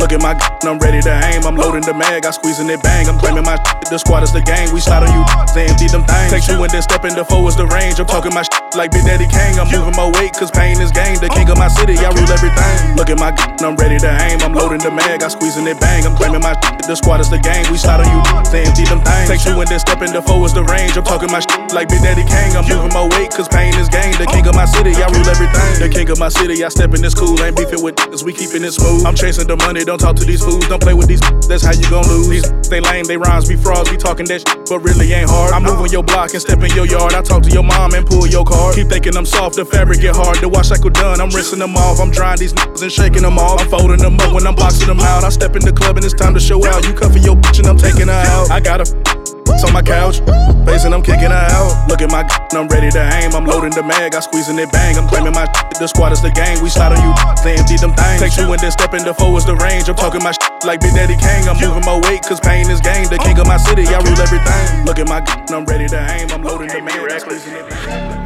Look 0.05 0.13
at 0.13 0.21
my 0.21 0.37
gun, 0.37 0.77
I'm 0.77 0.79
ready 0.85 1.01
to 1.01 1.15
aim. 1.33 1.49
I'm 1.49 1.57
loading 1.57 1.81
the 1.81 1.97
mag, 1.97 2.29
I'm 2.29 2.37
squeezing 2.37 2.69
it 2.69 2.77
bang. 2.85 3.09
I'm 3.09 3.17
claiming 3.17 3.41
my 3.41 3.57
shit, 3.57 3.89
the 3.89 3.97
squad 3.97 4.21
is 4.21 4.37
the 4.37 4.45
gang. 4.45 4.69
We 4.69 4.85
slide 4.85 5.01
on 5.01 5.09
you, 5.09 5.25
they 5.57 5.65
empty 5.65 5.89
them 5.89 6.05
things. 6.05 6.29
Take 6.29 6.45
two 6.45 6.61
and 6.61 6.69
then 6.69 6.85
step 6.85 7.09
in 7.09 7.17
the 7.17 7.25
is 7.25 7.57
the 7.57 7.65
range. 7.73 7.97
I'm 7.97 8.05
talking 8.05 8.37
my 8.37 8.45
shit 8.45 8.77
like 8.77 8.93
Big 8.93 9.09
Daddy 9.09 9.25
Kane. 9.25 9.57
I'm 9.57 9.65
moving 9.73 9.97
my 9.97 10.13
weight, 10.21 10.37
cause 10.37 10.53
pain 10.53 10.77
is 10.77 10.93
game. 10.93 11.17
The 11.25 11.33
king 11.33 11.49
of 11.49 11.57
my 11.57 11.73
city, 11.73 11.97
I 12.05 12.13
rule 12.13 12.29
everything. 12.29 13.01
Look 13.01 13.09
at 13.09 13.17
my 13.17 13.33
gun, 13.33 13.57
I'm 13.65 13.81
ready 13.81 13.97
to 13.97 14.11
aim. 14.29 14.45
I'm 14.45 14.53
loading 14.53 14.85
the 14.85 14.93
mag, 14.93 15.25
I'm 15.25 15.33
squeezing 15.33 15.65
it 15.65 15.81
bang. 15.81 16.05
I'm 16.05 16.13
claiming 16.21 16.45
my 16.45 16.53
shit, 16.53 16.85
the 16.85 17.01
squad 17.01 17.25
is 17.25 17.33
the 17.33 17.41
gang. 17.41 17.65
We 17.73 17.81
slide 17.81 18.05
on 18.05 18.09
you, 18.13 18.21
they 18.53 18.69
empty 18.69 18.85
them 18.85 19.01
things. 19.01 19.33
Take 19.33 19.41
two 19.41 19.57
and 19.57 19.73
then 19.73 19.81
step 19.81 20.05
in 20.05 20.13
the 20.13 20.21
is 20.21 20.53
the 20.53 20.69
range. 20.69 21.01
I'm 21.01 21.09
talking 21.09 21.33
my 21.33 21.41
shit 21.41 21.73
like 21.73 21.89
Big 21.89 22.05
Daddy 22.05 22.29
Kane. 22.29 22.53
I'm 22.61 22.69
moving 22.69 22.93
my 22.93 23.09
weight, 23.17 23.33
cause 23.33 23.49
pain 23.49 23.73
is 23.81 23.89
game. 23.89 24.13
The 24.21 24.29
king 24.29 24.45
of 24.45 24.53
my 24.53 24.69
city, 24.69 24.93
I 25.01 25.09
rule 25.09 25.25
everything. 25.25 25.81
The 25.81 25.89
king 25.89 26.13
of 26.13 26.21
my 26.21 26.29
city, 26.29 26.61
I 26.61 26.69
step 26.69 26.93
in 26.93 27.01
this 27.01 27.17
cool. 27.17 27.41
Ain't 27.41 27.57
beefing 27.57 27.81
with 27.81 27.97
cause 27.97 28.21
we 28.21 28.37
keeping 28.37 28.61
it 28.69 28.77
smooth. 28.77 29.09
I'm 29.09 29.17
chasing 29.17 29.49
the 29.49 29.57
money, 29.57 29.81
don't 29.81 29.94
talk 29.99 30.17
to 30.17 30.25
these 30.25 30.43
fools. 30.43 30.67
Don't 30.69 30.83
play 30.83 30.95
with 30.95 31.09
these 31.09 31.21
that's 31.49 31.63
how 31.63 31.73
you 31.73 31.89
gon' 31.91 32.07
lose. 32.09 32.29
These 32.29 32.47
they 32.71 32.81
lame, 32.81 33.05
they 33.05 33.17
rhymes 33.17 33.49
be 33.49 33.57
frauds. 33.57 33.91
We 33.91 33.97
talking 33.97 34.27
that 34.27 34.43
but 34.69 34.81
really 34.81 35.13
ain't 35.13 35.29
hard. 35.29 35.53
I'm 35.53 35.63
moving 35.63 35.93
your 35.93 36.03
block 36.03 36.33
and 36.33 36.41
step 36.41 36.63
in 36.63 36.71
your 36.75 36.87
yard. 36.87 37.15
I 37.15 37.23
talk 37.23 37.43
to 37.45 37.51
your 37.51 37.63
mom 37.63 37.95
and 37.95 38.07
pull 38.07 38.27
your 38.27 38.45
card. 38.45 38.75
Keep 38.75 38.89
thinking 38.89 39.17
I'm 39.17 39.27
soft, 39.27 39.57
the 39.57 39.65
fabric 39.65 40.01
get 40.01 40.17
hard. 40.17 40.39
The 40.39 40.49
wash 40.49 40.69
cycle 40.69 40.91
done, 40.91 41.21
I'm 41.21 41.31
rinsing 41.31 41.59
them 41.59 41.77
off. 41.77 42.01
I'm 42.01 42.11
drying 42.11 42.39
these 42.39 42.53
niggas 42.53 42.83
and 42.87 42.93
shaking 42.93 43.23
them 43.23 43.39
off. 43.39 43.61
I'm 43.61 43.69
folding 43.69 43.99
them 43.99 44.19
up 44.21 44.33
when 44.33 44.47
I'm 44.47 44.55
boxing 44.55 44.89
them 44.89 45.01
out. 45.01 45.25
I 45.25 45.29
step 45.29 45.57
in 45.57 45.63
the 45.65 45.73
club 45.73 45.97
and 45.97 46.05
it's 46.05 46.15
time 46.15 46.35
to 46.35 46.41
show 46.41 46.65
out. 46.67 46.87
You 46.87 46.95
cuffing 46.95 47.23
your 47.23 47.37
bitch 47.37 47.59
and 47.59 47.69
I'm 47.69 47.79
taking 47.79 48.09
her 48.09 48.25
out. 48.35 48.51
I 48.51 48.61
got 48.61 48.81
a 48.81 49.14
on 49.63 49.73
my 49.73 49.83
couch, 49.83 50.19
facing 50.67 50.93
I'm 50.93 51.03
kicking 51.03 51.31
her 51.31 51.47
out. 51.55 51.87
Look 51.87 52.03
at 52.03 52.11
my 52.11 52.27
I'm 52.57 52.67
ready 52.67 52.91
to 52.91 53.03
aim. 53.21 53.35
I'm 53.35 53.45
loading 53.45 53.71
the 53.71 53.83
mag, 53.83 54.15
I'm 54.15 54.23
squeezing 54.23 54.59
it 54.59 54.73
bang. 54.73 54.97
I'm 54.97 55.07
claiming 55.07 55.33
my 55.33 55.47
the 55.79 55.87
squad 55.87 56.13
is 56.13 56.23
the 56.23 56.31
gang. 56.31 56.63
We 56.63 56.71
slide 56.71 56.93
on 56.97 57.03
you, 57.03 57.15
they 57.45 57.55
empty 57.55 57.77
them 57.77 57.95
things. 57.95 58.21
Take 58.21 58.35
two 58.35 58.51
and 58.51 58.59
then 58.59 58.73
step 58.73 58.95
in 58.95 59.05
the 59.05 59.15
four 59.15 59.37
is 59.39 59.45
the 59.45 59.55
range. 59.57 59.89
I'm 59.89 59.95
talking 59.95 60.23
my 60.23 60.33
like 60.65 60.81
Big 60.81 60.95
Daddy 60.95 61.17
Kane. 61.21 61.47
I'm 61.47 61.61
moving 61.61 61.85
my 61.85 62.01
weight, 62.09 62.23
cause 62.23 62.41
pain 62.41 62.71
is 62.71 62.81
gain. 62.81 63.07
The 63.11 63.19
king 63.19 63.39
of 63.39 63.47
my 63.47 63.59
city, 63.59 63.87
I 63.87 64.01
rule 64.03 64.19
everything. 64.19 64.85
Look 64.87 64.99
at 64.99 65.07
my 65.07 65.21
I'm 65.55 65.65
ready 65.67 65.87
to 65.87 66.01
aim. 66.11 66.31
I'm 66.33 66.43
loading 66.43 66.69
the 66.69 66.81
mag, 66.81 67.11
I 67.11 67.19
squeezing 67.19 67.55
it 67.55 67.69
bang. 67.69 68.25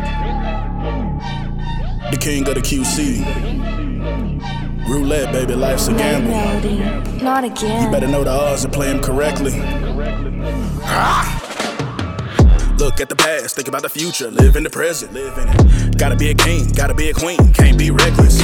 The 2.11 2.17
king 2.17 2.49
of 2.49 2.55
the 2.55 2.63
QC. 2.63 3.88
Roulette, 4.89 5.33
baby, 5.33 5.55
life's 5.55 5.89
a 5.89 5.93
gamble. 5.93 6.31
Not 7.23 7.45
again. 7.45 7.85
You 7.85 7.91
better 7.91 8.09
know 8.09 8.25
the 8.25 8.31
odds 8.31 8.65
and 8.65 8.73
play 8.73 8.89
them 8.89 9.03
correctly. 9.03 9.53
Look 12.79 13.01
at 13.01 13.09
the 13.09 13.17
past, 13.17 13.55
think 13.55 13.69
about 13.69 13.83
the 13.83 13.91
future, 13.91 14.31
live 14.31 14.57
in 14.57 14.63
the 14.63 14.71
present, 14.71 15.13
live 15.13 15.37
in 15.37 15.49
it. 15.49 15.99
Gotta 15.99 16.17
be 16.17 16.31
a 16.31 16.35
king, 16.35 16.73
gotta 16.73 16.95
be 16.95 17.11
a 17.11 17.15
queen, 17.15 17.53
can't 17.53 17.77
be 17.77 17.91
reckless. 17.91 18.41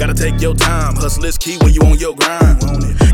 Gotta 0.00 0.14
take 0.14 0.40
your 0.40 0.54
time, 0.54 0.96
hustle 0.96 1.26
is 1.26 1.36
key 1.36 1.58
when 1.60 1.74
you 1.74 1.82
on 1.82 1.98
your 1.98 2.16
grind. 2.16 2.58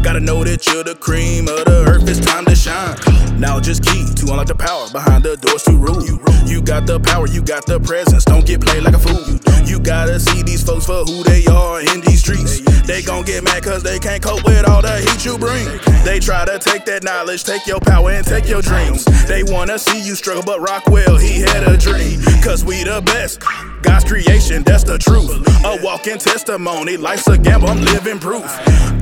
Gotta 0.04 0.20
know 0.20 0.44
that 0.44 0.68
you're 0.68 0.84
the 0.84 0.94
cream 0.94 1.48
of 1.48 1.64
the 1.64 1.82
earth, 1.90 2.08
it's 2.08 2.20
time 2.20 2.44
to 2.44 2.54
shine. 2.54 2.96
Now 3.40 3.58
just 3.58 3.82
key 3.82 4.06
to 4.06 4.30
unlock 4.30 4.46
the 4.46 4.54
power 4.54 4.86
behind 4.92 5.24
the 5.24 5.36
doors 5.36 5.64
to 5.64 5.72
rule. 5.72 6.06
You 6.46 6.62
got 6.62 6.86
the 6.86 7.00
power, 7.00 7.26
you 7.26 7.42
got 7.42 7.66
the 7.66 7.80
presence, 7.80 8.24
don't 8.24 8.46
get 8.46 8.60
played 8.60 8.84
like 8.84 8.94
a 8.94 9.00
fool. 9.00 9.18
You 9.66 9.80
gotta 9.80 10.20
see 10.20 10.44
these 10.44 10.62
folks 10.62 10.86
for 10.86 11.02
who 11.02 11.24
they 11.24 11.44
are 11.46 11.80
in 11.80 12.02
these 12.02 12.20
streets. 12.20 12.60
They 12.86 13.02
gon' 13.02 13.24
get 13.24 13.42
mad 13.42 13.64
cause 13.64 13.82
they 13.82 13.98
can't 13.98 14.22
cope 14.22 14.44
with 14.44 14.62
all 14.68 14.80
the 14.80 15.02
heat 15.02 15.26
you 15.26 15.38
bring. 15.38 15.66
They 16.04 16.20
try 16.20 16.44
to 16.44 16.60
take 16.60 16.84
that 16.84 17.02
knowledge, 17.02 17.42
take 17.42 17.66
your 17.66 17.80
power 17.80 18.12
and 18.12 18.24
take 18.24 18.46
your 18.46 18.62
dreams. 18.62 19.04
They 19.26 19.42
wanna 19.42 19.76
see 19.80 19.98
you 19.98 20.14
struggle, 20.14 20.44
but 20.46 20.60
Rockwell, 20.60 21.18
he 21.18 21.40
had 21.40 21.66
a 21.66 21.76
dream. 21.76 22.22
Cause 22.46 22.64
we 22.64 22.84
the 22.84 23.02
best. 23.02 23.42
God's 23.86 24.04
creation, 24.04 24.62
that's 24.64 24.84
the 24.84 24.98
truth. 24.98 25.30
A 25.64 25.78
walking 25.82 26.18
testimony, 26.18 26.96
life's 26.96 27.28
a 27.28 27.38
gamble, 27.38 27.68
I'm 27.68 27.80
living 27.80 28.18
proof. 28.18 28.44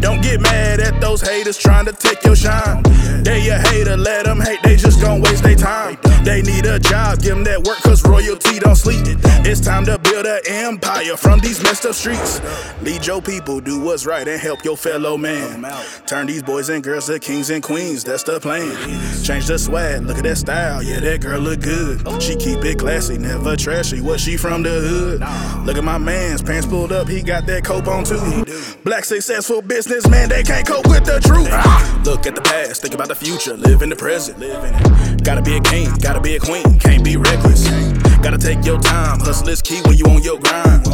Don't 0.01 0.23
get 0.23 0.41
mad 0.41 0.81
at 0.81 1.01
those 1.01 1.23
haters 1.23 1.57
trying 1.57 1.87
to 1.87 1.93
take 1.93 2.23
your 2.25 2.37
shine. 2.37 2.83
They 3.23 3.49
a 3.49 3.59
hater, 3.59 3.97
let 3.97 4.27
them 4.27 4.41
hate, 4.41 4.63
they 4.63 4.77
just 4.77 5.01
gon' 5.01 5.23
waste 5.23 5.43
their 5.43 5.57
time. 5.57 5.97
They 6.25 6.43
need 6.43 6.67
a 6.67 6.79
job, 6.79 7.21
give 7.21 7.35
them 7.35 7.45
that 7.45 7.63
work, 7.63 7.79
cause 7.79 8.05
royalty 8.05 8.59
don't 8.59 8.77
sleep. 8.77 9.03
It's 9.47 9.61
time 9.61 9.87
to 9.87 9.99
build 9.99 10.27
an 10.27 10.41
empire 10.47 11.17
from 11.17 11.41
these 11.41 11.63
messed 11.63 11.87
up 11.87 11.95
streets. 11.95 12.41
Lead 12.83 13.07
your 13.07 13.23
people, 13.23 13.61
do 13.61 13.81
what's 13.81 14.05
right, 14.05 14.27
and 14.29 14.41
help 14.41 14.65
your 14.65 14.77
fellow 14.77 15.17
man. 15.17 15.65
Turn 16.07 16.27
these 16.27 16.43
boys 16.43 16.69
and 16.69 16.83
girls 16.83 17.07
to 17.07 17.19
kings 17.19 17.51
and 17.51 17.63
queens, 17.63 18.05
that's 18.05 18.23
the 18.23 18.39
plan. 18.41 18.75
Change 19.23 19.47
the 19.47 19.59
swag, 19.59 20.03
look 20.03 20.19
at 20.19 20.25
that 20.25 20.37
style, 20.37 20.83
yeah, 20.83 21.01
that 21.01 21.21
girl 21.23 21.41
look 21.41 21.61
good. 21.61 22.01
She 22.23 22.37
keep 22.37 22.65
it 22.65 22.79
classy, 22.79 23.17
never 23.17 23.57
trashy, 23.57 24.01
what 24.01 24.21
she 24.21 24.37
from 24.37 24.63
the 24.63 24.74
hood? 24.81 25.67
Look 25.67 25.77
at 25.77 25.85
my 25.85 25.99
man's 25.99 26.43
pants 26.43 26.67
pulled 26.67 26.93
up, 26.93 27.09
he 27.09 27.23
got 27.23 27.47
that 27.47 27.65
cope 27.65 27.87
on 27.87 28.05
too. 28.05 28.45
Black 28.85 29.05
successful 29.05 29.63
businessman, 29.63 30.29
they 30.29 30.43
can't 30.43 30.67
cope 30.67 30.87
with 30.87 31.05
the 31.05 31.21
truth. 31.21 31.49
Look 32.15 32.27
at 32.27 32.37
the 32.37 32.43
past, 32.43 32.81
think 32.81 32.95
about 32.95 33.09
the 33.09 33.15
future, 33.17 33.57
live 33.57 33.83
in 33.83 33.89
the 33.89 33.97
present. 33.97 34.39
Gotta 35.25 35.43
be 35.43 35.57
a 35.57 35.61
king, 35.61 35.91
gotta 35.99 36.21
be 36.21 36.37
a 36.37 36.39
queen, 36.39 36.79
can't 36.79 37.03
be 37.03 37.17
reckless. 37.17 37.67
Gotta 38.23 38.39
take 38.39 38.65
your 38.65 38.79
time, 38.81 39.19
hustle 39.19 39.49
is 39.49 39.61
key 39.61 39.83
when 39.85 39.99
you 39.99 40.07
on 40.07 40.23
your 40.23 40.39
grind. 40.39 40.87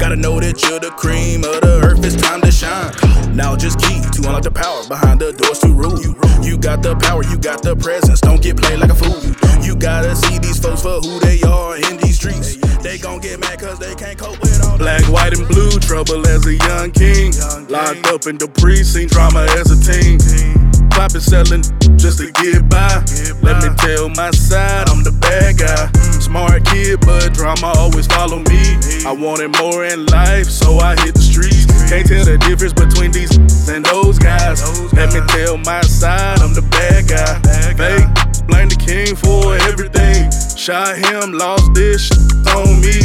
Gotta 0.00 0.16
know 0.16 0.40
that 0.40 0.64
you're 0.64 0.80
the 0.80 0.90
cream 0.96 1.44
of 1.44 1.60
the 1.60 1.84
earth, 1.84 2.02
it's 2.02 2.16
time 2.16 2.40
to 2.40 2.50
shine. 2.50 2.90
Now 3.36 3.54
just 3.54 3.84
key 3.84 4.00
to 4.00 4.26
unlock 4.26 4.44
the 4.44 4.50
power 4.50 4.80
behind 4.88 5.20
the 5.20 5.36
doors 5.36 5.58
to 5.60 5.68
rule. 5.68 6.00
You 6.42 6.56
got 6.56 6.82
the 6.82 6.96
power, 6.96 7.22
you 7.22 7.36
got 7.36 7.62
the 7.62 7.76
presence, 7.76 8.22
don't 8.22 8.40
get 8.40 8.56
played 8.56 8.80
like 8.80 8.90
a 8.90 8.96
fool. 8.96 9.20
You 9.60 9.76
gotta 9.76 10.16
see 10.16 10.38
these 10.38 10.58
folks 10.58 10.80
for 10.80 11.04
who 11.04 11.20
they 11.20 11.42
are 11.42 11.76
in 11.76 12.00
these 12.00 12.16
streets. 12.16 12.56
They 12.80 12.96
gon' 12.96 13.20
get 13.20 13.38
mad 13.38 13.60
cause 13.60 13.78
they 13.78 13.94
can't 13.94 14.16
cope 14.16 14.40
with 14.40 14.64
all 14.64 14.78
Black, 14.78 15.04
white, 15.12 15.36
and 15.36 15.46
blue, 15.48 15.70
trouble 15.84 16.26
as 16.26 16.46
a 16.46 16.56
young 16.56 16.90
king. 16.92 17.30
Locked 17.68 18.08
up 18.08 18.26
in 18.26 18.38
the 18.40 18.48
precinct, 18.48 19.12
drama 19.12 19.46
as 19.60 19.68
a 19.68 19.76
teen. 19.76 20.61
Poppin' 20.92 21.20
selling 21.20 21.62
just 21.96 22.18
to 22.18 22.30
get 22.42 22.68
by. 22.68 23.02
Let 23.42 23.62
me 23.64 23.74
tell 23.76 24.08
my 24.10 24.30
side, 24.30 24.88
I'm 24.88 25.02
the 25.02 25.12
bad 25.20 25.58
guy. 25.58 25.90
Smart 26.20 26.64
kid, 26.66 27.00
but 27.00 27.32
drama 27.32 27.72
always 27.76 28.06
follow 28.06 28.38
me. 28.38 28.62
I 29.04 29.12
wanted 29.12 29.56
more 29.58 29.84
in 29.84 30.06
life, 30.06 30.46
so 30.46 30.78
I 30.78 30.94
hit 31.00 31.14
the 31.14 31.22
streets. 31.22 31.66
Can't 31.90 32.06
tell 32.06 32.24
the 32.24 32.38
difference 32.38 32.72
between 32.72 33.10
these 33.10 33.32
and 33.68 33.84
those 33.84 34.18
guys. 34.18 34.62
Let 34.92 35.12
me 35.12 35.20
tell 35.28 35.56
my 35.58 35.80
side, 35.82 36.40
I'm 36.40 36.54
the 36.54 36.62
bad 36.62 37.08
guy. 37.08 37.40
Fake, 37.74 38.06
blame 38.46 38.68
the 38.68 38.76
king 38.76 39.16
for 39.16 39.56
everything. 39.68 40.30
Shot 40.56 40.96
him, 40.96 41.32
lost 41.32 41.74
this 41.74 42.06
shit 42.06 42.20
on 42.54 42.80
me. 42.80 43.02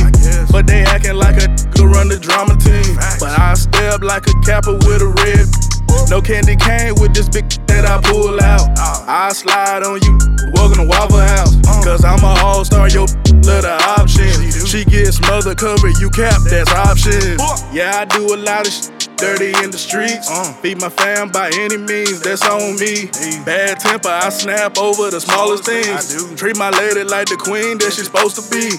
But 0.51 0.67
they 0.67 0.83
acting 0.83 1.15
like 1.15 1.37
a 1.41 1.47
could 1.73 1.89
run 1.89 2.09
the 2.09 2.19
drama 2.19 2.55
team. 2.57 2.95
But 3.19 3.33
I 3.37 3.53
step 3.53 4.01
like 4.03 4.27
a 4.27 4.33
capper 4.45 4.73
with 4.73 5.01
a 5.01 5.09
red. 5.23 5.76
No 6.09 6.21
candy 6.21 6.55
cane 6.55 6.93
with 6.99 7.13
this 7.13 7.27
big 7.29 7.49
that 7.67 7.85
I 7.85 7.99
pull 8.09 8.39
out. 8.41 8.67
I 9.07 9.29
slide 9.33 9.83
on 9.83 9.99
you, 10.01 10.17
welcome 10.53 10.83
to 10.83 10.87
Waffle 10.87 11.19
House. 11.19 11.55
Cause 11.83 12.03
I'm 12.03 12.23
a 12.23 12.39
all 12.43 12.63
star, 12.65 12.89
yo, 12.89 13.01
love 13.47 13.63
the 13.63 13.75
option. 13.97 14.27
She 14.67 14.83
gets 14.85 15.19
mother 15.21 15.55
cover 15.55 15.89
you 15.99 16.09
cap, 16.09 16.41
that's 16.49 16.71
option. 16.71 17.37
Yeah, 17.73 17.91
I 17.99 18.05
do 18.05 18.33
a 18.33 18.37
lot 18.37 18.67
of 18.67 18.73
sh- 18.73 18.87
dirty 19.17 19.51
in 19.63 19.71
the 19.71 19.77
streets. 19.77 20.27
Feed 20.61 20.79
my 20.79 20.89
fam 20.89 21.29
by 21.29 21.49
any 21.55 21.77
means, 21.77 22.21
that's 22.21 22.45
on 22.47 22.75
me. 22.79 23.07
Bad 23.45 23.79
temper, 23.79 24.09
I 24.09 24.29
snap 24.29 24.77
over 24.77 25.09
the 25.11 25.19
smallest 25.19 25.65
things. 25.65 26.35
Treat 26.39 26.57
my 26.57 26.69
lady 26.71 27.03
like 27.03 27.27
the 27.27 27.37
queen 27.37 27.77
that 27.79 27.93
she's 27.93 28.05
supposed 28.05 28.35
to 28.35 28.43
be. 28.51 28.71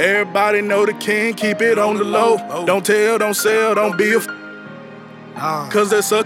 Everybody 0.00 0.62
know 0.62 0.86
the 0.86 0.94
king, 0.94 1.34
keep 1.34 1.60
it 1.60 1.78
on 1.78 1.96
the 1.96 2.04
low. 2.04 2.36
Don't 2.66 2.84
tell, 2.84 3.18
don't 3.18 3.34
sell, 3.34 3.74
don't 3.74 3.96
be 3.98 4.12
a 4.14 4.18
f- 4.18 4.26
Ah. 5.42 5.66
Cause 5.72 5.88
that's 5.88 6.12
a 6.12 6.22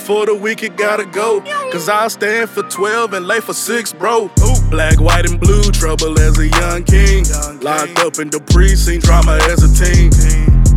for 0.00 0.26
the 0.26 0.34
week, 0.34 0.62
it 0.62 0.76
gotta 0.76 1.04
go. 1.04 1.40
Cause 1.72 1.88
I 1.88 2.08
stand 2.08 2.50
for 2.50 2.62
12 2.62 3.12
and 3.12 3.26
lay 3.26 3.40
for 3.40 3.52
6, 3.54 3.92
bro. 3.94 4.30
Black, 4.70 5.00
white, 5.00 5.28
and 5.28 5.38
blue, 5.40 5.62
trouble 5.70 6.18
as 6.18 6.38
a 6.38 6.48
young 6.48 6.82
king. 6.84 7.24
Locked 7.60 7.98
up 7.98 8.18
in 8.18 8.30
the 8.30 8.40
precinct, 8.52 9.04
drama 9.04 9.38
as 9.50 9.62
a 9.62 9.70
teen. 9.70 10.10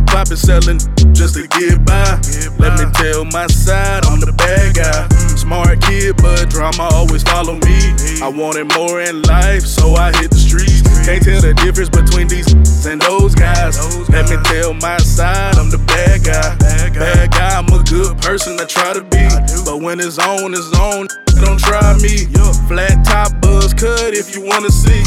Poppin' 0.06 0.36
selling 0.36 0.78
just 1.14 1.34
to 1.34 1.46
get 1.46 1.84
by. 1.84 2.18
Let 2.58 2.78
me 2.78 2.90
tell 2.94 3.24
my 3.24 3.46
side, 3.46 4.04
I'm 4.06 4.18
the 4.18 4.34
bad 4.34 4.74
guy. 4.74 5.06
Mm. 5.06 5.38
Smart 5.38 5.80
kid, 5.82 6.16
but 6.16 6.50
drama 6.50 6.90
always 6.90 7.22
follow 7.22 7.54
me. 7.54 7.78
I 8.18 8.28
wanted 8.28 8.74
more 8.74 9.00
in 9.00 9.22
life, 9.22 9.62
so 9.62 9.94
I 9.94 10.10
hit 10.18 10.30
the 10.30 10.42
streets. 10.42 10.82
Can't 11.06 11.22
tell 11.22 11.40
the 11.40 11.54
difference 11.54 11.90
between 11.90 12.26
these 12.26 12.50
and 12.86 13.00
those 13.02 13.34
guys. 13.34 13.78
Let 14.10 14.28
me 14.28 14.36
tell 14.50 14.74
my 14.74 14.98
side, 14.98 15.54
I'm 15.54 15.70
the 15.70 15.78
bad 15.78 16.24
guy. 16.24 16.58
Bad 16.58 17.30
guy, 17.30 17.62
good 17.90 18.16
person, 18.22 18.58
I 18.60 18.64
try 18.64 18.94
to 18.94 19.02
be. 19.02 19.26
But 19.66 19.82
when 19.82 19.98
it's 19.98 20.18
on, 20.18 20.54
it's 20.54 20.70
on. 20.78 21.08
Don't 21.42 21.58
try 21.58 21.98
me. 21.98 22.30
Flat 22.70 23.04
top 23.04 23.34
buzz 23.42 23.74
cut 23.74 24.14
if 24.14 24.34
you 24.34 24.46
wanna 24.46 24.70
see. 24.70 25.02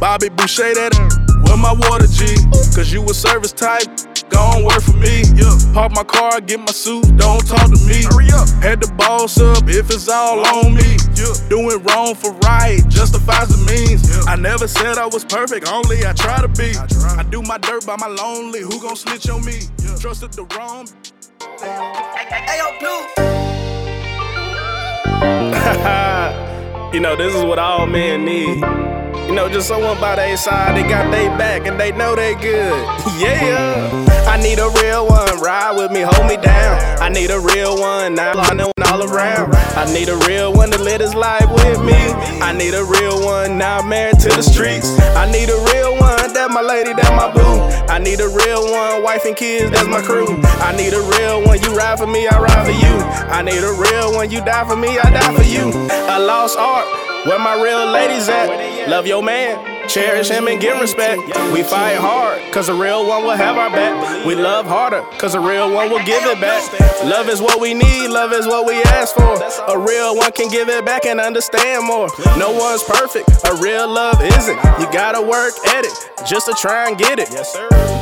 Bobby 0.00 0.28
Boucher, 0.28 0.74
that 0.74 0.92
where 1.46 1.56
my 1.56 1.72
water 1.72 2.10
G. 2.10 2.34
Cause 2.74 2.92
you 2.92 3.04
a 3.04 3.14
service 3.14 3.52
type, 3.52 3.86
gon' 4.30 4.64
work 4.64 4.82
for 4.82 4.96
me. 4.98 5.22
Park 5.72 5.92
my 5.92 6.02
car, 6.02 6.40
get 6.40 6.58
my 6.58 6.74
suit, 6.74 7.06
don't 7.16 7.46
talk 7.46 7.70
to 7.70 7.80
me. 7.86 8.02
Had 8.58 8.82
the 8.82 8.90
boss 8.98 9.38
up 9.38 9.68
if 9.68 9.90
it's 9.90 10.08
all 10.08 10.44
on 10.44 10.74
me. 10.74 10.98
Doing 11.48 11.78
wrong 11.86 12.14
for 12.16 12.32
right 12.42 12.82
justifies 12.88 13.48
the 13.48 13.62
means. 13.70 14.26
I 14.26 14.34
never 14.34 14.66
said 14.66 14.98
I 14.98 15.06
was 15.06 15.24
perfect, 15.24 15.68
only 15.68 16.04
I 16.04 16.12
try 16.14 16.40
to 16.40 16.48
be. 16.48 16.74
I 17.14 17.22
do 17.22 17.42
my 17.42 17.58
dirt 17.58 17.86
by 17.86 17.96
my 17.96 18.08
lonely, 18.08 18.60
who 18.60 18.80
gon' 18.80 18.96
snitch 18.96 19.28
on 19.28 19.44
me? 19.44 19.60
Trusted 20.00 20.32
the 20.32 20.44
wrong. 20.56 20.88
you 26.92 27.00
know, 27.00 27.14
this 27.16 27.32
is 27.32 27.44
what 27.44 27.60
all 27.60 27.86
men 27.86 28.24
need. 28.24 28.56
You 29.28 29.34
know, 29.34 29.48
just 29.48 29.68
someone 29.68 30.00
by 30.00 30.16
their 30.16 30.36
side, 30.36 30.76
they 30.76 30.82
got 30.88 31.12
they 31.12 31.28
back 31.28 31.64
and 31.66 31.78
they 31.78 31.92
know 31.92 32.16
they 32.16 32.34
good. 32.34 32.42
yeah. 33.20 34.04
I 34.26 34.36
need 34.42 34.58
a 34.58 34.68
real 34.82 35.06
one, 35.06 35.40
ride 35.40 35.76
with 35.76 35.92
me, 35.92 36.00
hold 36.00 36.26
me 36.26 36.36
down. 36.36 37.00
I 37.00 37.08
need 37.08 37.30
a 37.30 37.38
real 37.38 37.78
one, 37.78 38.16
now 38.16 38.32
all 38.94 39.02
around. 39.10 39.54
I 39.74 39.92
need 39.92 40.08
a 40.08 40.16
real 40.28 40.52
one 40.52 40.70
to 40.70 40.80
live 40.80 41.00
his 41.00 41.14
life 41.14 41.50
with 41.50 41.80
me. 41.82 41.98
I 42.38 42.52
need 42.52 42.74
a 42.74 42.84
real 42.84 43.24
one, 43.24 43.58
now 43.58 43.82
married 43.82 44.20
to 44.20 44.28
the 44.28 44.42
streets. 44.42 44.86
I 45.18 45.30
need 45.30 45.48
a 45.50 45.58
real 45.74 45.98
one, 45.98 46.32
that 46.32 46.50
my 46.50 46.62
lady, 46.62 46.92
that 46.94 47.10
my 47.18 47.26
boo. 47.32 47.58
I 47.90 47.98
need 47.98 48.20
a 48.20 48.28
real 48.28 48.62
one, 48.70 49.02
wife 49.02 49.24
and 49.24 49.36
kids, 49.36 49.70
that's 49.72 49.88
my 49.88 50.00
crew. 50.00 50.28
I 50.62 50.76
need 50.76 50.92
a 50.94 51.02
real 51.18 51.42
one, 51.44 51.60
you 51.60 51.74
ride 51.74 51.98
for 51.98 52.06
me, 52.06 52.28
I 52.28 52.38
ride 52.38 52.64
for 52.66 52.72
you. 52.72 52.94
I 53.34 53.42
need 53.42 53.62
a 53.64 53.72
real 53.72 54.14
one, 54.14 54.30
you 54.30 54.44
die 54.44 54.64
for 54.64 54.76
me, 54.76 54.98
I 54.98 55.10
die 55.10 55.34
for 55.34 55.42
you. 55.42 55.70
A 55.90 56.18
lost 56.20 56.56
art, 56.56 56.86
where 57.26 57.38
my 57.38 57.60
real 57.60 57.90
ladies 57.90 58.28
at? 58.28 58.88
Love 58.88 59.06
your 59.08 59.22
man, 59.22 59.58
cherish 59.88 60.28
him 60.28 60.48
and 60.48 60.60
give 60.60 60.80
respect. 60.80 61.20
We 61.52 61.62
fight 61.62 61.96
hard, 61.96 62.40
cause 62.52 62.68
a 62.68 62.74
real 62.74 63.06
one 63.06 63.24
will 63.24 63.36
have 63.36 63.56
our 63.56 63.70
back. 63.70 64.24
We 64.26 64.34
love 64.34 64.66
harder, 64.66 65.02
cause 65.18 65.34
a 65.34 65.40
real 65.40 65.72
one 65.72 65.90
will 65.90 66.04
give 66.04 66.24
it 66.24 66.40
back. 66.40 66.62
Love 67.04 67.28
is 67.28 67.40
what 67.40 67.60
we 67.60 67.74
need, 67.74 68.08
love 68.08 68.32
is 68.32 68.46
what 68.46 68.66
we 68.66 68.74
ask 68.82 69.14
for. 69.14 69.34
A 69.68 69.78
real 69.78 70.16
one 70.16 70.32
can 70.32 70.50
give 70.50 70.68
it 70.68 70.84
back 70.84 71.06
and 71.06 71.20
understand 71.20 71.86
more. 71.86 72.08
No 72.38 72.50
one's 72.52 72.82
perfect, 72.84 73.28
a 73.44 73.54
real 73.60 73.88
love 73.88 74.20
isn't. 74.22 74.56
You 74.80 74.90
gotta 74.92 75.20
work 75.20 75.54
at 75.68 75.84
it, 75.84 75.94
just 76.26 76.46
to 76.46 76.54
try 76.54 76.88
and 76.88 76.98
get 76.98 77.18
it. 77.18 77.30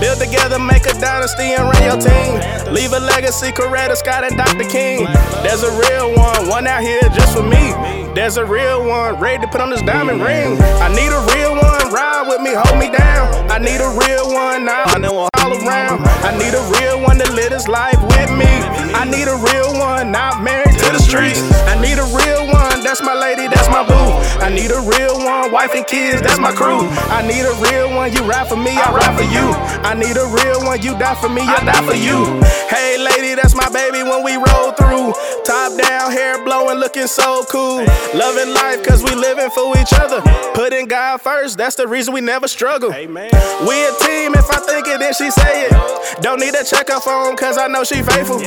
Build 0.01 0.19
together, 0.19 0.59
make 0.59 0.87
a 0.87 0.95
dynasty 0.99 1.55
and 1.55 1.63
run 1.63 1.83
your 1.83 2.01
team. 2.01 2.73
Leave 2.73 2.93
a 2.93 3.01
legacy, 3.01 3.53
Coretta 3.53 3.97
Scott 3.97 4.25
and 4.25 4.37
Dr. 4.37 4.69
King. 4.69 5.05
There's 5.43 5.63
a 5.63 5.71
real 5.79 6.15
one, 6.17 6.49
one 6.49 6.67
out 6.67 6.83
here 6.83 7.03
just 7.15 7.37
for 7.37 7.43
me. 7.43 7.73
There's 8.15 8.37
a 8.37 8.45
real 8.45 8.87
one, 8.87 9.19
ready 9.21 9.45
to 9.45 9.51
put 9.51 9.61
on 9.61 9.71
this 9.71 9.83
diamond 9.83 10.23
ring. 10.23 10.61
I 10.61 10.89
need 10.95 11.09
a 11.09 11.23
real 11.35 11.53
one, 11.53 11.72
ride 11.93 12.27
with 12.29 12.41
me, 12.41 12.53
hold 12.55 12.79
me 12.79 12.91
down. 12.91 13.51
I 13.51 13.59
need 13.59 13.81
a 13.81 13.89
real 13.89 14.33
one, 14.33 14.65
now 14.65 14.85
I 14.87 14.99
know 14.99 15.29
all 15.29 15.51
around. 15.53 16.01
I 16.25 16.37
need 16.39 16.55
a 16.55 16.65
real 16.81 17.03
one 17.03 17.19
to 17.19 17.31
live 17.33 17.53
his 17.53 17.69
life 17.69 18.01
with 18.01 18.31
me. 18.31 18.51
I 18.95 19.05
need 19.05 19.29
a 19.29 19.37
real 19.37 19.79
one, 19.79 20.11
not 20.13 20.43
married 20.43 20.72
the 20.93 20.99
streets. 20.99 21.41
I 21.67 21.81
need 21.81 21.99
a 21.99 22.07
real 22.13 22.47
one, 22.53 22.85
that's 22.85 23.03
my 23.03 23.15
lady, 23.15 23.49
that's 23.49 23.69
my 23.69 23.83
boo. 23.83 24.21
I 24.45 24.49
need 24.49 24.71
a 24.71 24.81
real 24.81 25.17
one, 25.25 25.51
wife 25.51 25.75
and 25.75 25.87
kids, 25.87 26.23
that's 26.23 26.39
my 26.39 26.53
crew. 26.53 26.87
I 27.09 27.27
need 27.27 27.43
a 27.43 27.55
real 27.65 27.95
one, 27.97 28.13
you 28.13 28.23
ride 28.23 28.49
for 28.49 28.57
me, 28.57 28.77
I 28.77 28.93
ride 28.93 29.17
for 29.17 29.25
you. 29.25 29.47
I 29.83 29.95
need 29.95 30.17
a 30.17 30.27
real 30.29 30.65
one, 30.65 30.83
you 30.83 30.93
die 30.99 31.15
for 31.17 31.29
me, 31.29 31.43
I 31.43 31.65
die 31.65 31.85
for 31.87 31.97
you. 31.97 32.41
Hey 32.69 32.99
lady, 32.99 33.35
that's 33.35 33.55
my 33.55 33.69
baby 33.71 34.03
when 34.03 34.23
we 34.25 34.37
roll 34.37 34.73
through. 34.73 35.15
Top 35.45 35.77
down, 35.77 36.13
hair 36.13 36.43
blowing, 36.45 36.79
looking 36.79 37.07
so 37.07 37.45
cool. 37.51 37.85
Loving 38.15 38.55
life 38.55 38.85
cause 38.85 39.03
we 39.03 39.15
living 39.15 39.51
for 39.51 39.77
each 39.79 39.93
other. 39.95 40.23
Putting 40.55 40.87
God 40.87 41.21
first, 41.21 41.59
that's 41.59 41.77
the 41.77 41.87
reason 41.87 42.15
we 42.15 42.21
never 42.21 42.49
struggle. 42.49 42.91
We 42.91 43.77
a 43.87 43.93
team, 44.05 44.35
if 44.35 44.51
I 44.51 44.61
think 44.67 44.87
it, 44.87 45.01
then 45.01 45.15
she 45.15 45.31
say 45.31 45.67
it. 45.67 46.23
Don't 46.23 46.41
need 46.41 46.55
to 46.55 46.65
check 46.65 46.89
her 46.89 47.01
phone 47.01 47.37
cause 47.37 47.59
I 47.59 47.67
know 47.67 47.85
she 47.85 48.03
faithful. 48.03 48.39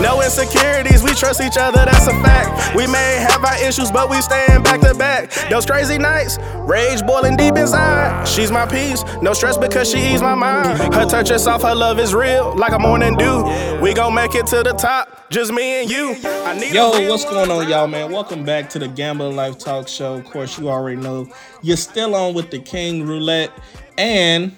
No 0.00 0.20
insecurities, 0.22 1.02
we 1.02 1.14
trust 1.14 1.40
each 1.40 1.56
other, 1.56 1.84
that's 1.92 2.06
a 2.08 2.12
fact. 2.22 2.74
We 2.74 2.86
may 2.86 3.24
have 3.28 3.44
our 3.44 3.56
issues, 3.62 3.90
but 3.90 4.10
we 4.10 4.20
staying 4.20 4.62
back 4.62 4.80
to 4.80 4.94
back. 4.94 5.30
Those 5.50 5.66
crazy 5.66 5.98
nights, 5.98 6.38
rage 6.60 7.02
boiling 7.06 7.36
deep 7.36 7.56
inside. 7.56 8.26
She's 8.26 8.50
my 8.50 8.66
peace, 8.66 9.04
no 9.20 9.32
stress 9.32 9.58
because 9.58 9.90
she 9.90 9.98
ease 9.98 10.22
my 10.22 10.34
mind. 10.34 10.94
Her 10.94 11.04
touch 11.04 11.30
is 11.30 11.44
soft, 11.44 11.64
her 11.64 11.74
love 11.74 11.98
is 11.98 12.14
real, 12.14 12.56
like 12.56 12.72
a 12.72 12.78
morning 12.78 13.16
dew. 13.16 13.44
We 13.80 13.94
gon' 13.94 14.14
make 14.14 14.34
it 14.34 14.46
to 14.48 14.62
the 14.62 14.72
top, 14.72 15.30
just 15.30 15.52
me 15.52 15.82
and 15.82 15.90
you. 15.90 16.16
I 16.24 16.58
need 16.58 16.72
Yo, 16.72 16.90
what's 17.08 17.24
going 17.24 17.50
on, 17.50 17.68
y'all, 17.68 17.86
man? 17.86 18.10
Welcome 18.10 18.44
back 18.44 18.68
to 18.70 18.78
the 18.78 18.88
Gambler 18.88 19.30
Life 19.32 19.58
Talk 19.58 19.88
Show. 19.88 20.14
Of 20.14 20.24
course, 20.24 20.58
you 20.58 20.68
already 20.68 21.00
know 21.00 21.28
you're 21.62 21.76
still 21.76 22.14
on 22.14 22.34
with 22.34 22.50
the 22.50 22.58
King 22.58 23.06
Roulette, 23.06 23.52
and 23.98 24.56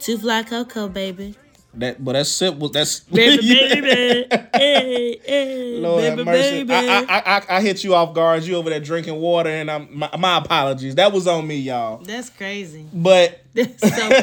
Two 0.00 0.16
fly 0.18 0.42
Coco, 0.42 0.88
baby. 0.88 1.36
That, 1.74 2.04
but 2.04 2.12
that's 2.12 2.30
simple. 2.30 2.68
That's 2.68 3.00
Baby, 3.10 3.54
baby. 3.54 4.26
hey, 4.54 5.20
hey. 5.24 5.78
Lord 5.78 6.02
baby, 6.02 6.24
mercy. 6.24 6.64
baby. 6.64 6.88
I, 6.88 7.00
I, 7.00 7.36
I, 7.36 7.42
I 7.56 7.60
hit 7.60 7.84
you 7.84 7.94
off 7.94 8.12
guard. 8.14 8.42
You 8.42 8.56
over 8.56 8.70
there 8.70 8.80
drinking 8.80 9.16
water, 9.16 9.50
and 9.50 9.70
I'm 9.70 9.88
my, 9.96 10.10
my 10.18 10.38
apologies. 10.38 10.96
That 10.96 11.12
was 11.12 11.26
on 11.26 11.46
me, 11.46 11.56
y'all. 11.56 11.98
That's 11.98 12.30
crazy. 12.30 12.86
But 12.92 13.40
so, 13.78 14.20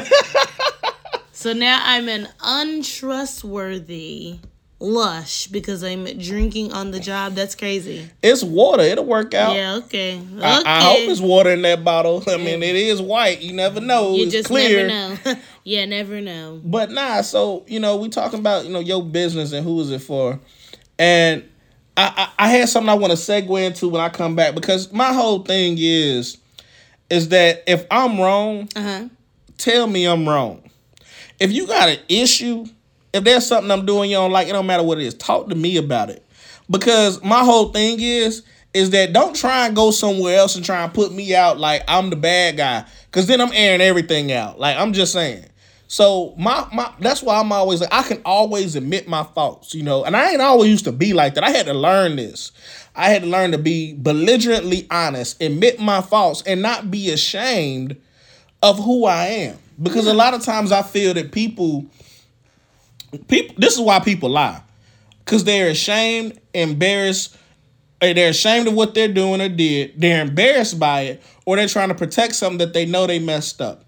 so 1.32 1.52
now 1.54 1.80
I'm 1.84 2.08
an 2.08 2.28
untrustworthy 2.42 4.40
lush 4.80 5.48
because 5.48 5.82
I'm 5.82 6.04
drinking 6.18 6.72
on 6.72 6.90
the 6.92 7.00
job. 7.00 7.34
That's 7.34 7.54
crazy. 7.54 8.08
it's 8.22 8.42
water. 8.44 8.82
It'll 8.82 9.04
work 9.04 9.34
out. 9.34 9.54
Yeah, 9.56 9.74
okay. 9.76 10.18
Okay. 10.18 10.44
I, 10.44 10.62
I 10.64 10.80
hope 10.82 10.98
it's 11.10 11.20
water 11.20 11.50
in 11.50 11.62
that 11.62 11.82
bottle. 11.84 12.22
I 12.28 12.36
mean, 12.36 12.62
it 12.62 12.76
is 12.76 13.02
white. 13.02 13.40
You 13.40 13.52
never 13.54 13.80
know. 13.80 14.14
you 14.14 14.24
it's 14.24 14.32
just 14.32 14.48
clear. 14.48 14.86
never 14.86 15.24
know. 15.24 15.40
yeah, 15.64 15.84
never 15.84 16.20
know. 16.20 16.60
But 16.64 16.90
nah, 16.90 17.22
so 17.22 17.64
you 17.66 17.80
know, 17.80 17.96
we 17.96 18.08
talking 18.08 18.38
about 18.38 18.64
you 18.66 18.72
know 18.72 18.80
your 18.80 19.02
business 19.02 19.52
and 19.52 19.64
who 19.64 19.80
is 19.80 19.90
it 19.90 20.00
for, 20.02 20.38
and 20.98 21.42
I 21.96 22.30
I, 22.38 22.44
I 22.44 22.48
had 22.48 22.68
something 22.68 22.88
I 22.90 22.94
want 22.94 23.10
to 23.12 23.18
segue 23.18 23.64
into 23.66 23.88
when 23.88 24.00
I 24.00 24.08
come 24.08 24.36
back 24.36 24.54
because 24.54 24.92
my 24.92 25.12
whole 25.12 25.40
thing 25.40 25.76
is 25.78 26.38
is 27.10 27.30
that 27.30 27.64
if 27.66 27.84
I'm 27.90 28.20
wrong, 28.20 28.68
Uh-huh. 28.76 29.08
tell 29.56 29.86
me 29.86 30.04
I'm 30.06 30.28
wrong. 30.28 30.62
If 31.40 31.50
you 31.52 31.66
got 31.66 31.88
an 31.88 31.98
issue, 32.08 32.66
if 33.12 33.24
there's 33.24 33.46
something 33.46 33.70
I'm 33.70 33.86
doing 33.86 34.10
you 34.10 34.16
don't 34.16 34.32
like, 34.32 34.48
it 34.48 34.52
don't 34.52 34.66
matter 34.66 34.82
what 34.82 34.98
it 34.98 35.04
is. 35.04 35.14
Talk 35.14 35.48
to 35.48 35.54
me 35.54 35.76
about 35.76 36.10
it. 36.10 36.24
Because 36.70 37.22
my 37.22 37.40
whole 37.40 37.70
thing 37.70 37.98
is, 38.00 38.42
is 38.74 38.90
that 38.90 39.12
don't 39.12 39.34
try 39.34 39.66
and 39.66 39.74
go 39.74 39.90
somewhere 39.90 40.38
else 40.38 40.54
and 40.54 40.64
try 40.64 40.84
and 40.84 40.92
put 40.92 41.12
me 41.12 41.34
out 41.34 41.58
like 41.58 41.82
I'm 41.88 42.10
the 42.10 42.16
bad 42.16 42.56
guy. 42.56 42.84
Cause 43.10 43.26
then 43.26 43.40
I'm 43.40 43.52
airing 43.52 43.80
everything 43.80 44.30
out. 44.30 44.60
Like 44.60 44.76
I'm 44.76 44.92
just 44.92 45.12
saying. 45.12 45.46
So 45.90 46.34
my 46.36 46.68
my 46.72 46.92
that's 47.00 47.22
why 47.22 47.40
I'm 47.40 47.50
always 47.50 47.80
like 47.80 47.92
I 47.92 48.02
can 48.02 48.20
always 48.24 48.76
admit 48.76 49.08
my 49.08 49.24
faults, 49.24 49.74
you 49.74 49.82
know. 49.82 50.04
And 50.04 50.14
I 50.14 50.30
ain't 50.30 50.42
always 50.42 50.70
used 50.70 50.84
to 50.84 50.92
be 50.92 51.14
like 51.14 51.34
that. 51.34 51.44
I 51.44 51.50
had 51.50 51.64
to 51.66 51.74
learn 51.74 52.16
this. 52.16 52.52
I 52.94 53.08
had 53.08 53.22
to 53.22 53.28
learn 53.28 53.52
to 53.52 53.58
be 53.58 53.94
belligerently 53.94 54.86
honest, 54.90 55.40
admit 55.40 55.80
my 55.80 56.02
faults, 56.02 56.42
and 56.42 56.60
not 56.60 56.90
be 56.90 57.10
ashamed 57.10 57.96
of 58.62 58.78
who 58.84 59.06
I 59.06 59.26
am. 59.26 59.58
Because 59.80 60.06
a 60.06 60.14
lot 60.14 60.34
of 60.34 60.42
times 60.42 60.72
I 60.72 60.82
feel 60.82 61.14
that 61.14 61.32
people 61.32 61.86
people 63.28 63.54
this 63.58 63.74
is 63.74 63.80
why 63.80 64.00
people 64.00 64.30
lie. 64.30 64.62
Cause 65.24 65.44
they're 65.44 65.68
ashamed, 65.68 66.40
embarrassed, 66.54 67.36
or 68.00 68.14
they're 68.14 68.30
ashamed 68.30 68.66
of 68.68 68.72
what 68.74 68.94
they're 68.94 69.12
doing 69.12 69.42
or 69.42 69.48
did. 69.50 69.92
They're 70.00 70.22
embarrassed 70.22 70.78
by 70.78 71.02
it, 71.02 71.22
or 71.44 71.56
they're 71.56 71.68
trying 71.68 71.88
to 71.90 71.94
protect 71.94 72.34
something 72.34 72.58
that 72.58 72.72
they 72.72 72.86
know 72.86 73.06
they 73.06 73.18
messed 73.18 73.60
up. 73.60 73.84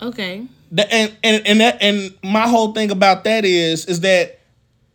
Okay. 0.00 0.46
The- 0.72 0.92
and 0.92 1.14
and 1.22 1.46
and 1.46 1.60
that 1.60 1.78
and 1.82 2.14
my 2.22 2.48
whole 2.48 2.72
thing 2.72 2.90
about 2.90 3.24
that 3.24 3.44
is 3.44 3.84
is 3.86 4.00
that 4.00 4.40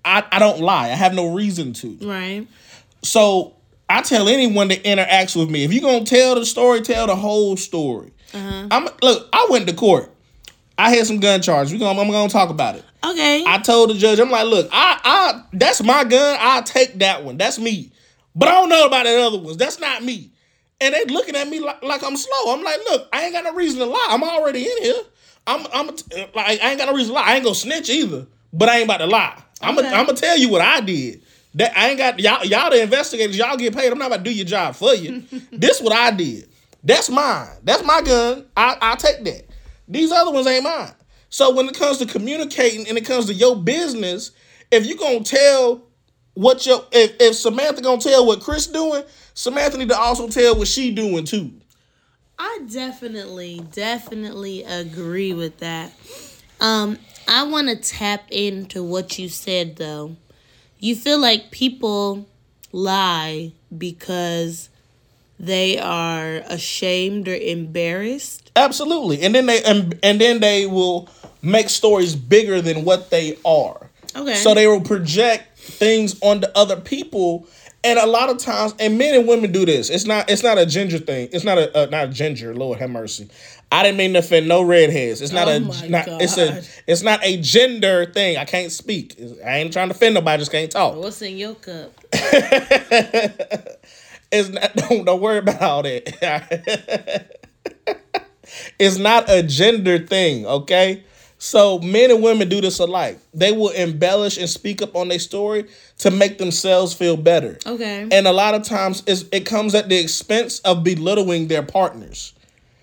I, 0.04 0.24
I 0.32 0.40
don't 0.40 0.60
lie. 0.60 0.86
I 0.86 0.96
have 0.96 1.14
no 1.14 1.34
reason 1.34 1.74
to. 1.74 1.98
Right. 2.02 2.48
So 3.04 3.54
I 3.90 4.02
tell 4.02 4.28
anyone 4.28 4.70
that 4.70 4.84
interacts 4.84 5.36
with 5.36 5.50
me, 5.50 5.64
if 5.64 5.72
you're 5.74 5.82
gonna 5.84 6.06
tell 6.06 6.36
the 6.36 6.46
story, 6.46 6.82
tell 6.82 7.06
the 7.08 7.16
whole 7.16 7.58
story. 7.58 8.12
uh-huh. 8.34 8.68
I'm 8.72 8.88
look. 9.04 9.30
I 9.32 9.48
went 9.50 9.68
to 9.68 9.74
court. 9.74 10.12
I 10.80 10.92
had 10.92 11.06
some 11.06 11.20
gun 11.20 11.42
charges. 11.42 11.74
We 11.74 11.78
gonna 11.78 12.00
I'm 12.00 12.10
gonna 12.10 12.30
talk 12.30 12.50
about 12.50 12.76
it. 12.76 12.86
Okay. 13.04 13.44
I 13.46 13.58
told 13.58 13.89
the 13.89 13.96
judge, 13.96 14.18
I'm 14.18 14.32
like, 14.32 14.48
look, 14.48 14.70
I 14.72 15.00
I 15.04 15.44
that's 15.52 15.84
my 15.84 16.06
gun. 16.06 16.38
I'll 16.39 16.63
take 16.63 17.00
that 17.00 17.26
one. 17.26 17.38
That's 17.38 17.60
me. 17.60 17.92
But 18.34 18.48
I 18.48 18.52
don't 18.52 18.70
know 18.70 18.86
about 18.86 19.04
the 19.04 19.22
other 19.22 19.38
ones. 19.39 19.58
That's 19.58 19.80
not 19.80 20.04
me. 20.04 20.32
And 20.80 20.96
they 20.96 21.04
looking 21.06 21.36
at 21.36 21.50
me 21.50 21.60
like, 21.60 21.84
like 21.84 22.02
I'm 22.02 22.15
slow. 22.15 22.54
I'm 22.54 22.63
like, 22.63 22.80
look, 22.89 23.10
I 23.12 23.26
ain't 23.26 23.34
got 23.34 23.44
no 23.44 23.54
reason 23.54 23.80
to 23.80 23.86
lie. 23.88 24.08
I'm 24.10 24.24
already 24.24 24.63
in 24.63 24.84
here. 24.84 25.02
I'm 25.46 25.68
I'm 25.74 25.88
like 25.88 26.62
I 26.62 26.70
ain't 26.70 26.80
got 26.80 26.88
no 26.88 26.94
reason 26.94 27.13
to 27.13 27.20
lie. 27.20 27.28
I 27.28 27.36
ain't 27.36 27.44
gonna 27.44 27.56
snitch 27.56 27.89
either. 27.89 28.26
But 28.54 28.70
I 28.70 28.78
ain't 28.78 28.86
about 28.86 28.98
to 29.00 29.08
lie. 29.08 29.38
I'm 29.62 29.78
Okay. 29.78 29.88
I'm 29.88 30.06
gonna 30.06 30.18
tell 30.18 30.38
you 30.38 30.48
what 30.48 30.62
I 30.62 30.80
did. 30.80 31.22
That 31.56 31.78
I 31.78 31.89
ain't 31.89 31.98
got 31.98 32.20
y'all 32.22 32.46
y'all 32.46 32.70
the 32.70 32.82
investigators. 32.82 33.38
Y'all 33.38 33.58
get 33.58 33.76
paid. 33.76 33.92
I'm 33.92 33.98
not 34.00 34.08
about 34.08 34.24
to 34.24 34.24
do 34.24 34.34
your 34.34 34.46
job 34.46 34.76
for 34.76 34.94
you. 34.94 35.24
this 35.52 35.82
what 35.82 35.92
I 35.92 36.12
did. 36.12 36.48
That's 36.86 37.10
mine. 37.10 37.50
That's 37.63 37.84
my 37.84 38.02
gun. 38.02 38.46
I 38.56 38.78
I 38.82 38.96
take 38.96 39.26
that. 39.26 39.49
These 39.89 40.12
other 40.12 40.32
ones 40.32 40.47
ain't 40.47 40.63
mine. 40.63 40.93
So 41.30 41.54
when 41.54 41.67
it 41.67 41.75
comes 41.75 41.97
to 41.97 42.06
communicating 42.06 42.88
and 42.88 42.97
it 42.97 43.06
comes 43.06 43.25
to 43.25 43.34
your 43.34 43.56
business, 43.56 44.32
if 44.71 44.86
you 44.86 44.95
gonna 44.95 45.23
tell 45.23 45.82
what 46.36 46.65
your 46.65 46.86
if, 46.91 47.15
if 47.19 47.36
Samantha 47.36 47.82
gonna 47.82 47.99
tell 47.99 48.25
what 48.25 48.41
Chris 48.41 48.67
doing, 48.67 49.04
Samantha 49.34 49.78
need 49.78 49.89
to 49.89 49.97
also 49.97 50.28
tell 50.28 50.56
what 50.56 50.67
she 50.67 50.91
doing 50.91 51.25
too. 51.25 51.52
I 52.38 52.62
definitely, 52.71 53.62
definitely 53.73 54.63
agree 54.63 55.34
with 55.34 55.58
that. 55.58 55.91
Um, 56.62 56.97
I 57.28 57.43
want 57.43 57.67
to 57.67 57.75
tap 57.75 58.23
into 58.32 58.84
what 58.84 59.19
you 59.19 59.28
said 59.28 59.75
though. 59.75 60.15
You 60.80 60.95
feel 60.95 61.19
like 61.19 61.52
people 61.52 62.25
lie 62.71 63.52
because 63.78 64.69
they 65.39 65.80
are 65.80 66.41
ashamed 66.47 67.28
or 67.28 67.36
embarrassed. 67.36 68.52
Absolutely. 68.56 69.21
And 69.21 69.34
then 69.34 69.45
they 69.45 69.63
and, 69.63 69.97
and 70.04 70.19
then 70.19 70.39
they 70.41 70.65
will 70.65 71.08
make 71.41 71.69
stories 71.69 72.15
bigger 72.15 72.62
than 72.62 72.84
what 72.84 73.10
they 73.10 73.38
are. 73.45 73.89
Okay. 74.15 74.36
So 74.36 74.54
they 74.54 74.67
will 74.67 74.82
project 74.82 75.58
things 75.58 76.19
onto 76.21 76.47
other 76.56 76.75
people. 76.75 77.47
And 77.82 77.97
a 77.97 78.06
lot 78.06 78.30
of 78.30 78.39
times, 78.39 78.75
and 78.78 78.97
men 78.97 79.15
and 79.15 79.25
women 79.25 79.54
do 79.54 79.65
this. 79.65 79.89
It's 79.89 80.06
not. 80.06 80.30
It's 80.30 80.43
not 80.43 80.58
a 80.58 80.65
ginger 80.65 80.97
thing. 80.97 81.30
It's 81.32 81.45
not 81.45 81.58
a 81.58 81.84
uh, 81.84 81.86
not 81.86 82.10
a 82.10 82.10
ginger. 82.10 82.54
Lord 82.54 82.78
have 82.80 82.89
mercy. 82.89 83.30
I 83.71 83.84
didn't 83.84 83.97
mean 83.99 84.12
to 84.13 84.19
offend 84.19 84.49
no 84.49 84.63
redheads. 84.63 85.21
It's 85.21 85.32
not 85.32 85.47
Oh 85.47 85.52
a. 85.52 85.60
my 85.62 85.88
Not, 85.88 86.08
it's 86.21 86.38
a. 86.38 86.62
It's 86.88 87.04
not 87.04 87.23
a 87.23 87.38
gender 87.39 88.06
thing. 88.08 88.36
I 88.36 88.43
can't 88.43 88.73
speak. 88.73 89.15
I 89.45 89.60
ain't 89.60 89.71
trying 89.71 89.88
to 89.88 89.95
offend 89.95 90.15
nobody. 90.15 90.34
I 90.34 90.38
just 90.38 90.52
can't 90.52 90.69
talk. 90.69 90.97
What's 90.97 91.21
in 91.21 91.38
your 91.38 91.56
cup? 91.56 91.93
It's 94.32 94.50
not. 94.50 94.74
Don't, 94.89 95.06
don't 95.06 95.22
worry 95.22 95.39
about 95.39 95.62
all 95.62 95.84
that. 95.84 97.39
it's 98.80 98.98
not 98.98 99.30
a 99.30 99.42
gender 99.44 100.00
thing, 100.00 100.46
okay? 100.46 101.04
So 101.39 101.80
men 101.80 102.12
and 102.12 102.22
women 102.22 102.50
do 102.50 102.60
this 102.62 102.80
alike. 102.80 103.18
They 103.34 103.52
will 103.54 103.70
embellish 103.70 104.38
and 104.38 104.50
speak 104.50 104.82
up 104.82 104.96
on 104.96 105.08
their 105.08 105.20
story 105.20 105.65
to 106.00 106.12
make 106.12 106.38
themselves 106.38 106.94
feel 106.94 107.15
better. 107.15 107.58
Okay. 107.65 108.08
And 108.12 108.28
a 108.28 108.34
lot 108.34 108.56
of 108.56 108.63
times 108.63 109.04
it's, 109.08 109.24
it 109.32 109.46
comes 109.46 109.74
at 109.74 109.88
the 109.88 109.98
expense 109.98 110.60
of 110.60 110.84
belittling 110.84 111.48
their 111.48 111.63
partners. 111.63 112.34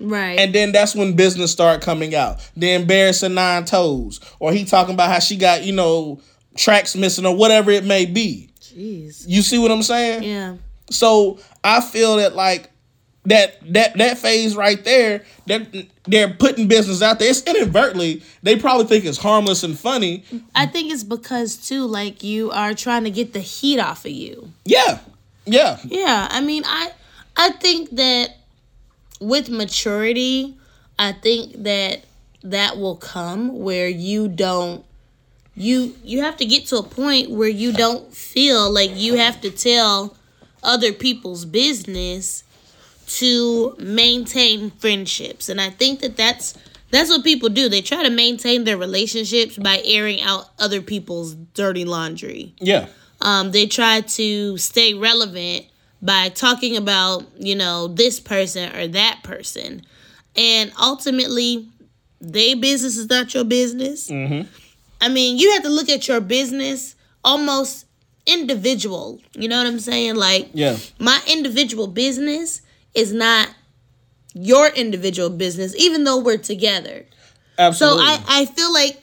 right. 0.01 0.39
And 0.39 0.55
then 0.55 0.73
that's 0.73 0.95
when 0.95 1.15
business 1.15 1.53
start 1.53 1.83
coming 1.83 2.15
out. 2.15 2.39
The 2.57 2.73
embarrassing 2.73 3.35
nine 3.35 3.67
toes. 3.67 4.21
Or 4.41 4.53
he 4.53 4.65
talking 4.65 4.95
about 4.95 5.11
how 5.11 5.19
she 5.19 5.37
got, 5.37 5.63
you 5.65 5.75
know, 5.75 6.21
tracks 6.57 6.97
missing 6.97 7.27
or 7.27 7.37
whatever 7.37 7.71
it 7.71 7.85
may 7.85 8.07
be. 8.07 8.49
Jeez. 8.61 9.25
You 9.29 9.43
see 9.43 9.59
what 9.59 9.71
I'm 9.71 9.83
saying? 9.83 10.23
Yeah. 10.23 10.57
So 10.91 11.39
I 11.65 11.81
feel 11.81 12.17
that 12.17 12.35
like 12.35 12.71
that 13.27 13.59
that 13.73 13.97
that 13.99 14.19
phase 14.19 14.57
right 14.57 14.83
there, 14.85 15.25
they're 15.47 15.67
they're 16.05 16.33
putting 16.33 16.69
business 16.69 17.03
out 17.03 17.19
there. 17.19 17.31
It's 17.31 17.43
inadvertently. 17.43 18.23
They 18.43 18.57
probably 18.57 18.87
think 18.87 19.05
it's 19.05 19.19
harmless 19.19 19.63
and 19.63 19.79
funny. 19.79 20.25
I 20.55 20.67
think 20.67 20.93
it's 20.93 21.05
because 21.05 21.57
too, 21.57 21.85
like 21.87 22.23
you 22.23 22.51
are 22.53 22.75
trying 22.75 23.05
to 23.05 23.11
get 23.11 23.33
the 23.33 23.41
heat 23.41 23.81
off 23.81 24.05
of 24.05 24.13
you. 24.13 24.53
Yeah. 24.65 25.01
Yeah. 25.45 25.79
Yeah, 25.85 26.29
I 26.31 26.41
mean, 26.41 26.65
I 26.67 26.91
I 27.37 27.51
think 27.51 27.91
that 27.97 28.37
with 29.21 29.49
maturity, 29.49 30.57
I 30.99 31.13
think 31.13 31.63
that 31.65 32.05
that 32.43 32.79
will 32.79 32.97
come 32.97 33.59
where 33.59 33.89
you 33.89 34.29
don't 34.29 34.85
you 35.57 35.95
you 36.05 36.23
have 36.23 36.37
to 36.37 36.45
get 36.45 36.67
to 36.67 36.77
a 36.77 36.83
point 36.83 37.31
where 37.31 37.49
you 37.49 37.73
don't 37.73 38.13
feel 38.13 38.71
like 38.71 38.91
you 38.95 39.17
have 39.17 39.41
to 39.41 39.51
tell 39.51 40.16
other 40.67 40.93
people's 40.93 41.45
business 41.47 42.43
to 43.07 43.75
maintain 43.79 44.71
friendships. 44.73 45.49
And 45.49 45.61
I 45.61 45.71
think 45.71 46.01
that 46.01 46.17
that's 46.17 46.55
that's 46.91 47.09
what 47.11 47.25
people 47.25 47.49
do. 47.49 47.69
They 47.69 47.81
try 47.83 48.03
to 48.03 48.11
maintain 48.11 48.65
their 48.65 48.77
relationships 48.77 49.57
by 49.57 49.81
airing 49.85 50.21
out 50.23 50.51
other 50.59 50.81
people's 50.83 51.35
dirty 51.35 51.85
laundry 51.85 52.55
Yeah. 52.61 52.87
um, 53.21 53.51
they 53.53 53.67
try 53.67 54.03
to 54.03 54.57
stay 54.59 54.95
relevant 54.95 55.67
by 56.03 56.29
talking 56.29 56.77
about 56.77 57.25
you 57.39 57.55
know 57.55 57.89
this 57.89 58.21
person 58.21 58.75
or 58.77 58.87
that 58.89 59.21
person 59.25 59.83
and 60.37 60.71
ultimately 60.81 61.69
their 62.21 62.55
business 62.57 62.97
is 62.99 63.09
not 63.09 63.33
your 63.35 63.45
business 63.45 64.11
i 65.01 65.09
mean 65.09 65.39
you 65.39 65.53
have 65.53 65.63
to 65.63 65.71
look 65.71 65.89
at 65.89 66.07
your 66.07 66.21
business 66.21 66.95
almost 67.25 67.86
individual. 68.27 69.21
You 69.35 69.49
know 69.49 69.59
what 69.59 69.67
I'm 69.67 69.81
saying? 69.81 70.17
Like, 70.17 70.51
Yeah. 70.53 70.77
my 70.99 71.21
individual 71.27 71.87
business 71.87 72.61
is 72.95 73.13
not 73.13 73.49
your 74.35 74.69
individual 74.69 75.31
business, 75.31 75.75
even 75.77 76.05
though 76.05 76.19
we're 76.19 76.37
together. 76.39 77.07
Absolutely. 77.59 78.05
So 78.05 78.05
I, 78.05 78.23
I 78.29 78.45
feel 78.47 78.73
like 78.73 79.01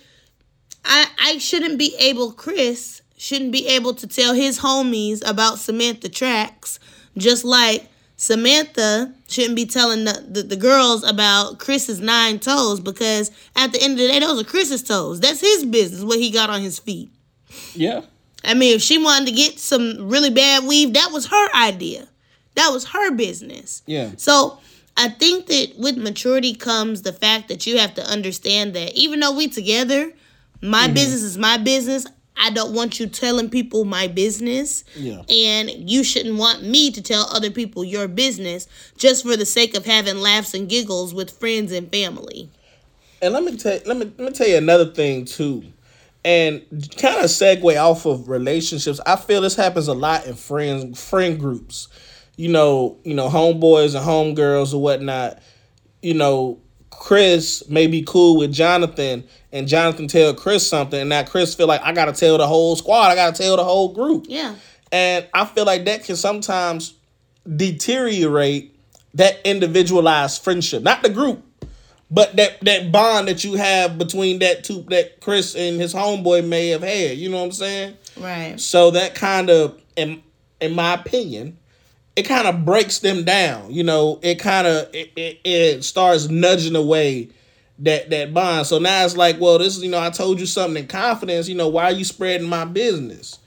I 0.85 1.07
I 1.19 1.37
shouldn't 1.39 1.79
be 1.79 1.95
able 1.99 2.31
Chris 2.31 3.01
shouldn't 3.17 3.51
be 3.51 3.67
able 3.67 3.93
to 3.95 4.05
tell 4.07 4.33
his 4.33 4.59
homies 4.59 5.27
about 5.27 5.57
Samantha 5.57 6.09
tracks, 6.09 6.77
just 7.17 7.43
like 7.45 7.87
Samantha 8.17 9.13
shouldn't 9.27 9.55
be 9.55 9.65
telling 9.65 10.03
the, 10.05 10.23
the, 10.29 10.43
the 10.43 10.55
girls 10.55 11.03
about 11.03 11.57
Chris's 11.57 11.99
nine 11.99 12.37
toes 12.39 12.79
because 12.79 13.31
at 13.55 13.71
the 13.71 13.81
end 13.81 13.93
of 13.93 13.99
the 13.99 14.07
day 14.09 14.19
those 14.19 14.39
are 14.41 14.45
Chris's 14.45 14.83
toes. 14.83 15.19
That's 15.19 15.41
his 15.41 15.65
business 15.65 16.03
what 16.03 16.19
he 16.19 16.29
got 16.31 16.49
on 16.49 16.61
his 16.61 16.77
feet. 16.79 17.09
yeah. 17.73 18.01
I 18.43 18.53
mean, 18.53 18.75
if 18.75 18.81
she 18.81 18.97
wanted 18.97 19.27
to 19.27 19.31
get 19.31 19.59
some 19.59 20.09
really 20.09 20.29
bad 20.29 20.65
weave, 20.65 20.93
that 20.93 21.09
was 21.11 21.27
her 21.27 21.55
idea. 21.55 22.07
That 22.55 22.69
was 22.71 22.85
her 22.89 23.11
business. 23.11 23.81
Yeah. 23.85 24.11
So 24.17 24.59
I 24.97 25.09
think 25.09 25.47
that 25.47 25.73
with 25.77 25.97
maturity 25.97 26.53
comes 26.53 27.01
the 27.01 27.13
fact 27.13 27.47
that 27.47 27.65
you 27.65 27.77
have 27.79 27.95
to 27.95 28.03
understand 28.05 28.73
that 28.75 28.93
even 28.95 29.19
though 29.21 29.35
we 29.35 29.47
together, 29.47 30.11
my 30.61 30.85
Mm-hmm. 30.85 30.93
business 30.93 31.21
is 31.23 31.37
my 31.37 31.57
business. 31.57 32.05
I 32.35 32.49
don't 32.49 32.73
want 32.73 32.99
you 32.99 33.07
telling 33.07 33.49
people 33.49 33.85
my 33.85 34.07
business. 34.07 34.83
Yeah. 34.95 35.21
And 35.29 35.89
you 35.89 36.03
shouldn't 36.03 36.37
want 36.37 36.63
me 36.63 36.89
to 36.91 37.01
tell 37.01 37.27
other 37.31 37.49
people 37.51 37.83
your 37.83 38.07
business 38.07 38.67
just 38.97 39.23
for 39.25 39.37
the 39.37 39.45
sake 39.45 39.75
of 39.75 39.85
having 39.85 40.17
laughs 40.17 40.53
and 40.53 40.67
giggles 40.67 41.13
with 41.13 41.31
friends 41.31 41.71
and 41.71 41.91
family. 41.91 42.49
And 43.21 43.33
let 43.33 43.43
me 43.43 43.55
tell 43.57 43.79
let 43.85 43.97
me 43.97 44.05
let 44.17 44.19
me 44.19 44.31
tell 44.31 44.47
you 44.47 44.57
another 44.57 44.85
thing 44.85 45.25
too. 45.25 45.63
And 46.25 46.61
kind 46.97 47.17
of 47.17 47.25
segue 47.25 47.81
off 47.81 48.05
of 48.05 48.29
relationships. 48.29 49.01
I 49.05 49.17
feel 49.17 49.41
this 49.41 49.55
happens 49.55 49.89
a 49.89 49.93
lot 49.93 50.25
in 50.25 50.35
friends 50.35 51.03
friend 51.03 51.37
groups. 51.39 51.89
You 52.37 52.49
know, 52.49 52.97
you 53.03 53.13
know, 53.13 53.29
homeboys 53.29 53.93
and 53.95 54.05
homegirls 54.05 54.73
or 54.73 54.81
whatnot. 54.81 55.39
You 56.01 56.13
know, 56.13 56.61
Chris 56.89 57.67
may 57.69 57.87
be 57.87 58.03
cool 58.03 58.37
with 58.37 58.53
Jonathan, 58.53 59.25
and 59.51 59.67
Jonathan 59.67 60.07
tell 60.07 60.33
Chris 60.33 60.65
something, 60.67 61.01
and 61.01 61.09
now 61.09 61.23
Chris 61.23 61.53
feel 61.53 61.67
like 61.67 61.81
I 61.83 61.91
gotta 61.91 62.13
tell 62.13 62.37
the 62.37 62.47
whole 62.47 62.75
squad, 62.75 63.11
I 63.11 63.15
gotta 63.15 63.35
tell 63.35 63.57
the 63.57 63.63
whole 63.63 63.93
group. 63.93 64.25
Yeah. 64.29 64.55
And 64.91 65.27
I 65.33 65.45
feel 65.45 65.65
like 65.65 65.85
that 65.85 66.03
can 66.03 66.15
sometimes 66.15 66.93
deteriorate 67.55 68.79
that 69.15 69.39
individualized 69.43 70.43
friendship, 70.43 70.83
not 70.83 71.03
the 71.03 71.09
group, 71.09 71.43
but 72.13 72.35
that 72.35 72.59
that 72.61 72.91
bond 72.91 73.27
that 73.27 73.43
you 73.43 73.55
have 73.55 73.97
between 73.97 74.39
that 74.39 74.63
two 74.63 74.83
that 74.89 75.19
Chris 75.19 75.55
and 75.55 75.81
his 75.81 75.93
homeboy 75.93 76.47
may 76.47 76.69
have 76.69 76.83
had. 76.83 77.17
You 77.17 77.29
know 77.29 77.39
what 77.39 77.45
I'm 77.45 77.51
saying? 77.51 77.97
Right. 78.17 78.59
So 78.59 78.91
that 78.91 79.15
kind 79.15 79.49
of, 79.49 79.81
in 79.95 80.21
in 80.61 80.75
my 80.75 80.93
opinion, 80.93 81.57
it 82.15 82.23
kind 82.23 82.47
of 82.47 82.65
breaks 82.65 82.99
them 82.99 83.23
down. 83.23 83.73
You 83.73 83.83
know, 83.83 84.19
it 84.21 84.35
kind 84.35 84.67
of 84.67 84.93
it, 84.93 85.11
it, 85.15 85.39
it 85.43 85.83
starts 85.83 86.29
nudging 86.29 86.75
away 86.75 87.29
that 87.79 88.11
that 88.11 88.31
bond. 88.31 88.67
So 88.67 88.77
now 88.77 89.03
it's 89.03 89.17
like, 89.17 89.39
well, 89.39 89.57
this 89.57 89.75
is 89.75 89.83
you 89.83 89.89
know, 89.89 89.99
I 89.99 90.11
told 90.11 90.39
you 90.39 90.45
something 90.45 90.83
in 90.83 90.87
confidence. 90.87 91.49
You 91.49 91.55
know, 91.55 91.67
why 91.67 91.85
are 91.85 91.93
you 91.93 92.05
spreading 92.05 92.47
my 92.47 92.65
business? 92.65 93.39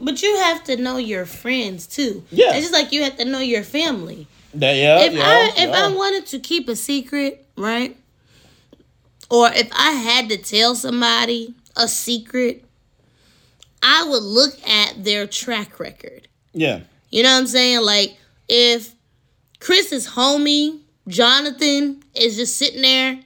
But 0.00 0.22
you 0.22 0.36
have 0.36 0.62
to 0.64 0.76
know 0.76 0.96
your 0.96 1.26
friends 1.26 1.88
too. 1.88 2.22
Yeah. 2.30 2.54
It's 2.54 2.68
just 2.68 2.72
like 2.72 2.92
you 2.92 3.02
have 3.02 3.16
to 3.18 3.24
know 3.24 3.40
your 3.40 3.62
family. 3.64 4.28
That, 4.60 4.76
yeah, 4.76 5.00
if 5.00 5.12
yeah, 5.12 5.22
I 5.22 5.52
if 5.56 5.68
yeah. 5.68 5.86
I 5.86 5.94
wanted 5.94 6.26
to 6.26 6.38
keep 6.38 6.68
a 6.68 6.76
secret, 6.76 7.46
right? 7.56 7.96
Or 9.30 9.48
if 9.52 9.68
I 9.72 9.92
had 9.92 10.28
to 10.30 10.36
tell 10.36 10.74
somebody 10.74 11.54
a 11.76 11.88
secret, 11.88 12.64
I 13.82 14.04
would 14.08 14.22
look 14.22 14.54
at 14.66 15.04
their 15.04 15.26
track 15.26 15.78
record. 15.80 16.28
yeah, 16.52 16.80
You 17.10 17.22
know 17.22 17.32
what 17.32 17.40
I'm 17.40 17.46
saying? 17.46 17.82
Like 17.82 18.16
if 18.48 18.94
Chris's 19.60 20.08
homie, 20.10 20.80
Jonathan, 21.08 22.02
is 22.14 22.36
just 22.36 22.56
sitting 22.56 22.82
there 22.82 23.20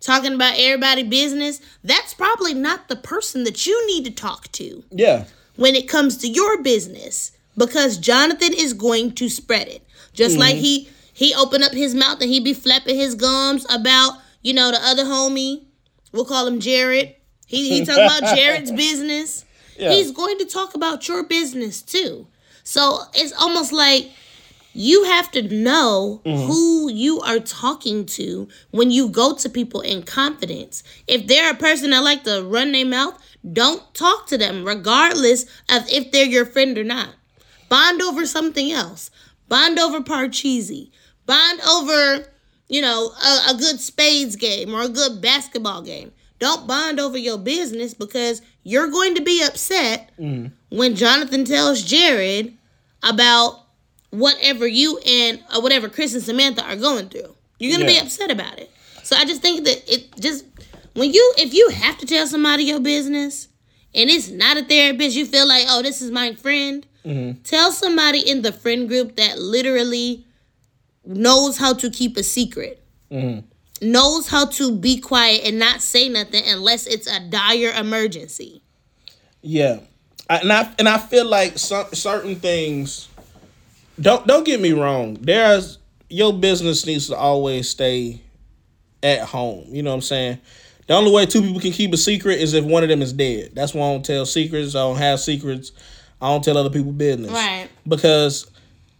talking 0.00 0.34
about 0.34 0.54
everybody 0.56 1.02
business, 1.02 1.60
that's 1.82 2.14
probably 2.14 2.54
not 2.54 2.88
the 2.88 2.96
person 2.96 3.44
that 3.44 3.66
you 3.66 3.86
need 3.86 4.04
to 4.04 4.10
talk 4.10 4.50
to 4.52 4.84
yeah, 4.90 5.24
when 5.56 5.74
it 5.74 5.88
comes 5.88 6.16
to 6.18 6.28
your 6.28 6.62
business 6.62 7.32
because 7.56 7.96
Jonathan 7.96 8.52
is 8.52 8.72
going 8.72 9.12
to 9.12 9.28
spread 9.28 9.68
it. 9.68 9.82
Just 10.16 10.36
like 10.36 10.54
mm-hmm. 10.54 10.64
he 10.64 10.90
he 11.12 11.34
opened 11.34 11.62
up 11.62 11.72
his 11.72 11.94
mouth 11.94 12.20
and 12.20 12.30
he 12.30 12.40
be 12.40 12.52
flapping 12.52 12.96
his 12.96 13.14
gums 13.14 13.64
about, 13.70 14.18
you 14.42 14.52
know, 14.52 14.70
the 14.70 14.80
other 14.82 15.04
homie. 15.04 15.64
We'll 16.12 16.24
call 16.24 16.46
him 16.46 16.58
Jared. 16.58 17.14
He 17.46 17.68
he 17.68 17.84
talking 17.84 18.04
about 18.04 18.22
Jared's 18.36 18.72
business. 18.72 19.44
Yeah. 19.78 19.92
He's 19.92 20.10
going 20.10 20.38
to 20.38 20.46
talk 20.46 20.74
about 20.74 21.06
your 21.06 21.22
business 21.22 21.82
too. 21.82 22.26
So 22.64 23.00
it's 23.14 23.32
almost 23.40 23.72
like 23.72 24.10
you 24.72 25.04
have 25.04 25.30
to 25.30 25.42
know 25.42 26.20
mm-hmm. 26.24 26.46
who 26.46 26.90
you 26.90 27.20
are 27.20 27.38
talking 27.38 28.04
to 28.04 28.48
when 28.72 28.90
you 28.90 29.08
go 29.08 29.34
to 29.36 29.48
people 29.48 29.80
in 29.80 30.02
confidence. 30.02 30.82
If 31.06 31.26
they're 31.26 31.52
a 31.52 31.56
person 31.56 31.90
that 31.90 32.02
like 32.02 32.24
to 32.24 32.42
run 32.42 32.72
their 32.72 32.84
mouth, 32.84 33.18
don't 33.52 33.82
talk 33.94 34.26
to 34.26 34.38
them, 34.38 34.64
regardless 34.64 35.44
of 35.70 35.88
if 35.90 36.10
they're 36.10 36.26
your 36.26 36.44
friend 36.44 36.76
or 36.76 36.84
not. 36.84 37.10
Bond 37.68 38.02
over 38.02 38.26
something 38.26 38.70
else. 38.70 39.10
Bond 39.48 39.78
over 39.78 40.00
Parcheesi. 40.00 40.90
Bond 41.26 41.60
over, 41.68 42.26
you 42.68 42.80
know, 42.80 43.10
a, 43.24 43.50
a 43.50 43.56
good 43.58 43.80
spades 43.80 44.36
game 44.36 44.74
or 44.74 44.82
a 44.82 44.88
good 44.88 45.20
basketball 45.20 45.82
game. 45.82 46.12
Don't 46.38 46.66
bond 46.66 47.00
over 47.00 47.16
your 47.16 47.38
business 47.38 47.94
because 47.94 48.42
you're 48.62 48.90
going 48.90 49.14
to 49.14 49.22
be 49.22 49.42
upset 49.42 50.10
mm. 50.18 50.52
when 50.68 50.94
Jonathan 50.94 51.44
tells 51.44 51.82
Jared 51.82 52.56
about 53.02 53.66
whatever 54.10 54.66
you 54.66 54.98
and 54.98 55.42
or 55.54 55.62
whatever 55.62 55.88
Chris 55.88 56.14
and 56.14 56.22
Samantha 56.22 56.64
are 56.64 56.76
going 56.76 57.08
through. 57.08 57.34
You're 57.58 57.72
gonna 57.72 57.86
be 57.86 57.98
upset 57.98 58.30
about 58.30 58.58
it. 58.58 58.70
So 59.02 59.16
I 59.16 59.24
just 59.24 59.40
think 59.40 59.64
that 59.64 59.92
it 59.92 60.20
just 60.20 60.44
when 60.94 61.12
you 61.12 61.34
if 61.38 61.54
you 61.54 61.68
have 61.70 61.98
to 61.98 62.06
tell 62.06 62.26
somebody 62.26 62.64
your 62.64 62.80
business 62.80 63.48
and 63.94 64.10
it's 64.10 64.28
not 64.28 64.56
a 64.56 64.64
therapist, 64.64 65.16
you 65.16 65.24
feel 65.26 65.48
like, 65.48 65.64
oh, 65.68 65.82
this 65.82 66.02
is 66.02 66.10
my 66.10 66.34
friend. 66.34 66.86
Mm-hmm. 67.06 67.42
Tell 67.42 67.70
somebody 67.70 68.18
in 68.18 68.42
the 68.42 68.52
friend 68.52 68.88
group 68.88 69.16
that 69.16 69.38
literally 69.38 70.26
knows 71.04 71.56
how 71.56 71.72
to 71.74 71.88
keep 71.90 72.16
a 72.16 72.22
secret. 72.22 72.82
Mm-hmm. 73.12 73.46
Knows 73.88 74.28
how 74.28 74.46
to 74.46 74.76
be 74.76 74.98
quiet 74.98 75.42
and 75.44 75.58
not 75.58 75.82
say 75.82 76.08
nothing 76.08 76.42
unless 76.46 76.86
it's 76.86 77.06
a 77.06 77.20
dire 77.20 77.72
emergency. 77.78 78.62
yeah. 79.42 79.78
I, 80.28 80.38
and 80.38 80.52
I 80.52 80.74
and 80.80 80.88
I 80.88 80.98
feel 80.98 81.24
like 81.24 81.56
some 81.56 81.86
certain 81.92 82.34
things. 82.34 83.06
Don't 84.00 84.26
don't 84.26 84.44
get 84.44 84.60
me 84.60 84.72
wrong. 84.72 85.14
There's 85.20 85.78
your 86.08 86.32
business 86.32 86.84
needs 86.84 87.06
to 87.08 87.16
always 87.16 87.70
stay 87.70 88.20
at 89.04 89.20
home. 89.20 89.66
You 89.68 89.84
know 89.84 89.90
what 89.90 89.96
I'm 89.96 90.02
saying? 90.02 90.40
The 90.88 90.94
only 90.94 91.12
way 91.12 91.26
two 91.26 91.42
people 91.42 91.60
can 91.60 91.70
keep 91.70 91.92
a 91.92 91.96
secret 91.96 92.40
is 92.40 92.54
if 92.54 92.64
one 92.64 92.82
of 92.82 92.88
them 92.88 93.02
is 93.02 93.12
dead. 93.12 93.52
That's 93.54 93.72
why 93.72 93.86
I 93.86 93.92
don't 93.92 94.04
tell 94.04 94.26
secrets. 94.26 94.74
I 94.74 94.80
don't 94.80 94.96
have 94.96 95.20
secrets. 95.20 95.70
I 96.20 96.28
don't 96.28 96.42
tell 96.42 96.56
other 96.56 96.70
people 96.70 96.92
business. 96.92 97.30
Right. 97.30 97.68
Because 97.86 98.50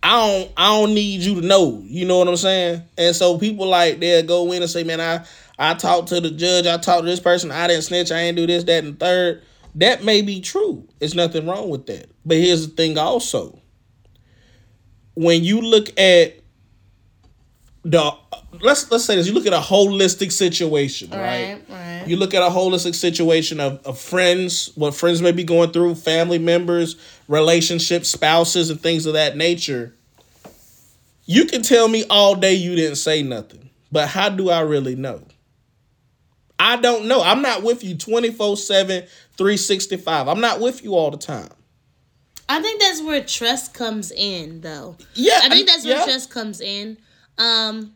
I 0.02 0.10
don't 0.10 0.52
I 0.56 0.68
don't 0.68 0.94
need 0.94 1.22
you 1.22 1.40
to 1.40 1.46
know. 1.46 1.82
You 1.84 2.06
know 2.06 2.18
what 2.18 2.28
I'm 2.28 2.36
saying? 2.36 2.82
And 2.96 3.16
so 3.16 3.38
people 3.38 3.66
like 3.66 3.98
they'll 4.00 4.22
go 4.22 4.52
in 4.52 4.62
and 4.62 4.70
say, 4.70 4.84
Man, 4.84 5.00
I 5.00 5.24
I 5.58 5.74
talked 5.74 6.08
to 6.08 6.20
the 6.20 6.30
judge, 6.30 6.66
I 6.66 6.76
talked 6.76 7.04
to 7.04 7.10
this 7.10 7.20
person, 7.20 7.50
I 7.50 7.66
didn't 7.66 7.82
snitch, 7.82 8.12
I 8.12 8.20
ain't 8.20 8.36
do 8.36 8.46
this, 8.46 8.64
that, 8.64 8.84
and 8.84 8.94
the 8.94 9.04
third. 9.04 9.42
That 9.76 10.04
may 10.04 10.22
be 10.22 10.40
true. 10.40 10.88
It's 11.00 11.14
nothing 11.14 11.46
wrong 11.46 11.68
with 11.68 11.86
that. 11.86 12.10
But 12.24 12.38
here's 12.38 12.66
the 12.66 12.74
thing 12.74 12.96
also. 12.96 13.60
When 15.14 15.44
you 15.44 15.60
look 15.60 15.88
at 15.98 16.40
the 17.84 18.12
let's 18.62 18.90
let's 18.90 19.04
say 19.04 19.16
this, 19.16 19.26
you 19.26 19.32
look 19.32 19.46
at 19.46 19.52
a 19.52 19.58
holistic 19.58 20.32
situation, 20.32 21.10
right? 21.10 21.18
right. 21.18 21.68
You 22.06 22.16
look 22.16 22.34
at 22.34 22.42
a 22.42 22.54
holistic 22.54 22.94
situation 22.94 23.60
of, 23.60 23.84
of 23.84 23.98
friends, 23.98 24.70
what 24.76 24.94
friends 24.94 25.20
may 25.20 25.32
be 25.32 25.44
going 25.44 25.72
through, 25.72 25.96
family 25.96 26.38
members, 26.38 26.96
relationships, 27.28 28.08
spouses, 28.08 28.70
and 28.70 28.80
things 28.80 29.06
of 29.06 29.14
that 29.14 29.36
nature. 29.36 29.94
You 31.24 31.46
can 31.46 31.62
tell 31.62 31.88
me 31.88 32.04
all 32.08 32.36
day 32.36 32.54
you 32.54 32.76
didn't 32.76 32.96
say 32.96 33.22
nothing, 33.22 33.70
but 33.90 34.08
how 34.08 34.28
do 34.28 34.50
I 34.50 34.60
really 34.60 34.94
know? 34.94 35.22
I 36.58 36.76
don't 36.76 37.06
know. 37.06 37.22
I'm 37.22 37.42
not 37.42 37.62
with 37.62 37.84
you 37.84 37.96
24 37.96 38.56
7, 38.56 39.02
365. 39.36 40.28
I'm 40.28 40.40
not 40.40 40.60
with 40.60 40.84
you 40.84 40.94
all 40.94 41.10
the 41.10 41.18
time. 41.18 41.50
I 42.48 42.62
think 42.62 42.80
that's 42.80 43.02
where 43.02 43.22
trust 43.24 43.74
comes 43.74 44.12
in, 44.12 44.60
though. 44.60 44.96
Yeah, 45.14 45.40
I 45.42 45.48
think 45.48 45.66
that's 45.66 45.84
where 45.84 45.98
yeah. 45.98 46.04
trust 46.04 46.30
comes 46.30 46.60
in. 46.60 46.96
Um, 47.38 47.94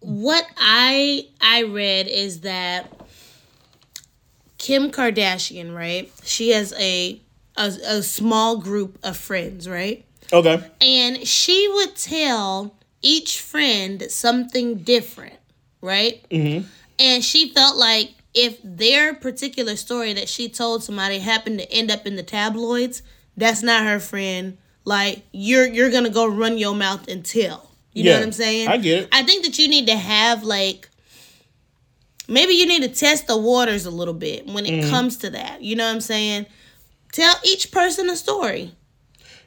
what 0.00 0.44
I 0.58 1.28
I 1.40 1.62
read 1.62 2.06
is 2.06 2.40
that 2.40 3.01
Kim 4.62 4.92
Kardashian, 4.92 5.74
right? 5.74 6.08
She 6.22 6.50
has 6.50 6.72
a 6.78 7.20
a, 7.56 7.66
a 7.84 8.02
small 8.02 8.58
group 8.58 8.96
of 9.02 9.16
friends, 9.16 9.68
right? 9.68 10.06
Okay. 10.32 10.64
And 10.80 11.26
she 11.26 11.68
would 11.74 11.96
tell 11.96 12.72
each 13.02 13.40
friend 13.40 14.04
something 14.08 14.76
different, 14.76 15.34
right? 15.80 16.24
Mm-hmm. 16.30 16.66
And 17.00 17.24
she 17.24 17.52
felt 17.52 17.76
like 17.76 18.12
if 18.34 18.58
their 18.62 19.14
particular 19.14 19.74
story 19.74 20.12
that 20.12 20.28
she 20.28 20.48
told 20.48 20.84
somebody 20.84 21.18
happened 21.18 21.58
to 21.58 21.70
end 21.70 21.90
up 21.90 22.06
in 22.06 22.14
the 22.14 22.22
tabloids, 22.22 23.02
that's 23.36 23.64
not 23.64 23.84
her 23.84 23.98
friend. 23.98 24.58
Like 24.84 25.24
you're 25.32 25.66
you're 25.66 25.90
gonna 25.90 26.08
go 26.08 26.24
run 26.24 26.56
your 26.56 26.76
mouth 26.76 27.08
and 27.08 27.24
tell. 27.24 27.68
You 27.94 28.04
know 28.04 28.14
what 28.14 28.22
I'm 28.22 28.32
saying? 28.32 28.68
I 28.68 28.76
get 28.76 29.02
it. 29.02 29.08
I 29.10 29.24
think 29.24 29.44
that 29.44 29.58
you 29.58 29.66
need 29.66 29.88
to 29.88 29.96
have 29.96 30.44
like 30.44 30.88
maybe 32.32 32.54
you 32.54 32.66
need 32.66 32.82
to 32.82 32.88
test 32.88 33.26
the 33.26 33.36
waters 33.36 33.86
a 33.86 33.90
little 33.90 34.14
bit 34.14 34.46
when 34.46 34.66
it 34.66 34.88
comes 34.90 35.18
to 35.18 35.30
that. 35.30 35.62
You 35.62 35.76
know 35.76 35.84
what 35.84 35.94
I'm 35.94 36.00
saying? 36.00 36.46
Tell 37.12 37.34
each 37.44 37.70
person 37.70 38.08
a 38.08 38.16
story. 38.16 38.72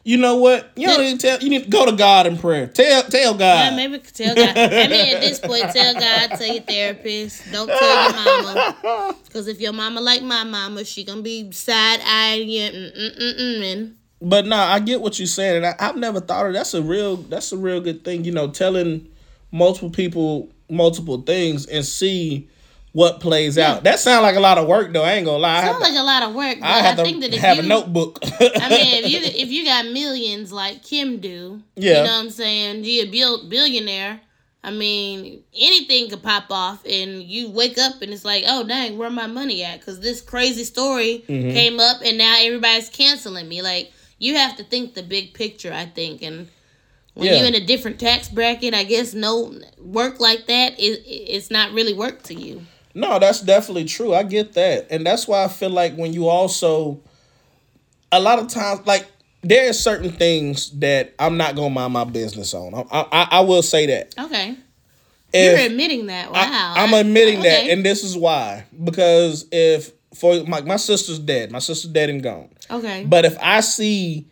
You 0.04 0.18
know 0.18 0.36
what? 0.36 0.72
You 0.76 0.86
don't 0.88 1.02
need 1.02 1.20
to 1.20 1.28
tell. 1.28 1.40
You 1.40 1.50
need 1.50 1.64
to 1.64 1.70
go 1.70 1.88
to 1.88 1.92
God 1.92 2.28
in 2.28 2.38
prayer. 2.38 2.68
Tell 2.68 3.02
tell 3.02 3.34
God. 3.34 3.72
Yeah, 3.72 3.76
maybe 3.76 3.98
tell 3.98 4.36
God. 4.36 4.56
I 4.56 4.88
mean, 4.88 5.16
at 5.16 5.22
this 5.22 5.40
point, 5.40 5.72
tell 5.72 5.96
God, 5.96 6.28
tell 6.38 6.46
your 6.46 6.62
therapist. 6.62 7.52
Don't 7.52 7.68
tell 7.68 8.04
your 8.04 8.14
mama. 8.14 9.16
Because 9.26 9.48
if 9.48 9.60
your 9.60 9.74
mama 9.74 10.00
like 10.00 10.22
my 10.22 10.44
mama, 10.44 10.86
she 10.86 11.04
gonna 11.04 11.24
be 11.24 11.52
side 11.52 12.02
eyeing 12.06 12.48
you. 12.48 12.70
Mm, 12.70 12.98
mm, 12.98 13.20
mm, 13.20 13.40
mm, 13.40 13.74
and 13.74 13.98
But 14.22 14.46
nah, 14.46 14.72
I 14.72 14.80
get 14.80 15.02
what 15.02 15.18
you're 15.18 15.26
saying, 15.26 15.58
and 15.58 15.66
I, 15.66 15.76
I've 15.80 15.98
never 15.98 16.22
thought 16.22 16.46
of 16.46 16.54
that's 16.54 16.76
a 16.76 16.84
real 16.84 17.18
that's 17.18 17.52
a 17.52 17.58
real 17.58 17.82
good 17.82 18.06
thing. 18.06 18.26
You 18.26 18.32
know, 18.32 18.52
telling 18.52 19.10
multiple 19.52 19.90
people 19.90 20.52
multiple 20.70 21.22
things 21.24 21.66
and 21.66 21.84
see 21.84 22.48
what 22.96 23.20
plays 23.20 23.58
out. 23.58 23.84
That 23.84 24.00
sounds 24.00 24.24
like 24.24 24.38
a 24.38 24.40
lot 24.40 24.58
of 24.58 24.68
work, 24.70 24.94
though. 24.94 25.04
I 25.04 25.16
ain't 25.16 25.26
gonna 25.26 25.38
lie. 25.38 25.58
I 25.60 25.66
sounds 25.66 25.82
like 25.82 25.96
a 25.96 26.02
lot 26.02 26.24
of 26.24 26.34
work. 26.34 26.62
But 26.62 26.66
I 26.66 26.80
I, 26.80 26.82
have 26.82 26.96
think 26.96 27.22
to 27.24 27.30
that 27.30 27.36
if 27.36 27.42
have 27.42 27.58
you, 27.58 27.64
a 27.64 27.66
notebook. 27.66 28.20
I 28.24 28.70
mean, 28.70 29.04
if 29.04 29.12
you 29.12 29.20
if 29.44 29.50
you 29.52 29.66
got 29.66 29.86
millions 29.88 30.54
like 30.54 30.82
Kim 30.82 31.20
do, 31.20 31.62
Yeah. 31.76 31.90
you 31.90 31.96
know 31.98 32.04
what 32.04 32.24
I'm 32.24 32.30
saying? 32.30 32.86
You 32.86 33.04
a 33.04 33.06
bil- 33.12 33.50
billionaire. 33.50 34.22
I 34.64 34.72
mean, 34.72 35.44
anything 35.54 36.10
could 36.10 36.24
pop 36.24 36.46
off, 36.50 36.86
and 36.86 37.22
you 37.22 37.52
wake 37.52 37.78
up 37.78 38.02
and 38.02 38.14
it's 38.14 38.24
like, 38.24 38.46
oh 38.48 38.66
dang, 38.66 38.98
where 38.98 39.10
my 39.10 39.28
money 39.28 39.62
at? 39.64 39.80
Because 39.82 40.00
this 40.00 40.22
crazy 40.22 40.64
story 40.64 41.26
Mm-hmm. 41.28 41.52
came 41.52 41.80
up, 41.82 41.98
and 42.02 42.18
now 42.18 42.36
everybody's 42.40 42.88
canceling 42.88 43.50
me. 43.50 43.62
Like, 43.62 43.92
you 44.20 44.36
have 44.38 44.56
to 44.56 44.64
think 44.64 44.94
the 44.94 45.04
big 45.04 45.34
picture, 45.34 45.74
I 45.74 45.86
think, 45.86 46.22
and. 46.22 46.48
When 47.18 47.28
Yeah. 47.28 47.38
you're 47.38 47.48
in 47.48 47.56
a 47.56 47.66
different 47.66 47.98
tax 47.98 48.28
bracket, 48.28 48.74
I 48.74 48.84
guess 48.84 49.14
no 49.14 49.54
work 49.80 50.20
like 50.20 50.48
that 50.48 50.78
is 50.78 51.00
it's 51.06 51.50
not 51.50 51.72
really 51.72 51.94
work 51.94 52.24
to 52.24 52.34
you. 52.34 52.64
No, 52.96 53.20
that's 53.20 53.42
definitely 53.42 53.86
true. 53.86 54.14
I 54.16 54.24
get 54.24 54.54
that. 54.54 54.88
And 54.90 55.06
that's 55.06 55.28
why 55.28 55.44
I 55.44 55.48
feel 55.50 55.70
like 55.70 55.96
when 55.96 56.14
you 56.14 56.28
also 56.28 57.00
a 58.12 58.20
lot 58.20 58.40
of 58.40 58.48
times 58.48 58.86
like 58.88 59.06
there 59.42 59.70
are 59.70 59.74
certain 59.74 60.12
things 60.12 60.72
that 60.80 61.14
I'm 61.20 61.38
not 61.38 61.56
gonna 61.56 61.70
mind 61.70 61.94
my 61.94 62.06
business 62.06 62.54
on. 62.54 62.74
I 62.74 63.06
I, 63.12 63.28
I 63.32 63.40
will 63.42 63.62
say 63.62 63.86
that. 63.88 64.16
Okay, 64.18 64.56
If- 65.34 65.58
you're 65.60 65.70
admitting 65.72 66.08
that. 66.08 66.32
Wow, 66.32 66.40
I, 66.78 66.84
am 66.84 66.94
admitting 66.94 67.42
that, 67.44 67.60
Okay. 67.64 67.72
and 67.72 67.86
this 67.86 68.04
is 68.04 68.16
why. 68.18 68.64
Because 68.84 69.46
if 69.52 69.92
for 70.16 70.44
my 70.46 70.62
my 70.62 70.78
sister's 70.78 71.20
dead, 71.20 71.52
my 71.52 71.60
sister's 71.60 71.92
dead 71.92 72.10
and 72.10 72.24
gone. 72.24 72.50
okay, 72.72 73.04
But 73.06 73.26
if 73.26 73.38
I 73.42 73.60
see, 73.60 74.26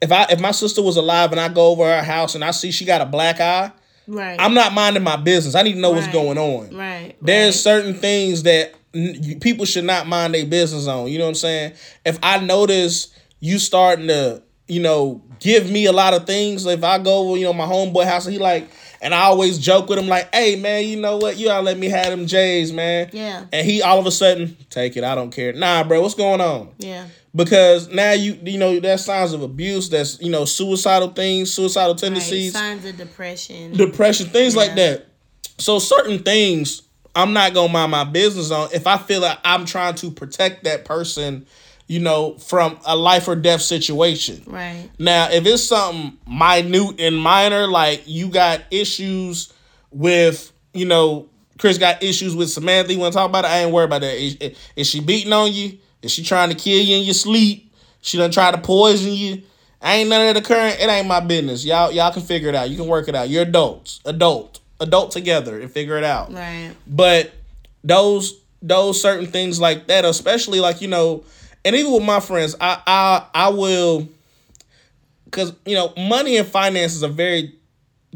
if 0.00 0.12
I 0.12 0.26
if 0.30 0.40
my 0.40 0.52
sister 0.52 0.80
was 0.80 0.96
alive 0.96 1.32
and 1.32 1.40
I 1.40 1.48
go 1.48 1.66
over 1.66 1.84
her 1.84 2.02
house 2.02 2.34
and 2.36 2.44
I 2.44 2.52
see 2.52 2.70
she 2.70 2.84
got 2.84 3.00
a 3.00 3.06
black 3.06 3.40
eye, 3.40 3.72
right, 4.10 4.40
I'm 4.40 4.54
not 4.54 4.72
minding 4.72 5.02
my 5.02 5.16
business. 5.16 5.54
I 5.54 5.62
need 5.62 5.74
to 5.74 5.80
know 5.80 5.90
what's 5.90 6.08
going 6.08 6.38
on. 6.38 6.76
right. 6.76 7.14
There's 7.22 7.54
right. 7.54 7.54
certain 7.54 7.94
things 7.94 8.42
that 8.44 8.74
n- 8.94 9.38
people 9.40 9.64
should 9.64 9.84
not 9.84 10.06
mind 10.06 10.34
their 10.34 10.46
business 10.46 10.86
on. 10.86 11.08
You 11.08 11.18
know 11.18 11.24
what 11.24 11.30
I'm 11.30 11.34
saying? 11.36 11.72
If 12.04 12.18
I 12.22 12.38
notice 12.40 13.14
you 13.40 13.58
starting 13.58 14.08
to, 14.08 14.42
you 14.68 14.80
know, 14.80 15.22
give 15.40 15.70
me 15.70 15.86
a 15.86 15.92
lot 15.92 16.14
of 16.14 16.26
things, 16.26 16.66
if 16.66 16.84
I 16.84 16.98
go 16.98 17.28
over, 17.28 17.38
you 17.38 17.44
know, 17.44 17.52
my 17.52 17.66
homeboy 17.66 18.04
house 18.04 18.26
he 18.26 18.38
like, 18.38 18.68
and 19.02 19.14
I 19.14 19.22
always 19.22 19.58
joke 19.58 19.88
with 19.88 19.98
him 19.98 20.08
like, 20.08 20.34
hey 20.34 20.56
man, 20.56 20.84
you 20.84 21.00
know 21.00 21.16
what? 21.16 21.38
You 21.38 21.46
gotta 21.46 21.62
let 21.62 21.78
me 21.78 21.88
have 21.88 22.08
them 22.08 22.26
J's, 22.26 22.72
man. 22.72 23.08
Yeah. 23.12 23.46
And 23.52 23.66
he 23.66 23.82
all 23.82 23.98
of 23.98 24.06
a 24.06 24.10
sudden, 24.10 24.56
take 24.68 24.96
it, 24.96 25.04
I 25.04 25.14
don't 25.14 25.30
care. 25.30 25.52
Nah, 25.54 25.84
bro, 25.84 26.02
what's 26.02 26.14
going 26.14 26.40
on? 26.40 26.68
Yeah. 26.78 27.06
Because 27.34 27.88
now 27.88 28.12
you 28.12 28.36
you 28.44 28.58
know 28.58 28.80
that's 28.80 29.04
signs 29.04 29.32
of 29.32 29.42
abuse, 29.42 29.88
that's 29.88 30.20
you 30.20 30.30
know, 30.30 30.44
suicidal 30.44 31.08
things, 31.10 31.52
suicidal 31.52 31.92
Right. 31.94 31.98
tendencies 32.00 32.52
Signs 32.52 32.84
of 32.84 32.96
depression. 32.96 33.72
depression, 33.76 34.26
things 34.26 34.56
like 34.56 34.74
that. 34.74 35.06
So 35.58 35.78
certain 35.78 36.20
things 36.20 36.82
I'm 37.14 37.32
not 37.32 37.54
gonna 37.54 37.72
mind 37.72 37.90
my 37.92 38.04
business 38.04 38.50
on 38.50 38.68
if 38.72 38.86
I 38.86 38.96
feel 38.98 39.20
like 39.20 39.38
I'm 39.44 39.64
trying 39.64 39.94
to 39.96 40.10
protect 40.10 40.64
that 40.64 40.84
person, 40.84 41.46
you 41.86 42.00
know, 42.00 42.34
from 42.38 42.78
a 42.84 42.96
life 42.96 43.26
or 43.28 43.36
death 43.36 43.62
situation. 43.62 44.42
right. 44.46 44.88
Now, 44.98 45.28
if 45.30 45.44
it's 45.46 45.62
something 45.64 46.16
minute 46.28 47.00
and 47.00 47.16
minor, 47.16 47.66
like 47.68 48.02
you 48.06 48.28
got 48.28 48.62
issues 48.70 49.52
with, 49.92 50.52
you 50.72 50.84
know, 50.86 51.28
Chris 51.58 51.78
got 51.78 52.02
issues 52.02 52.34
with 52.34 52.48
Samantha, 52.50 52.92
you 52.92 52.98
want 53.00 53.12
to 53.12 53.18
talk 53.18 53.28
about 53.28 53.44
it? 53.44 53.48
I 53.50 53.58
ain't 53.64 53.72
worried 53.72 53.86
about 53.86 54.00
that. 54.02 54.16
Is, 54.16 54.56
is 54.76 54.88
she 54.88 55.00
beating 55.00 55.32
on 55.32 55.52
you? 55.52 55.78
Is 56.02 56.12
she 56.12 56.22
trying 56.22 56.50
to 56.50 56.54
kill 56.54 56.80
you 56.80 56.96
in 56.96 57.04
your 57.04 57.14
sleep? 57.14 57.72
She 58.00 58.16
done 58.16 58.30
try 58.30 58.50
to 58.50 58.58
poison 58.58 59.12
you? 59.12 59.42
I 59.82 59.96
ain't 59.96 60.10
none 60.10 60.26
of 60.26 60.34
that 60.34 60.44
occurring. 60.44 60.74
It 60.78 60.88
ain't 60.88 61.06
my 61.06 61.20
business. 61.20 61.64
Y'all, 61.64 61.90
y'all 61.90 62.12
can 62.12 62.22
figure 62.22 62.48
it 62.48 62.54
out. 62.54 62.68
You 62.68 62.76
can 62.76 62.86
work 62.86 63.08
it 63.08 63.14
out. 63.14 63.28
You're 63.28 63.42
adults, 63.42 64.00
adult, 64.04 64.60
adult 64.78 65.10
together, 65.10 65.58
and 65.58 65.70
figure 65.70 65.96
it 65.96 66.04
out. 66.04 66.32
Right. 66.32 66.72
But 66.86 67.32
those 67.82 68.40
those 68.62 69.00
certain 69.00 69.26
things 69.26 69.60
like 69.60 69.86
that, 69.86 70.04
especially 70.04 70.60
like 70.60 70.82
you 70.82 70.88
know, 70.88 71.24
and 71.64 71.74
even 71.74 71.92
with 71.92 72.02
my 72.02 72.20
friends, 72.20 72.54
I 72.60 72.80
I 72.86 73.26
I 73.34 73.48
will, 73.48 74.08
because 75.24 75.54
you 75.64 75.76
know, 75.76 75.94
money 75.96 76.36
and 76.36 76.46
finances 76.46 77.02
are 77.02 77.08
very 77.08 77.54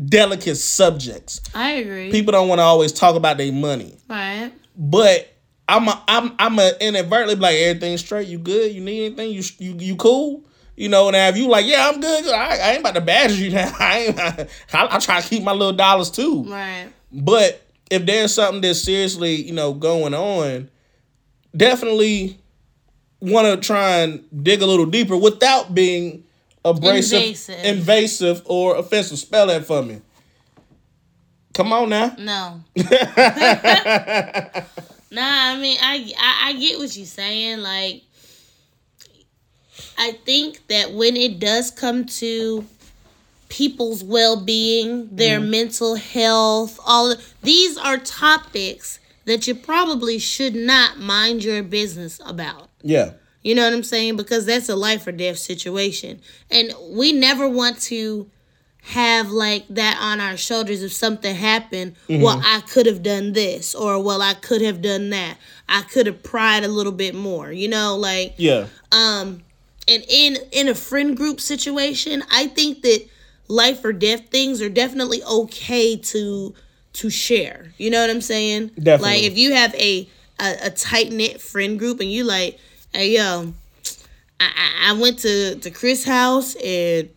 delicate 0.06 0.56
subjects. 0.56 1.40
I 1.54 1.72
agree. 1.72 2.10
People 2.10 2.32
don't 2.32 2.48
want 2.48 2.58
to 2.58 2.64
always 2.64 2.92
talk 2.92 3.16
about 3.16 3.38
their 3.38 3.52
money, 3.52 3.96
right. 4.08 4.52
but 4.76 5.33
I'm 5.68 5.88
a, 5.88 6.02
I'm 6.08 6.34
I'm 6.38 6.58
a 6.58 6.72
inadvertently 6.80 7.36
be 7.36 7.40
like 7.40 7.56
everything's 7.56 8.00
straight. 8.00 8.28
You 8.28 8.38
good? 8.38 8.72
You 8.72 8.80
need 8.82 9.06
anything? 9.06 9.30
You 9.32 9.42
you 9.58 9.76
you 9.78 9.96
cool? 9.96 10.44
You 10.76 10.88
know, 10.88 11.08
now 11.10 11.28
if 11.28 11.36
you 11.36 11.48
like, 11.48 11.66
yeah, 11.66 11.88
I'm 11.88 12.00
good. 12.00 12.26
I, 12.26 12.56
I 12.56 12.70
ain't 12.72 12.80
about 12.80 12.94
to 12.94 13.00
badger 13.00 13.34
you 13.34 13.50
now. 13.54 13.72
I 13.78 13.98
ain't. 13.98 14.18
I, 14.20 14.46
I'm 14.72 15.00
trying 15.00 15.22
to 15.22 15.28
keep 15.28 15.42
my 15.42 15.52
little 15.52 15.72
dollars 15.72 16.10
too. 16.10 16.44
Right. 16.44 16.88
But 17.12 17.62
if 17.90 18.04
there's 18.04 18.34
something 18.34 18.60
that's 18.60 18.82
seriously, 18.82 19.34
you 19.36 19.52
know, 19.52 19.72
going 19.72 20.14
on, 20.14 20.68
definitely 21.56 22.38
want 23.20 23.46
to 23.46 23.66
try 23.66 24.00
and 24.00 24.24
dig 24.42 24.62
a 24.62 24.66
little 24.66 24.86
deeper 24.86 25.16
without 25.16 25.74
being 25.74 26.24
abrasive, 26.64 27.22
Invasive. 27.22 27.64
invasive, 27.64 28.42
or 28.46 28.76
offensive. 28.76 29.18
Spell 29.18 29.46
that 29.46 29.64
for 29.64 29.82
me. 29.82 30.00
Come 31.54 31.72
on 31.72 31.88
now. 31.88 32.16
No. 32.18 32.64
nah, 35.14 35.52
I 35.52 35.58
mean, 35.58 35.78
I, 35.80 36.12
I 36.18 36.48
I 36.48 36.52
get 36.54 36.78
what 36.78 36.96
you're 36.96 37.06
saying. 37.06 37.60
Like, 37.60 38.02
I 39.96 40.12
think 40.24 40.66
that 40.68 40.92
when 40.92 41.16
it 41.16 41.38
does 41.38 41.70
come 41.70 42.04
to 42.06 42.64
people's 43.48 44.02
well-being, 44.02 45.08
their 45.12 45.38
mm-hmm. 45.38 45.50
mental 45.50 45.94
health, 45.94 46.78
all 46.84 47.12
of, 47.12 47.34
these 47.42 47.78
are 47.78 47.98
topics 47.98 48.98
that 49.26 49.46
you 49.46 49.54
probably 49.54 50.18
should 50.18 50.54
not 50.54 50.98
mind 50.98 51.44
your 51.44 51.62
business 51.62 52.20
about. 52.26 52.68
Yeah. 52.82 53.12
You 53.42 53.54
know 53.54 53.62
what 53.64 53.72
I'm 53.72 53.84
saying? 53.84 54.16
Because 54.16 54.46
that's 54.46 54.68
a 54.68 54.76
life 54.76 55.06
or 55.06 55.12
death 55.12 55.38
situation. 55.38 56.20
And 56.50 56.72
we 56.90 57.12
never 57.12 57.48
want 57.48 57.80
to 57.82 58.28
have 58.88 59.30
like 59.30 59.64
that 59.70 59.98
on 60.00 60.20
our 60.20 60.36
shoulders 60.36 60.82
if 60.82 60.92
something 60.92 61.34
happened. 61.34 61.96
Well, 62.08 62.40
I 62.44 62.60
could 62.60 62.84
have 62.86 63.02
done 63.02 63.32
this, 63.32 63.74
or 63.74 64.02
well, 64.02 64.20
I 64.20 64.34
could 64.34 64.60
have 64.60 64.82
done 64.82 65.10
that. 65.10 65.38
I 65.68 65.82
could 65.82 66.06
have 66.06 66.22
pried 66.22 66.64
a 66.64 66.68
little 66.68 66.92
bit 66.92 67.14
more, 67.14 67.50
you 67.50 67.68
know, 67.68 67.96
like 67.96 68.34
Yeah. 68.36 68.66
um 68.92 69.42
and 69.88 70.04
in 70.08 70.36
in 70.52 70.68
a 70.68 70.74
friend 70.74 71.16
group 71.16 71.40
situation, 71.40 72.22
I 72.30 72.46
think 72.48 72.82
that 72.82 73.06
life 73.48 73.84
or 73.84 73.92
death 73.92 74.28
things 74.30 74.60
are 74.60 74.68
definitely 74.68 75.22
okay 75.24 75.96
to 75.96 76.54
to 76.94 77.10
share. 77.10 77.72
You 77.78 77.90
know 77.90 78.00
what 78.02 78.10
I'm 78.10 78.20
saying? 78.20 78.68
Definitely. 78.78 79.08
Like 79.16 79.22
if 79.24 79.38
you 79.38 79.54
have 79.54 79.74
a 79.76 80.08
a, 80.38 80.56
a 80.66 80.70
tight 80.70 81.10
knit 81.10 81.40
friend 81.40 81.78
group 81.78 82.00
and 82.00 82.12
you 82.12 82.24
like, 82.24 82.58
hey 82.92 83.12
yo, 83.16 83.54
I, 84.40 84.44
I 84.44 84.90
I 84.90 84.92
went 84.92 85.20
to 85.20 85.54
to 85.56 85.70
Chris' 85.70 86.04
house 86.04 86.54
and 86.56 87.08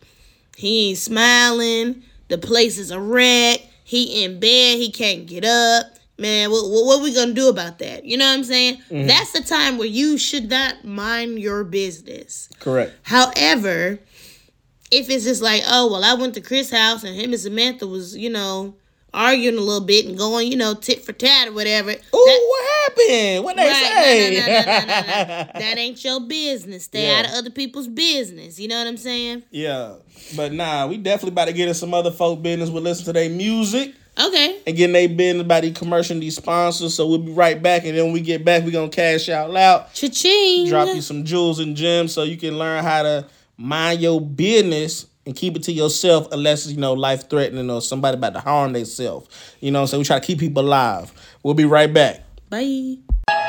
he 0.58 0.88
ain't 0.88 0.98
smiling. 0.98 2.02
The 2.26 2.36
place 2.36 2.78
is 2.78 2.90
a 2.90 2.98
wreck. 2.98 3.60
He 3.84 4.24
in 4.24 4.40
bed. 4.40 4.78
He 4.78 4.90
can't 4.90 5.24
get 5.24 5.44
up. 5.44 5.86
Man, 6.18 6.50
what, 6.50 6.68
what, 6.68 6.84
what 6.84 7.00
we 7.00 7.14
gonna 7.14 7.32
do 7.32 7.48
about 7.48 7.78
that? 7.78 8.04
You 8.04 8.16
know 8.16 8.26
what 8.26 8.38
I'm 8.38 8.42
saying? 8.42 8.78
Mm-hmm. 8.90 9.06
That's 9.06 9.30
the 9.30 9.42
time 9.42 9.78
where 9.78 9.86
you 9.86 10.18
should 10.18 10.50
not 10.50 10.84
mind 10.84 11.38
your 11.38 11.62
business. 11.62 12.48
Correct. 12.58 12.92
However, 13.04 14.00
if 14.90 15.08
it's 15.08 15.22
just 15.22 15.42
like, 15.42 15.62
oh 15.64 15.92
well, 15.92 16.02
I 16.02 16.14
went 16.14 16.34
to 16.34 16.40
Chris' 16.40 16.72
house 16.72 17.04
and 17.04 17.14
him 17.14 17.30
and 17.30 17.40
Samantha 17.40 17.86
was, 17.86 18.16
you 18.16 18.28
know, 18.28 18.74
arguing 19.14 19.56
a 19.56 19.60
little 19.60 19.84
bit 19.86 20.06
and 20.06 20.16
going, 20.18 20.50
you 20.50 20.56
know, 20.56 20.74
tit 20.74 21.04
for 21.04 21.12
tat 21.12 21.48
or 21.48 21.52
whatever. 21.52 21.90
Ooh, 21.90 21.94
that- 21.94 22.46
what 22.48 22.64
happened? 22.82 23.44
What 23.44 23.56
they 23.56 23.66
Right, 23.66 23.92
say? 24.04 24.34
no, 24.34 24.40
no, 24.40 24.46
no, 24.46 24.60
no, 24.60 24.62
no, 24.62 24.86
no, 24.86 25.44
no. 25.54 25.60
That 25.60 25.78
ain't 25.78 26.04
your 26.04 26.20
business. 26.20 26.84
Stay 26.84 27.06
Yeah. 27.06 27.18
out 27.20 27.24
of 27.26 27.32
other 27.32 27.50
people's 27.50 27.88
business. 27.88 28.58
You 28.58 28.68
know 28.68 28.78
what 28.78 28.86
I'm 28.86 28.96
saying? 28.96 29.42
yeah. 29.50 29.94
But 30.36 30.52
nah, 30.52 30.86
we 30.86 30.96
definitely 30.98 31.30
about 31.30 31.46
to 31.46 31.52
get 31.54 31.68
in 31.68 31.74
some 31.74 31.94
other 31.94 32.10
folk 32.10 32.42
business. 32.42 32.68
We'll 32.70 32.82
listen 32.82 33.04
to 33.06 33.12
their 33.12 33.30
music. 33.30 33.94
Okay. 34.20 34.56
and 34.66 34.76
getting 34.76 34.94
their 34.94 35.08
business 35.08 35.46
by 35.46 35.60
these 35.60 35.74
commercial 35.78 36.18
these 36.18 36.34
sponsors. 36.34 36.92
So 36.92 37.06
we'll 37.06 37.18
be 37.18 37.30
right 37.30 37.62
back, 37.62 37.84
and 37.84 37.96
then 37.96 38.06
when 38.06 38.12
we 38.12 38.20
get 38.20 38.44
back, 38.44 38.64
we 38.64 38.72
gonna 38.72 38.88
cash 38.88 39.28
out 39.28 39.52
loud, 39.52 39.94
Cha-ching. 39.94 40.66
drop 40.68 40.92
you 40.92 41.00
some 41.02 41.24
jewels 41.24 41.60
and 41.60 41.76
gems, 41.76 42.14
so 42.14 42.24
you 42.24 42.36
can 42.36 42.58
learn 42.58 42.82
how 42.82 43.04
to 43.04 43.26
mind 43.56 44.00
your 44.00 44.20
business 44.20 45.06
and 45.28 45.36
keep 45.36 45.54
it 45.56 45.62
to 45.62 45.72
yourself 45.72 46.26
unless 46.32 46.66
you 46.66 46.78
know 46.78 46.94
life 46.94 47.28
threatening 47.28 47.68
or 47.68 47.82
somebody 47.82 48.16
about 48.16 48.32
to 48.32 48.40
harm 48.40 48.72
themselves. 48.72 49.28
You 49.60 49.70
know, 49.70 49.84
so 49.84 49.98
we 49.98 50.04
try 50.04 50.18
to 50.18 50.26
keep 50.26 50.38
people 50.38 50.62
alive. 50.62 51.12
We'll 51.42 51.52
be 51.52 51.66
right 51.66 51.92
back. 51.92 52.24
Bye. 52.48 52.96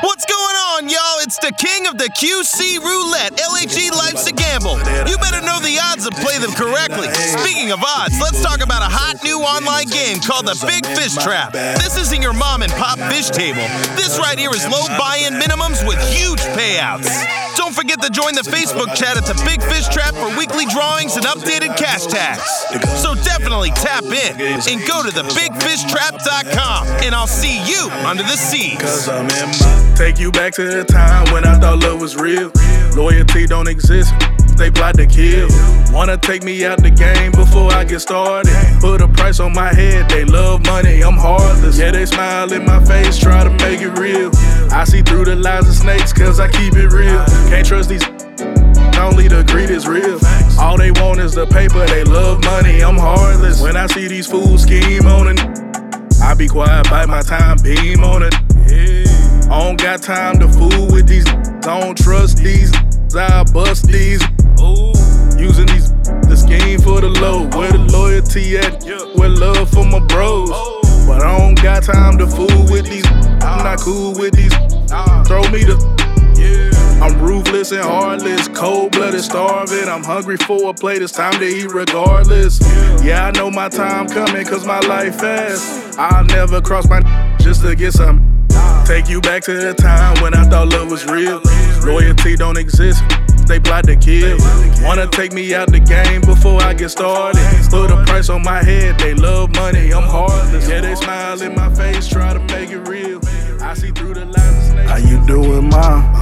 What's 0.02 0.26
going 0.26 0.56
on, 0.56 0.69
y'all? 0.88 1.18
It's 1.20 1.36
the 1.42 1.52
king 1.52 1.86
of 1.86 1.98
the 1.98 2.08
QC 2.08 2.78
roulette. 2.78 3.34
LAG 3.52 3.76
Life's 3.90 4.30
a 4.30 4.32
gamble. 4.32 4.78
You 5.04 5.18
better 5.18 5.42
know 5.44 5.58
the 5.60 5.76
odds 5.82 6.06
and 6.06 6.14
play 6.16 6.38
them 6.38 6.54
correctly. 6.54 7.10
Speaking 7.12 7.72
of 7.72 7.82
odds, 7.82 8.16
let's 8.22 8.40
talk 8.40 8.62
about 8.62 8.80
a 8.80 8.88
hot 8.88 9.18
new 9.24 9.42
online 9.42 9.90
game 9.90 10.22
called 10.22 10.46
the 10.46 10.56
Big 10.64 10.86
Fish 10.96 11.18
Trap. 11.18 11.52
This 11.52 11.98
isn't 11.98 12.22
your 12.22 12.32
mom 12.32 12.62
and 12.62 12.72
pop 12.78 12.98
fish 13.10 13.28
table. 13.28 13.66
This 13.98 14.16
right 14.22 14.38
here 14.38 14.54
is 14.54 14.62
low 14.70 14.86
buy-in 14.96 15.36
minimums 15.42 15.82
with 15.82 15.98
huge 16.08 16.40
payouts. 16.54 17.10
Don't 17.58 17.74
forget 17.74 18.00
to 18.00 18.10
join 18.10 18.38
the 18.38 18.46
Facebook 18.46 18.94
chat 18.94 19.18
at 19.18 19.26
the 19.26 19.36
Big 19.44 19.60
Fish 19.60 19.90
Trap 19.90 20.14
for 20.14 20.30
weekly 20.38 20.64
drawings 20.70 21.16
and 21.16 21.26
updated 21.26 21.76
cash 21.76 22.06
tags. 22.06 22.46
So 23.02 23.18
definitely 23.26 23.70
tap 23.74 24.06
in 24.06 24.38
and 24.38 24.78
go 24.86 25.02
to 25.02 25.10
thebigfishtrap.com, 25.10 26.86
and 27.02 27.14
I'll 27.14 27.26
see 27.26 27.58
you 27.66 27.90
under 28.06 28.22
the 28.22 28.38
seas. 28.38 29.89
Take 30.00 30.18
you 30.18 30.32
back 30.32 30.54
to 30.54 30.64
the 30.64 30.82
time 30.82 31.30
when 31.30 31.44
I 31.44 31.58
thought 31.58 31.80
love 31.80 32.00
was 32.00 32.16
real. 32.16 32.50
Loyalty 32.96 33.44
don't 33.44 33.68
exist, 33.68 34.14
they 34.56 34.70
plot 34.70 34.94
to 34.94 35.06
kill. 35.06 35.46
Wanna 35.92 36.16
take 36.16 36.42
me 36.42 36.64
out 36.64 36.82
the 36.82 36.88
game 36.88 37.32
before 37.32 37.70
I 37.70 37.84
get 37.84 38.00
started. 38.00 38.50
Put 38.80 39.02
a 39.02 39.08
price 39.08 39.40
on 39.40 39.52
my 39.52 39.74
head, 39.74 40.08
they 40.08 40.24
love 40.24 40.64
money, 40.64 41.02
I'm 41.02 41.18
heartless. 41.18 41.78
Yeah, 41.78 41.90
they 41.90 42.06
smile 42.06 42.50
in 42.50 42.64
my 42.64 42.82
face, 42.82 43.18
try 43.18 43.44
to 43.44 43.50
make 43.50 43.82
it 43.82 43.98
real. 43.98 44.30
I 44.72 44.84
see 44.84 45.02
through 45.02 45.26
the 45.26 45.36
lies 45.36 45.68
of 45.68 45.74
snakes, 45.74 46.14
cause 46.14 46.40
I 46.40 46.48
keep 46.48 46.76
it 46.76 46.92
real. 46.92 47.22
Can't 47.50 47.66
trust 47.66 47.90
these. 47.90 48.02
Only 48.98 49.28
the 49.28 49.44
greed 49.52 49.68
is 49.68 49.86
real. 49.86 50.18
All 50.58 50.78
they 50.78 50.92
want 50.92 51.20
is 51.20 51.34
the 51.34 51.46
paper, 51.46 51.86
they 51.88 52.04
love 52.04 52.42
money, 52.44 52.80
I'm 52.80 52.96
heartless. 52.96 53.60
When 53.60 53.76
I 53.76 53.86
see 53.88 54.08
these 54.08 54.26
fools 54.26 54.62
scheme 54.62 55.04
on 55.04 55.28
it, 55.28 55.40
I 56.22 56.32
be 56.32 56.48
quiet, 56.48 56.88
bite 56.88 57.06
my 57.06 57.20
time, 57.20 57.58
beam 57.62 58.02
on 58.02 58.22
it. 58.22 59.09
I 59.50 59.58
don't 59.64 59.82
got 59.82 60.00
time 60.00 60.38
to 60.38 60.48
fool 60.48 60.86
with 60.92 61.08
these. 61.08 61.26
I 61.26 61.80
don't 61.80 61.98
trust 61.98 62.36
these. 62.36 62.72
I 63.12 63.42
bust 63.52 63.88
these. 63.88 64.22
Using 65.36 65.66
these 65.66 65.90
the 66.30 66.36
scheme 66.36 66.80
for 66.80 67.00
the 67.00 67.08
low. 67.08 67.48
Where 67.58 67.72
the 67.72 67.78
loyalty 67.78 68.58
at? 68.58 68.84
Where 69.18 69.28
love 69.28 69.68
for 69.70 69.84
my 69.84 69.98
bros? 69.98 70.50
Oh. 70.52 71.04
But 71.04 71.24
I 71.24 71.36
don't 71.36 71.60
got 71.60 71.82
time 71.82 72.16
to 72.18 72.28
fool 72.28 72.62
with 72.70 72.88
these. 72.88 73.04
I'm 73.42 73.64
not 73.64 73.80
cool 73.80 74.12
with 74.14 74.34
these. 74.34 74.54
Throw 75.26 75.42
me 75.50 75.64
the. 75.64 76.00
I'm 77.02 77.18
ruthless 77.20 77.72
and 77.72 77.82
heartless, 77.82 78.46
cold 78.48 78.92
blooded, 78.92 79.22
starving. 79.22 79.88
I'm 79.88 80.04
hungry 80.04 80.36
for 80.36 80.70
a 80.70 80.74
plate, 80.74 81.02
it's 81.02 81.12
time 81.12 81.32
to 81.40 81.46
eat 81.46 81.72
regardless. 81.72 82.60
Yeah, 83.02 83.26
I 83.26 83.30
know 83.32 83.50
my 83.50 83.68
time 83.68 84.06
coming, 84.06 84.44
cause 84.46 84.66
my 84.66 84.80
life 84.80 85.18
fast. 85.18 85.98
I'll 85.98 86.24
never 86.26 86.60
cross 86.60 86.88
my 86.88 87.00
just 87.40 87.62
to 87.62 87.74
get 87.74 87.94
some. 87.94 88.39
Take 88.86 89.08
you 89.08 89.20
back 89.20 89.42
to 89.44 89.54
the 89.54 89.74
time 89.74 90.20
when 90.22 90.34
I 90.34 90.44
thought 90.44 90.68
love 90.68 90.90
was 90.90 91.06
real. 91.06 91.40
Loyalty 91.84 92.36
don't 92.36 92.58
exist, 92.58 93.02
they 93.46 93.60
plot 93.60 93.84
to 93.84 93.96
kill. 93.96 94.38
Wanna 94.82 95.06
take 95.06 95.32
me 95.32 95.54
out 95.54 95.70
the 95.70 95.80
game 95.80 96.20
before 96.22 96.60
I 96.62 96.74
get 96.74 96.90
started. 96.90 97.40
Put 97.70 97.90
a 97.90 98.04
price 98.04 98.28
on 98.28 98.42
my 98.42 98.62
head, 98.62 98.98
they 98.98 99.14
love 99.14 99.54
money, 99.54 99.92
I'm 99.92 100.02
heartless. 100.02 100.68
Yeah, 100.68 100.80
they 100.80 100.94
smile 100.94 101.40
in 101.40 101.54
my 101.54 101.72
face, 101.74 102.08
try 102.08 102.32
to 102.32 102.40
make 102.54 102.70
it 102.70 102.88
real. 102.88 103.20
I 103.62 103.74
see 103.74 103.90
through 103.90 104.14
the 104.14 104.24
lies. 104.26 104.88
How 104.88 104.96
you 104.96 105.24
doing, 105.26 105.68
mom? 105.68 106.12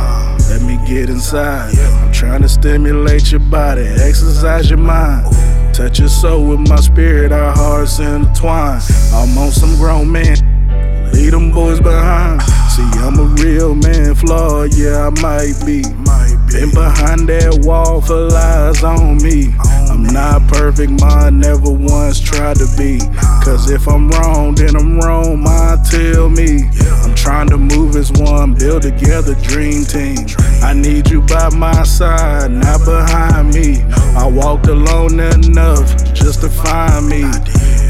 Let 0.50 0.62
me 0.62 0.78
get 0.86 1.08
inside. 1.08 1.78
I'm 1.78 2.12
trying 2.12 2.42
to 2.42 2.48
stimulate 2.48 3.30
your 3.30 3.40
body, 3.40 3.82
exercise 3.82 4.68
your 4.70 4.78
mind. 4.78 5.26
Touch 5.74 6.00
your 6.00 6.08
soul 6.08 6.48
with 6.48 6.68
my 6.68 6.76
spirit, 6.76 7.30
our 7.30 7.54
hearts 7.54 7.98
intertwine. 7.98 8.80
I'm 9.12 9.38
on 9.38 9.50
some 9.52 9.76
grown 9.76 10.10
man, 10.10 10.36
leave 11.12 11.32
them 11.32 11.50
boys 11.50 11.80
behind. 11.80 12.42
See, 12.74 12.88
I'm 13.00 13.18
a 13.18 13.24
real 13.42 13.74
man, 13.74 14.14
flawed, 14.14 14.74
yeah, 14.74 15.06
I 15.06 15.20
might 15.20 15.54
be. 15.66 15.82
Been 16.48 16.70
behind 16.70 17.28
that 17.28 17.60
wall 17.62 18.00
for 18.00 18.28
lies 18.30 18.82
on 18.82 19.18
me. 19.18 19.54
I'm 19.90 20.02
not 20.02 20.48
perfect, 20.48 20.92
mine 21.00 21.40
never 21.40 21.70
once 21.70 22.20
tried 22.20 22.56
to 22.56 22.66
be. 22.78 23.00
Cause 23.44 23.70
if 23.70 23.86
I'm 23.86 24.08
wrong, 24.10 24.54
then 24.54 24.74
I'm 24.74 24.98
wrong, 24.98 25.42
mine 25.42 25.78
tell 25.84 26.30
me. 26.30 26.68
I'm 27.02 27.14
trying 27.14 27.48
to 27.50 27.58
move 27.58 27.96
as 27.96 28.10
one, 28.12 28.54
build 28.54 28.82
together, 28.82 29.34
dream 29.42 29.84
team. 29.84 30.26
I 30.62 30.72
need 30.72 31.10
you 31.10 31.20
by 31.22 31.50
my 31.50 31.82
side, 31.82 32.50
not 32.50 32.84
behind 32.84 33.52
me. 33.52 33.82
I 34.16 34.26
walked 34.26 34.68
alone 34.68 35.20
enough 35.20 36.14
just 36.14 36.40
to 36.40 36.48
find 36.48 37.08
me. 37.08 37.24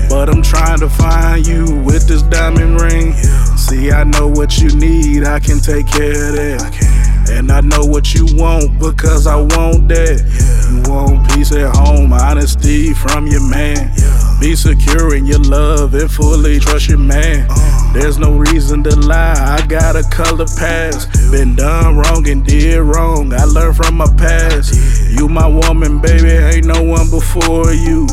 But 0.09 0.29
I'm 0.29 0.43
trying 0.43 0.81
to 0.81 0.89
find 0.89 1.47
you 1.47 1.83
with 1.85 2.09
this 2.09 2.23
diamond 2.23 2.81
ring. 2.81 3.13
See, 3.57 3.91
I 3.91 4.05
know 4.05 4.27
what 4.27 4.59
you 4.59 4.75
need, 4.75 5.25
I 5.25 5.39
can 5.39 5.61
take 5.61 5.87
care 5.87 6.29
of 6.29 6.35
that. 6.35 7.29
And 7.31 7.53
I 7.53 7.61
know 7.61 7.85
what 7.85 8.15
you 8.15 8.27
want 8.33 8.79
because 8.79 9.27
I 9.27 9.37
want 9.37 9.89
that. 9.89 10.25
You 10.71 10.91
want 10.91 11.31
peace 11.31 11.53
at 11.53 11.77
home, 11.77 12.13
honesty 12.13 12.95
from 12.95 13.27
your 13.27 13.47
man. 13.47 13.93
Be 14.41 14.57
secure 14.57 15.15
in 15.15 15.27
your 15.27 15.41
love 15.41 15.95
and 15.95 16.11
fully 16.11 16.59
trust 16.59 16.89
your 16.89 16.99
man. 16.99 17.47
There's 17.93 18.19
no 18.19 18.33
reason 18.39 18.83
to 18.85 18.97
lie, 18.97 19.35
I 19.37 19.67
got 19.67 19.97
a 19.97 20.03
color 20.05 20.47
past. 20.57 21.11
Been 21.31 21.55
done 21.55 21.97
wrong 21.97 22.27
and 22.29 22.45
did 22.45 22.81
wrong, 22.81 23.33
I 23.35 23.45
learned 23.45 23.77
from 23.77 23.97
my 23.97 24.07
past. 24.17 25.11
You 25.11 25.29
my 25.29 25.47
woman, 25.47 26.01
baby, 26.01 26.31
ain't 26.31 26.67
no 26.67 26.83
one 26.83 27.11
before 27.11 27.73
you. 27.73 28.07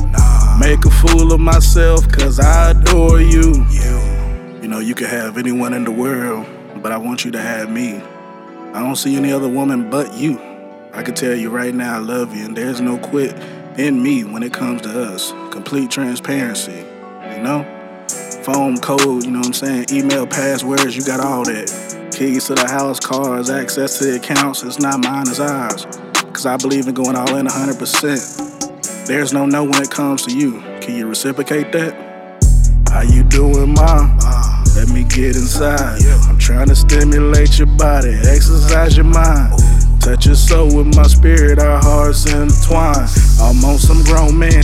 Make 0.60 0.86
a 0.86 0.90
fool 0.90 1.34
of 1.34 1.40
myself, 1.42 2.10
cause 2.12 2.40
I 2.40 2.72
adore 2.72 3.20
you. 3.20 3.66
You 4.62 4.68
know, 4.70 4.80
you 4.80 4.96
can 4.96 5.08
have 5.08 5.38
anyone 5.38 5.74
in 5.74 5.84
the 5.84 5.92
world, 5.92 6.48
but 6.82 6.92
I 6.92 6.98
want 6.98 7.26
you 7.26 7.32
to 7.32 7.42
have 7.42 7.70
me. 7.70 8.02
I 8.74 8.80
don't 8.80 8.96
see 8.96 9.16
any 9.18 9.32
other 9.32 9.50
woman 9.50 9.90
but 9.90 10.14
you. 10.16 10.40
I 10.94 11.04
can 11.04 11.14
tell 11.14 11.36
you 11.36 11.50
right 11.50 11.74
now 11.74 11.96
I 11.96 12.00
love 12.00 12.36
you, 12.36 12.46
and 12.46 12.56
there's 12.56 12.80
no 12.80 12.98
quit 12.98 13.38
in 13.78 14.02
me 14.02 14.24
when 14.24 14.44
it 14.44 14.54
comes 14.54 14.82
to 14.84 14.90
us. 14.90 15.32
Complete 15.52 15.92
transparency, 15.92 16.86
you 17.32 17.44
know? 17.44 17.64
Phone 18.44 18.78
code, 18.78 19.26
you 19.26 19.32
know 19.32 19.40
what 19.40 19.48
I'm 19.48 19.54
saying? 19.54 19.88
Email 19.92 20.26
passwords, 20.26 20.96
you 20.96 21.04
got 21.04 21.20
all 21.20 21.44
that. 21.44 22.12
Keys 22.16 22.48
to 22.48 22.56
the 22.56 22.68
house, 22.68 23.00
cars, 23.00 23.50
access 23.50 24.00
to 24.00 24.06
the 24.06 24.16
accounts, 24.16 24.64
it's 24.64 24.80
not 24.80 25.04
mine, 25.04 25.28
it's 25.28 25.40
ours. 25.40 25.86
Cause 26.32 26.46
I 26.46 26.56
believe 26.58 26.88
in 26.88 26.94
going 26.94 27.16
all 27.16 27.36
in 27.36 27.46
100%. 27.46 28.45
There's 29.06 29.32
no 29.32 29.46
no 29.46 29.64
when 29.64 29.84
it 29.84 29.92
comes 29.92 30.24
to 30.24 30.36
you. 30.36 30.62
Can 30.82 30.96
you 30.96 31.08
reciprocate 31.08 31.72
that? 31.74 31.94
How 32.90 33.04
you 33.04 33.22
doing, 33.24 33.76
mom? 33.76 34.18
Let 34.76 34.90
me 34.90 35.04
get 35.04 35.36
inside. 35.36 36.02
I'm 36.28 36.40
trying 36.40 36.70
to 36.70 36.76
stimulate 36.76 37.60
your 37.60 37.68
body, 37.78 38.16
exercise 38.26 38.98
your 38.98 39.06
mind. 39.06 39.54
Touch 40.02 40.26
your 40.26 40.34
soul 40.34 40.76
with 40.76 40.96
my 40.96 41.04
spirit, 41.04 41.60
our 41.60 41.80
hearts 41.84 42.26
intertwine. 42.26 43.08
I'm 43.40 43.64
on 43.64 43.78
some 43.78 44.04
grown 44.06 44.40
man, 44.40 44.64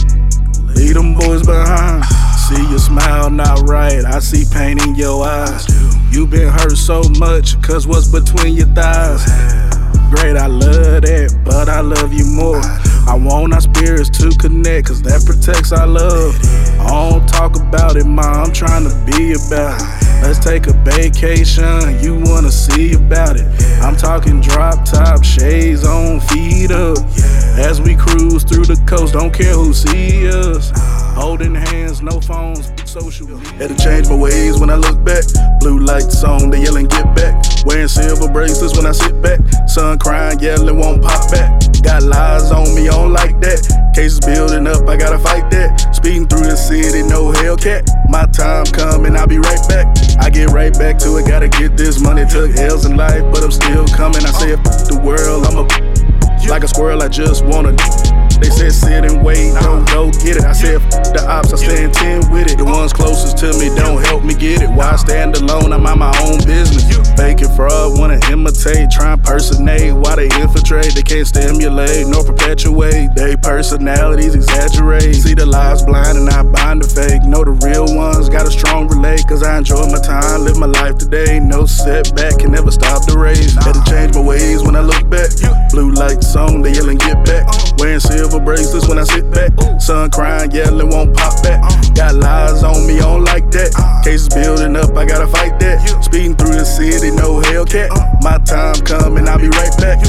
leave 0.74 0.96
them 0.96 1.14
boys 1.14 1.46
behind. 1.46 2.04
See 2.50 2.68
your 2.68 2.80
smile 2.80 3.30
not 3.30 3.70
right, 3.70 4.04
I 4.04 4.18
see 4.20 4.44
pain 4.52 4.82
in 4.82 4.96
your 4.96 5.24
eyes. 5.24 5.68
You 6.12 6.26
been 6.26 6.50
hurt 6.50 6.78
so 6.78 7.04
much, 7.20 7.62
cause 7.62 7.86
what's 7.86 8.08
between 8.08 8.56
your 8.56 8.68
thighs? 8.74 9.24
Great, 10.10 10.36
I 10.36 10.48
love 10.48 11.04
that, 11.04 11.39
but 11.46 11.70
I 11.70 11.82
love 11.82 12.12
you 12.12 12.26
more. 12.26 12.91
I 13.12 13.16
want 13.16 13.53
our 13.53 13.59
spirits 13.59 14.09
to 14.22 14.30
connect, 14.39 14.88
cause 14.88 15.01
that 15.01 15.26
protects 15.26 15.74
our 15.74 15.86
love. 15.86 16.34
I 16.80 17.09
don't 17.09 17.28
talk 17.28 17.57
about 17.57 17.97
it, 17.97 18.05
ma, 18.05 18.22
I'm 18.22 18.53
trying 18.53 18.88
to 18.88 18.95
be 19.05 19.34
about 19.34 19.82
it. 19.82 20.24
Let's 20.24 20.39
take 20.39 20.68
a 20.68 20.74
vacation, 20.88 21.99
you 21.99 22.16
wanna 22.24 22.49
see 22.49 22.93
about 22.93 23.36
it. 23.36 23.47
I'm 23.82 23.97
talking 23.97 24.39
drop 24.39 24.86
top, 24.86 25.26
shades 25.26 25.84
on, 25.84 26.22
feet 26.22 26.72
up. 26.72 26.99
As 27.59 27.82
we 27.82 27.95
cruise 27.95 28.45
through 28.45 28.64
the 28.64 28.82
coast, 28.88 29.12
don't 29.12 29.34
care 29.34 29.55
who 29.55 29.74
see 29.74 30.30
us. 30.30 30.72
Holding 31.16 31.55
hands, 31.55 32.01
no 32.01 32.20
phones, 32.20 32.72
social. 32.89 33.28
Had 33.59 33.70
to 33.70 33.76
change 33.76 34.09
my 34.09 34.16
ways 34.16 34.59
when 34.59 34.70
I 34.70 34.76
look 34.76 35.03
back. 35.03 35.24
Blue 35.59 35.80
lights 35.80 36.24
on, 36.24 36.49
they 36.49 36.64
yelling, 36.64 36.88
get 36.88 37.16
back. 37.16 37.43
Wearing 37.66 37.88
silver 37.88 38.32
bracelets 38.32 38.76
when 38.76 38.86
I 38.86 38.91
sit 38.91 39.22
back. 39.22 39.39
Sun 39.68 39.99
crying, 39.99 40.39
yelling, 40.39 40.78
won't 40.78 41.01
pop 41.01 41.30
back. 41.32 41.62
Got 41.84 42.03
lies 42.03 42.51
on 42.51 42.74
me, 42.76 42.88
I 42.89 42.91
don't 42.91 43.14
like 43.14 43.39
that. 43.41 43.59
Cases 43.95 44.20
building 44.20 44.68
up, 44.68 44.88
I 44.88 44.97
gotta 44.97 45.20
fight 45.20 45.49
that. 45.51 45.95
Speeding 45.95 46.28
through 46.28 46.47
the 46.47 46.55
city, 46.55 47.03
no 47.03 47.32
Hellcat. 47.32 47.88
My 48.09 48.26
time 48.28 48.66
coming, 48.66 49.16
I'll 49.16 49.28
be 49.28 49.38
right 49.38 49.68
back. 49.68 49.88
I 50.20 50.30
get 50.30 50.49
right 50.51 50.74
back 50.74 50.97
to 50.99 51.18
it, 51.18 51.28
gotta 51.28 51.49
get 51.49 51.78
this 51.78 51.99
money. 51.99 52.26
Took 52.26 52.55
L's 52.57 52.86
in 52.86 52.95
life, 52.95 53.24
but 53.34 53.43
I'm 53.43 53.51
still 53.51 53.88
coming. 53.88 54.24
I 54.26 54.32
say, 54.32 54.53
f 54.53 54.64
the 54.88 54.99
world, 55.03 55.45
I'm 55.45 55.57
a 55.57 55.91
like 56.49 56.64
a 56.64 56.68
squirrel, 56.68 57.01
I 57.01 57.07
just 57.07 57.45
wanna 57.45 57.72
They 58.42 58.50
said 58.50 58.74
sit 58.74 59.06
and 59.06 59.24
wait, 59.24 59.54
don't 59.62 59.88
go 59.88 60.10
get 60.10 60.38
it. 60.38 60.44
I 60.44 60.52
said 60.52 60.82
the 61.14 61.24
ops, 61.30 61.54
I 61.54 61.58
stand 61.58 61.94
10 61.94 62.32
with 62.34 62.52
it. 62.52 62.58
The 62.58 62.66
ones 62.66 62.92
closest 62.92 63.38
to 63.46 63.54
me 63.62 63.70
don't 63.78 64.04
help 64.06 64.24
me 64.26 64.34
get 64.34 64.64
it. 64.64 64.70
Why 64.70 64.96
stand 64.96 65.38
alone? 65.38 65.72
I'm 65.72 65.86
on 65.86 66.00
my 66.00 66.12
own 66.26 66.42
business. 66.44 66.82
Faking 67.14 67.54
fraud, 67.56 68.00
wanna 68.00 68.20
imitate, 68.32 68.89
try 68.89 69.14
and 69.14 69.24
personate. 69.24 69.94
Why 69.94 70.16
they 70.16 70.30
infiltrate? 70.42 70.96
They 70.96 71.04
can't 71.04 71.28
stimulate 71.28 72.08
nor 72.08 72.26
perpetuate. 72.26 73.14
They 73.16 73.38
personalities 73.38 74.34
exaggerate. 74.34 75.16
See 75.16 75.36
the 75.36 75.46
lies 75.46 75.84
blind 75.84 76.18
and 76.18 76.30
I 76.30 76.42
bind 76.42 76.82
the 76.82 76.89
fake. 76.89 77.22
Know 77.24 77.44
the 77.46 77.54
real 77.62 77.86
ones, 77.96 78.28
got 78.28 78.48
a 78.48 78.52
strong 78.52 78.88
relate. 78.88 79.22
Cause 79.30 79.44
I 79.44 79.60
enjoy 79.60 79.86
my 79.94 80.02
time, 80.02 80.42
live 80.46 80.58
my 80.58 80.66
life 80.66 80.98
today. 80.98 81.39
No 81.39 81.66
setback, 81.66 82.39
can 82.39 82.52
never 82.52 82.72
stop 82.72 83.06
the 83.06 83.18
race. 83.18 83.54
Had 83.54 83.78
to 83.78 83.84
change 83.86 84.16
my 84.16 84.22
ways 84.22 84.64
when 84.64 84.76
I 84.76 84.82
look 84.82 85.08
back. 85.10 85.30
Blue 85.70 85.92
lights 85.92 86.36
on, 86.36 86.62
they 86.62 86.74
yelling 86.74 86.98
get 86.98 87.24
back. 87.26 87.46
Wearing 87.78 88.00
silver 88.00 88.31
bracelets 88.40 88.88
when 88.88 88.98
I 89.00 89.04
sit 89.04 89.30
back. 89.32 89.52
Sun 89.82 90.12
crying, 90.12 90.52
yelling 90.52 90.90
won't 90.90 91.16
pop 91.16 91.42
back. 91.44 91.62
Got 91.96 92.16
lies 92.16 92.64
on 92.64 92.88
me, 92.88 93.00
on 93.02 93.26
like 93.26 93.52
that. 93.52 93.72
Cases 94.04 94.30
building 94.30 94.76
up, 94.76 94.96
I 94.96 95.06
gotta 95.06 95.28
fight 95.28 95.60
that. 95.60 96.04
Speeding 96.04 96.36
through 96.36 96.56
the 96.56 96.66
city, 96.66 97.12
no 97.12 97.42
Hellcat. 97.42 97.90
My 98.24 98.38
time 98.40 98.76
coming, 98.86 99.28
I'll 99.28 99.40
be 99.40 99.50
right 99.50 99.78
back. 99.78 100.00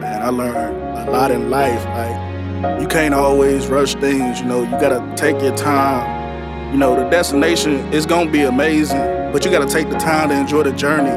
Man, 0.00 0.22
I 0.22 0.28
learned 0.28 0.76
a 0.98 1.10
lot 1.10 1.30
in 1.30 1.50
life. 1.50 1.84
Like, 1.86 2.80
you 2.80 2.86
can't 2.86 3.14
always 3.14 3.68
rush 3.68 3.94
things, 3.94 4.40
you 4.40 4.46
know, 4.46 4.62
you 4.62 4.70
gotta 4.72 5.00
take 5.16 5.40
your 5.40 5.56
time. 5.56 6.72
You 6.72 6.78
know, 6.78 6.94
the 6.94 7.08
destination 7.08 7.92
is 7.92 8.06
gonna 8.06 8.30
be 8.30 8.42
amazing, 8.42 9.32
but 9.32 9.44
you 9.44 9.50
gotta 9.50 9.66
take 9.66 9.88
the 9.88 9.98
time 9.98 10.28
to 10.28 10.38
enjoy 10.38 10.64
the 10.64 10.72
journey. 10.72 11.10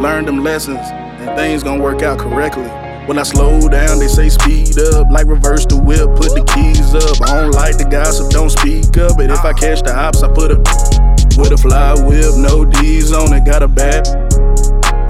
Learn 0.00 0.24
them 0.24 0.42
lessons, 0.42 0.80
and 0.80 1.36
things 1.36 1.62
gonna 1.62 1.82
work 1.82 2.02
out 2.02 2.18
correctly. 2.18 2.70
When 3.10 3.18
I 3.18 3.24
slow 3.24 3.58
down, 3.68 3.98
they 3.98 4.06
say 4.06 4.28
speed 4.28 4.78
up, 4.78 5.10
like 5.10 5.26
reverse 5.26 5.66
the 5.66 5.76
whip, 5.76 6.14
put 6.14 6.30
the 6.30 6.44
keys 6.54 6.94
up. 6.94 7.28
I 7.28 7.40
don't 7.40 7.50
like 7.50 7.76
the 7.76 7.84
gossip, 7.84 8.30
don't 8.30 8.50
speak 8.50 8.96
up. 8.98 9.16
But 9.16 9.30
if 9.30 9.40
I 9.40 9.52
catch 9.52 9.82
the 9.82 9.92
ops, 9.92 10.22
I 10.22 10.28
put 10.28 10.52
a 10.52 10.58
with 11.34 11.50
a 11.50 11.58
fly 11.58 11.94
whip, 12.06 12.36
no 12.36 12.64
D's 12.64 13.10
on 13.10 13.34
it, 13.34 13.44
got 13.44 13.64
a 13.64 13.66
bat. 13.66 14.06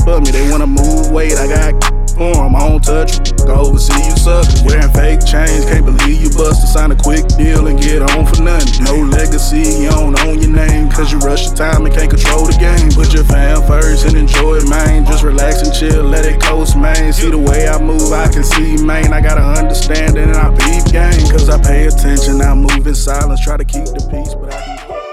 For 0.07 0.19
me, 0.19 0.31
they 0.31 0.51
wanna 0.51 0.67
move 0.67 1.11
weight, 1.11 1.37
I 1.37 1.47
got 1.47 2.00
I 2.21 2.69
don't 2.69 2.85
touch. 2.85 3.17
you. 3.17 3.47
Go 3.47 3.65
oversee 3.65 3.97
you 4.05 4.17
suckers. 4.17 4.63
Wearing 4.63 4.93
fake 4.93 5.25
chains, 5.25 5.65
can't 5.65 5.87
believe 5.87 6.21
you 6.21 6.29
bust 6.37 6.61
to 6.61 6.67
sign 6.67 6.93
a 6.93 6.97
quick 6.97 7.27
deal 7.29 7.67
and 7.67 7.81
get 7.81 8.03
on 8.03 8.27
for 8.27 8.43
nothing. 8.43 8.85
No 8.85 8.97
legacy, 8.97 9.81
you 9.81 9.89
don't 9.89 10.19
own 10.21 10.41
your 10.41 10.51
name, 10.51 10.91
cause 10.91 11.11
you 11.13 11.19
rush 11.21 11.47
your 11.47 11.57
time 11.57 11.87
and 11.87 11.95
can't 11.95 12.11
control 12.11 12.45
the 12.45 12.53
game. 12.61 12.93
Put 12.93 13.15
your 13.15 13.25
fam 13.25 13.67
first 13.67 14.05
and 14.05 14.17
enjoy 14.17 14.57
it, 14.57 14.69
man. 14.69 15.07
Just 15.07 15.25
relax 15.25 15.63
and 15.63 15.73
chill, 15.73 16.05
let 16.05 16.27
it 16.27 16.43
coast, 16.43 16.77
man. 16.77 17.13
See 17.13 17.31
the 17.31 17.39
way 17.39 17.69
I 17.69 17.81
move, 17.81 18.13
I 18.13 18.29
can 18.29 18.45
see, 18.45 18.77
man. 18.85 19.15
I 19.15 19.23
gotta 19.23 19.59
understand 19.59 20.19
it 20.19 20.29
and 20.29 20.37
I 20.37 20.51
peep 20.61 20.93
game. 20.93 21.25
Cause 21.31 21.49
I 21.49 21.61
pay 21.63 21.87
attention, 21.87 22.43
I 22.43 22.55
move 22.55 22.87
in 22.87 22.95
silence, 22.95 23.41
try 23.41 23.57
to 23.57 23.65
keep 23.65 23.87
the 23.87 24.07
peace, 24.11 24.35
but 24.35 24.53
I 24.53 25.10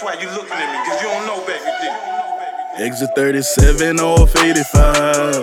That's 0.00 0.16
why 0.16 0.22
you 0.22 0.30
looking 0.30 0.52
at 0.52 0.72
me, 0.72 0.90
cause 0.90 1.02
you 1.02 1.08
don't 1.08 1.26
know, 1.26 1.44
baby 1.44 1.60
D. 2.78 2.84
Exit 2.84 3.10
37 3.14 4.00
off 4.00 4.34
85. 4.34 5.36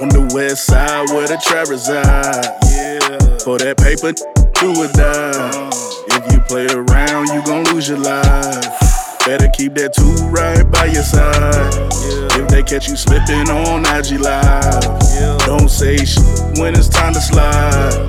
On 0.00 0.08
the 0.08 0.26
west 0.32 0.64
side 0.64 1.10
where 1.10 1.28
the 1.28 1.36
trap 1.44 1.68
reside. 1.68 2.48
Yeah. 2.72 3.36
For 3.44 3.58
that 3.58 3.76
paper, 3.76 4.16
do 4.56 4.72
or 4.72 4.88
die. 4.96 5.36
Uh. 5.36 5.70
If 6.16 6.32
you 6.32 6.40
play 6.48 6.64
around, 6.72 7.28
you 7.28 7.44
gon' 7.44 7.64
lose 7.74 7.90
your 7.90 7.98
life. 7.98 8.64
Better 9.26 9.50
keep 9.52 9.74
that 9.74 9.92
two 9.92 10.16
right 10.32 10.64
by 10.72 10.86
your 10.86 11.04
side. 11.04 11.92
If 12.40 12.48
they 12.48 12.62
catch 12.62 12.88
you 12.88 12.96
slipping 12.96 13.52
on 13.52 13.84
IG 13.84 14.18
Live, 14.18 15.44
don't 15.44 15.68
say 15.68 15.98
shit 16.06 16.24
when 16.56 16.74
it's 16.74 16.88
time 16.88 17.12
to 17.12 17.20
slide. 17.20 18.08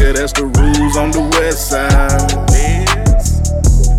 Yeah, 0.00 0.12
that's 0.12 0.32
the 0.32 0.46
rules 0.48 0.96
on 0.96 1.10
the 1.10 1.28
west 1.36 1.68
side. 1.68 2.77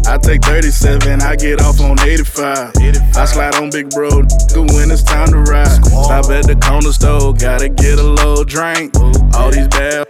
I 0.10 0.18
take 0.18 0.42
37, 0.44 1.22
I 1.22 1.36
get 1.36 1.62
off 1.62 1.80
on 1.80 2.00
85. 2.00 2.74
I 3.16 3.26
slide 3.26 3.54
on 3.62 3.70
big 3.70 3.92
bro, 3.92 4.10
when 4.10 4.90
it's 4.90 5.04
time 5.04 5.28
to 5.28 5.38
ride. 5.38 5.68
Stop 5.86 6.32
at 6.32 6.48
the 6.48 6.58
corner 6.66 6.92
store, 6.92 7.32
gotta 7.32 7.70
get 7.70 8.00
a 8.00 8.04
little 8.04 8.44
drink. 8.44 8.96
All 9.36 9.52
these 9.52 9.68
bad 9.68 10.08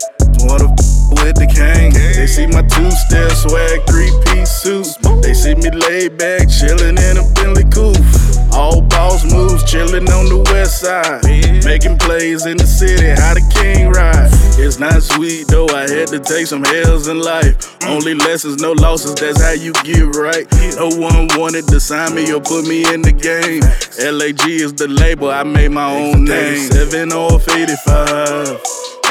wanna 0.47 0.72
with 1.20 1.36
the 1.36 1.52
king. 1.52 1.91
They 1.91 2.28
see 2.28 2.47
my 2.47 2.62
two 2.62 2.89
step 2.91 3.30
swag, 3.32 3.84
three 3.91 4.12
piece 4.32 4.50
suit. 4.64 4.88
They 5.22 5.34
see 5.34 5.56
me 5.56 5.70
laid 5.70 6.18
back, 6.18 6.47
chillin' 6.47 6.95
in 6.95 7.18
a 7.18 7.34
Bentley 7.36 7.68
coupe. 7.68 8.28
All 8.52 8.82
boss 8.82 9.24
moves, 9.24 9.64
chillin' 9.64 10.10
on 10.10 10.26
the 10.26 10.39
west 10.52 10.82
side. 10.82 11.24
Making 11.66 11.97
plays 11.97 12.45
in 12.45 12.58
the 12.58 12.66
city, 12.66 13.10
how 13.10 13.34
the 13.34 13.45
king 13.54 13.89
ride. 13.89 14.30
It's 14.58 14.80
not 14.80 15.02
sweet 15.04 15.47
though, 15.47 15.68
I 15.68 15.89
had 15.89 16.08
to 16.10 16.20
take 16.20 16.47
some 16.47 16.64
hells 16.64 17.08
in 17.08 17.20
life. 17.20 17.56
Only 17.86 18.14
lessons, 18.14 18.62
no 18.62 18.72
losses, 18.74 19.16
that's 19.16 19.41
how 19.41 19.52
you 19.52 19.74
get 19.84 20.16
right. 20.16 20.45
No 20.76 20.89
one 20.89 21.28
wanted 21.38 21.68
to 21.68 21.80
sign 21.80 22.16
me 22.16 22.32
or 22.32 22.41
put 22.41 22.66
me 22.66 22.84
in 22.93 23.02
the 23.02 23.12
game. 23.12 23.62
LAG 24.00 24.41
is 24.50 24.74
the 24.74 24.88
label, 24.88 25.30
I 25.30 25.43
made 25.43 25.72
my 25.72 25.91
own 25.93 26.26
name. 26.26 26.72
7 26.72 27.12
off 27.14 27.47
85. 27.47 28.62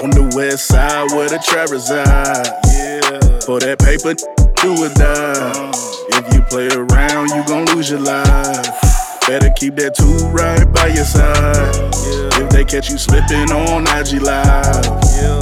On 0.02 0.10
the 0.10 0.32
west 0.36 0.68
side 0.68 1.10
where 1.12 1.28
the 1.28 1.38
trap 1.38 1.70
reside. 1.70 2.46
Yeah. 2.66 3.40
For 3.40 3.58
that 3.60 3.78
paper, 3.80 4.14
do 4.60 4.84
or 4.84 4.88
die. 4.94 5.72
If 6.10 6.34
you 6.34 6.42
play 6.42 6.68
around, 6.68 7.30
you 7.30 7.44
gon' 7.46 7.64
lose 7.74 7.90
your 7.90 8.00
life. 8.00 8.87
Better 9.28 9.50
keep 9.50 9.74
that 9.74 9.94
two 9.94 10.08
right 10.32 10.64
by 10.72 10.86
your 10.86 11.04
side. 11.04 11.52
Yeah. 11.52 12.42
If 12.42 12.48
they 12.48 12.64
catch 12.64 12.88
you 12.88 12.96
slipping 12.96 13.52
on 13.52 13.84
IG 13.84 14.22
Live, 14.22 14.82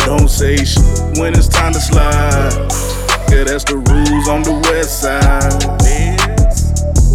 don't 0.05 0.27
say 0.27 0.57
shit 0.65 0.83
when 1.19 1.39
it's 1.39 1.47
time 1.47 1.73
to 1.73 1.79
slide. 1.79 2.51
Yeah, 3.31 3.45
that's 3.45 3.63
the 3.63 3.77
rules 3.77 4.27
on 4.27 4.43
the 4.43 4.59
west 4.67 5.03
side. 5.03 5.63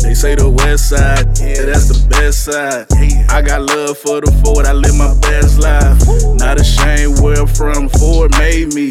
They 0.01 0.13
say 0.13 0.35
the 0.35 0.49
west 0.49 0.87
side, 0.87 1.27
yeah, 1.43 1.65
that's 1.65 1.89
the 1.91 2.07
best 2.07 2.45
side. 2.45 2.87
I 3.29 3.41
got 3.41 3.63
love 3.63 3.97
for 3.97 4.21
the 4.21 4.31
Ford, 4.41 4.65
I 4.65 4.71
live 4.71 4.95
my 4.95 5.13
best 5.19 5.59
life. 5.59 5.99
Not 6.39 6.57
ashamed 6.57 7.19
where 7.19 7.35
I'm 7.35 7.47
from, 7.47 7.89
Ford 7.89 8.31
made 8.39 8.73
me. 8.73 8.87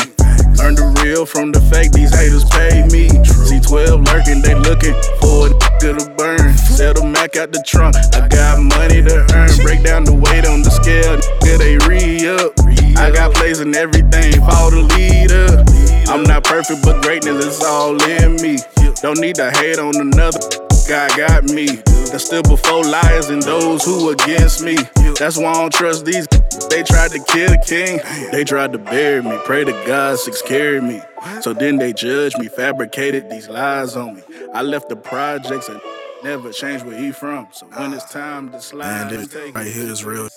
Learn 0.61 0.75
the 0.75 0.93
real 1.03 1.25
from 1.25 1.53
the 1.53 1.61
fake, 1.73 1.93
these 1.93 2.15
haters 2.15 2.45
pay 2.45 2.85
me. 2.93 3.09
C12 3.09 4.05
lurking, 4.13 4.43
they 4.43 4.55
looking 4.55 4.93
for 5.21 5.47
a 5.47 5.51
nigga 5.51 5.99
to 5.99 6.11
burn. 6.17 6.53
Sell 6.57 6.93
the 6.93 7.05
Mac 7.05 7.37
out 7.37 7.51
the 7.51 7.65
trunk, 7.67 7.97
I 8.13 8.29
got 8.29 8.61
money 8.61 9.01
to 9.01 9.25
earn. 9.33 9.49
Break 9.65 9.83
down 9.83 10.05
the 10.05 10.13
weight 10.13 10.45
on 10.45 10.61
the 10.61 10.71
scale, 10.71 11.17
nigga, 11.17 11.57
they 11.57 11.77
re 11.89 12.29
up. 12.29 12.53
I 13.01 13.11
got 13.11 13.35
plays 13.35 13.61
in 13.61 13.75
everything, 13.75 14.35
follow 14.41 14.71
the 14.71 14.85
leader. 14.97 15.65
I'm 16.13 16.25
not 16.25 16.45
perfect, 16.45 16.85
but 16.85 17.03
greatness 17.03 17.45
is 17.45 17.63
all 17.63 17.97
in 18.03 18.37
me. 18.37 18.59
Don't 19.01 19.19
need 19.19 19.37
to 19.37 19.51
hate 19.51 19.79
on 19.79 19.97
another. 19.97 20.70
God 20.91 21.17
got 21.17 21.45
me. 21.45 21.67
That's 22.11 22.25
still 22.25 22.43
before 22.43 22.83
liars 22.83 23.29
and 23.29 23.41
those 23.41 23.85
who 23.85 24.11
against 24.11 24.61
me. 24.65 24.77
That's 25.21 25.37
why 25.37 25.53
I 25.53 25.55
don't 25.55 25.73
trust 25.73 26.05
these. 26.05 26.27
They 26.69 26.83
tried 26.83 27.13
to 27.13 27.23
kill 27.29 27.51
the 27.51 27.63
king. 27.65 28.01
They 28.33 28.43
tried 28.43 28.73
to 28.73 28.79
bury 28.79 29.23
me. 29.23 29.39
Pray 29.45 29.63
to 29.63 29.71
God, 29.87 30.19
six 30.19 30.43
carry 30.43 30.81
me. 30.81 31.01
So 31.43 31.53
then 31.53 31.77
they 31.77 31.93
judged 31.93 32.41
me, 32.41 32.49
fabricated 32.49 33.31
these 33.31 33.49
lies 33.49 33.95
on 33.95 34.17
me. 34.17 34.23
I 34.53 34.63
left 34.63 34.89
the 34.89 34.97
projects 34.97 35.69
and 35.69 35.81
never 36.25 36.51
changed 36.51 36.85
where 36.85 36.99
he 36.99 37.13
from. 37.13 37.47
So 37.53 37.67
when 37.67 37.93
it's 37.93 38.11
time 38.11 38.51
to 38.51 38.61
slide, 38.61 39.11
Man, 39.11 39.15
and 39.15 39.29
this 39.29 39.55
right 39.55 39.67
here 39.69 39.87
is 39.87 40.05
real. 40.05 40.29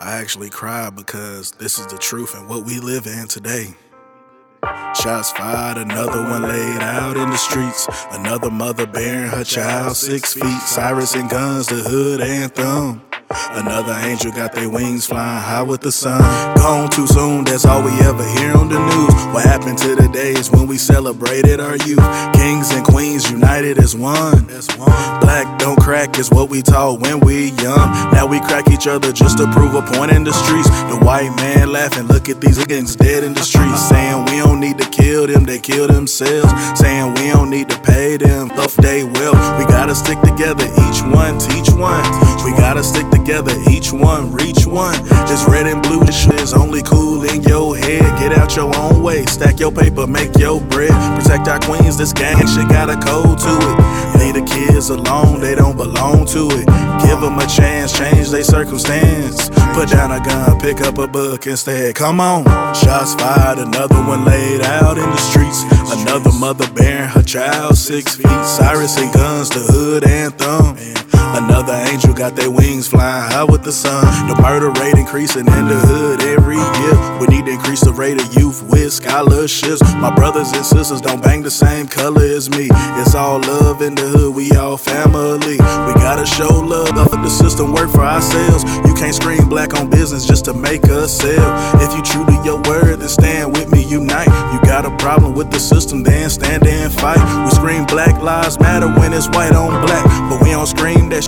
I 0.00 0.12
actually 0.20 0.50
cried 0.50 0.94
because 0.94 1.50
this 1.50 1.80
is 1.80 1.88
the 1.88 1.98
truth 1.98 2.36
and 2.36 2.48
what 2.48 2.64
we 2.64 2.78
live 2.78 3.08
in 3.08 3.26
today. 3.26 3.74
Shots 4.94 5.32
fired, 5.32 5.78
another 5.78 6.22
one 6.22 6.42
laid 6.42 6.80
out 6.80 7.16
in 7.16 7.30
the 7.30 7.36
streets. 7.36 7.88
Another 8.12 8.50
mother 8.50 8.86
bearing 8.86 9.30
her 9.30 9.42
child 9.42 9.96
six 9.96 10.34
feet. 10.34 10.60
Cyrus 10.62 11.14
and 11.14 11.28
guns, 11.28 11.66
the 11.66 11.76
hood 11.76 12.20
anthem. 12.20 13.02
Another 13.52 13.92
angel 14.06 14.32
got 14.32 14.52
their 14.52 14.68
wings 14.68 15.06
flying 15.06 15.42
high 15.42 15.62
with 15.62 15.80
the 15.80 15.92
sun. 15.92 16.20
Gone 16.56 16.90
too 16.90 17.06
soon, 17.06 17.44
that's 17.44 17.64
all 17.64 17.82
we 17.82 17.92
ever 18.00 18.24
hear 18.38 18.56
on 18.56 18.68
the 18.68 18.78
news. 18.78 19.34
What 19.34 19.44
happened 19.44 19.78
to 19.78 19.94
the 19.94 20.08
days 20.08 20.50
when 20.50 20.66
we 20.66 20.78
celebrated 20.78 21.60
our 21.60 21.76
youth? 21.76 22.04
Kings 22.34 22.70
and 22.70 22.84
queens 22.84 23.30
united 23.30 23.78
as 23.78 23.94
one. 23.94 24.46
Black 25.20 25.58
don't 25.58 25.80
crack 25.80 26.18
is 26.18 26.30
what 26.30 26.48
we 26.50 26.62
taught 26.62 27.00
when 27.00 27.20
we 27.20 27.50
young. 27.62 27.88
Now 28.12 28.26
we 28.26 28.40
crack 28.40 28.68
each 28.70 28.86
other 28.86 29.12
just 29.12 29.38
to 29.38 29.50
prove 29.52 29.74
a 29.74 29.82
point 29.82 30.12
in 30.12 30.24
the 30.24 30.32
streets. 30.32 30.68
The 30.90 30.98
white 31.04 31.34
man 31.36 31.72
laughing, 31.72 32.06
look 32.06 32.28
at 32.28 32.40
these 32.40 32.58
niggas 32.58 32.96
dead 32.96 33.24
in 33.24 33.34
the 33.34 33.42
streets. 33.42 33.88
Saying 33.88 34.24
we 34.26 34.38
don't 34.38 34.60
need 34.60 34.78
to 34.78 34.88
kill 34.90 35.26
them, 35.26 35.44
they 35.44 35.58
kill 35.58 35.86
themselves. 35.86 36.52
Saying 36.78 37.14
we 37.14 37.28
don't 37.30 37.50
need 37.50 37.68
to 37.70 37.78
pay 37.80 38.16
them, 38.16 38.48
stuff 38.50 38.76
they 38.76 39.04
will. 39.04 39.34
We 39.58 39.64
gotta 39.66 39.94
stick 39.94 40.20
together, 40.20 40.64
each 40.64 41.02
one 41.14 41.38
teach 41.38 41.70
one. 41.74 42.04
We 42.44 42.52
gotta 42.52 42.82
stick 42.82 43.08
together, 43.10 43.21
each 43.70 43.92
one 43.92 44.32
reach 44.32 44.66
one. 44.66 45.00
This 45.26 45.44
red 45.48 45.66
and 45.66 45.80
blue 45.82 46.04
this 46.04 46.24
shit 46.24 46.40
is 46.40 46.52
only 46.52 46.82
cool 46.82 47.22
in 47.22 47.42
your 47.42 47.76
head. 47.76 48.02
Get 48.18 48.32
out 48.32 48.56
your 48.56 48.74
own 48.76 49.02
way, 49.02 49.24
stack 49.26 49.60
your 49.60 49.70
paper, 49.70 50.06
make 50.06 50.36
your 50.38 50.60
bread. 50.60 50.90
Protect 51.20 51.48
our 51.48 51.60
queens, 51.60 51.96
this 51.96 52.12
gang 52.12 52.38
shit 52.46 52.68
got 52.68 52.90
a 52.90 52.94
code 52.94 53.38
to 53.38 53.48
it. 53.48 54.18
Leave 54.18 54.34
the 54.34 54.44
kids 54.44 54.90
alone, 54.90 55.40
they 55.40 55.54
don't 55.54 55.76
belong 55.76 56.26
to 56.26 56.48
it. 56.50 56.66
Give 57.06 57.20
them 57.20 57.38
a 57.38 57.46
chance, 57.46 57.96
change 57.96 58.30
their 58.30 58.44
circumstance. 58.44 59.50
Put 59.74 59.90
down 59.90 60.10
a 60.10 60.20
gun, 60.24 60.60
pick 60.60 60.80
up 60.80 60.98
a 60.98 61.06
book 61.06 61.46
instead. 61.46 61.94
Come 61.94 62.20
on. 62.20 62.44
Shots 62.74 63.14
fired, 63.14 63.58
another 63.58 64.02
one 64.02 64.24
laid 64.24 64.62
out 64.62 64.98
in 64.98 65.08
the 65.08 65.16
streets. 65.16 65.62
Another 65.92 66.32
mother 66.32 66.68
bearing 66.72 67.08
her 67.08 67.22
child 67.22 67.76
six 67.76 68.16
feet. 68.16 68.44
Cyrus 68.44 68.98
and 68.98 69.12
guns, 69.12 69.48
the 69.50 69.60
hood 69.60 70.04
anthem. 70.04 71.01
Another 71.34 71.72
angel 71.90 72.12
got 72.12 72.36
their 72.36 72.50
wings 72.50 72.88
flying 72.88 73.30
high 73.32 73.44
with 73.44 73.62
the 73.62 73.72
sun. 73.72 74.04
The 74.28 74.40
murder 74.42 74.70
rate 74.80 74.98
increasing 74.98 75.46
in 75.46 75.64
the 75.68 75.80
hood 75.88 76.22
every 76.22 76.56
year. 76.56 77.18
We 77.20 77.26
need 77.26 77.46
to 77.46 77.52
increase 77.52 77.80
the 77.80 77.92
rate 77.92 78.20
of 78.20 78.34
youth 78.34 78.62
with 78.68 78.92
scholarships. 78.92 79.82
My 79.96 80.14
brothers 80.14 80.52
and 80.52 80.64
sisters 80.64 81.00
don't 81.00 81.22
bang 81.22 81.42
the 81.42 81.50
same 81.50 81.86
color 81.86 82.22
as 82.22 82.50
me. 82.50 82.68
It's 83.00 83.14
all 83.14 83.40
love 83.40 83.80
in 83.80 83.94
the 83.94 84.02
hood, 84.02 84.34
we 84.34 84.52
all 84.52 84.76
family. 84.76 85.56
We 85.56 85.92
gotta 86.04 86.26
show 86.26 86.52
love, 86.60 86.94
let 86.96 87.10
the 87.10 87.30
system 87.30 87.72
work 87.72 87.90
for 87.90 88.04
ourselves. 88.04 88.64
You 88.86 88.94
can't 88.94 89.14
scream 89.14 89.48
black 89.48 89.74
on 89.74 89.88
business 89.88 90.26
just 90.26 90.44
to 90.46 90.54
make 90.54 90.84
us 90.84 91.16
sell. 91.16 91.80
If 91.80 91.96
you 91.96 92.02
true 92.02 92.26
to 92.26 92.42
your 92.44 92.60
word, 92.68 93.00
then 93.00 93.08
stand 93.08 93.56
with 93.56 93.70
me, 93.72 93.82
unite. 93.84 94.28
You 94.52 94.60
got 94.62 94.84
a 94.84 94.94
problem 94.98 95.34
with 95.34 95.50
the 95.50 95.58
system, 95.58 96.02
then 96.02 96.28
stand 96.28 96.66
and 96.66 96.92
fight. 96.92 97.20
We 97.44 97.50
scream 97.50 97.84
black 97.86 98.20
lives 98.20 98.60
matter 98.60 98.88
when 99.00 99.12
it's 99.12 99.28
white 99.28 99.54
on 99.54 99.84
black, 99.86 100.04
but 100.28 100.42
we 100.42 100.50
don't 100.50 100.66
scream 100.66 101.08
that 101.10 101.21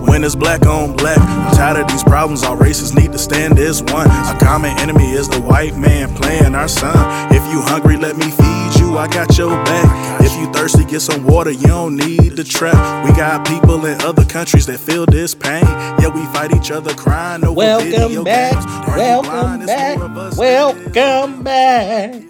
when 0.00 0.24
it's 0.24 0.34
black 0.34 0.66
on 0.66 0.96
black. 0.96 1.18
I'm 1.18 1.56
tired 1.56 1.80
of 1.80 1.88
these 1.88 2.02
problems, 2.04 2.42
all 2.42 2.56
races 2.56 2.94
need 2.94 3.12
to 3.12 3.18
stand 3.18 3.58
as 3.58 3.82
one. 3.82 4.06
A 4.08 4.38
common 4.40 4.76
enemy 4.78 5.12
is 5.12 5.28
the 5.28 5.40
white 5.40 5.76
man 5.76 6.14
playing 6.14 6.54
our 6.54 6.68
son. 6.68 7.32
If 7.32 7.42
you 7.52 7.60
hungry, 7.60 7.96
let 7.96 8.16
me 8.16 8.30
feed 8.30 8.80
you, 8.80 8.96
I 8.98 9.08
got 9.08 9.36
your 9.36 9.50
back. 9.64 10.20
If 10.22 10.36
you 10.38 10.52
thirsty, 10.52 10.84
get 10.84 11.00
some 11.00 11.24
water, 11.24 11.50
you 11.50 11.66
don't 11.66 11.96
need 11.96 12.36
the 12.36 12.44
trap. 12.44 13.06
We 13.06 13.12
got 13.16 13.46
people 13.46 13.84
in 13.86 14.00
other 14.02 14.24
countries 14.24 14.66
that 14.66 14.78
feel 14.80 15.06
this 15.06 15.34
pain. 15.34 15.64
Yeah, 15.64 16.08
we 16.08 16.24
fight 16.32 16.54
each 16.54 16.70
other 16.70 16.94
crying 16.94 17.44
over 17.44 17.54
video 17.78 18.08
Welcome 18.08 18.24
back. 18.24 18.52
games. 18.52 18.66
Are 18.66 19.22
blind? 19.22 19.66
Welcome 19.66 19.66
back. 19.66 19.98
more 19.98 20.06
of 20.06 20.18
us 20.18 20.42
than 20.42 20.62
it 20.62 20.86
is. 20.86 20.94
Welcome 20.94 21.42
back. 21.42 22.22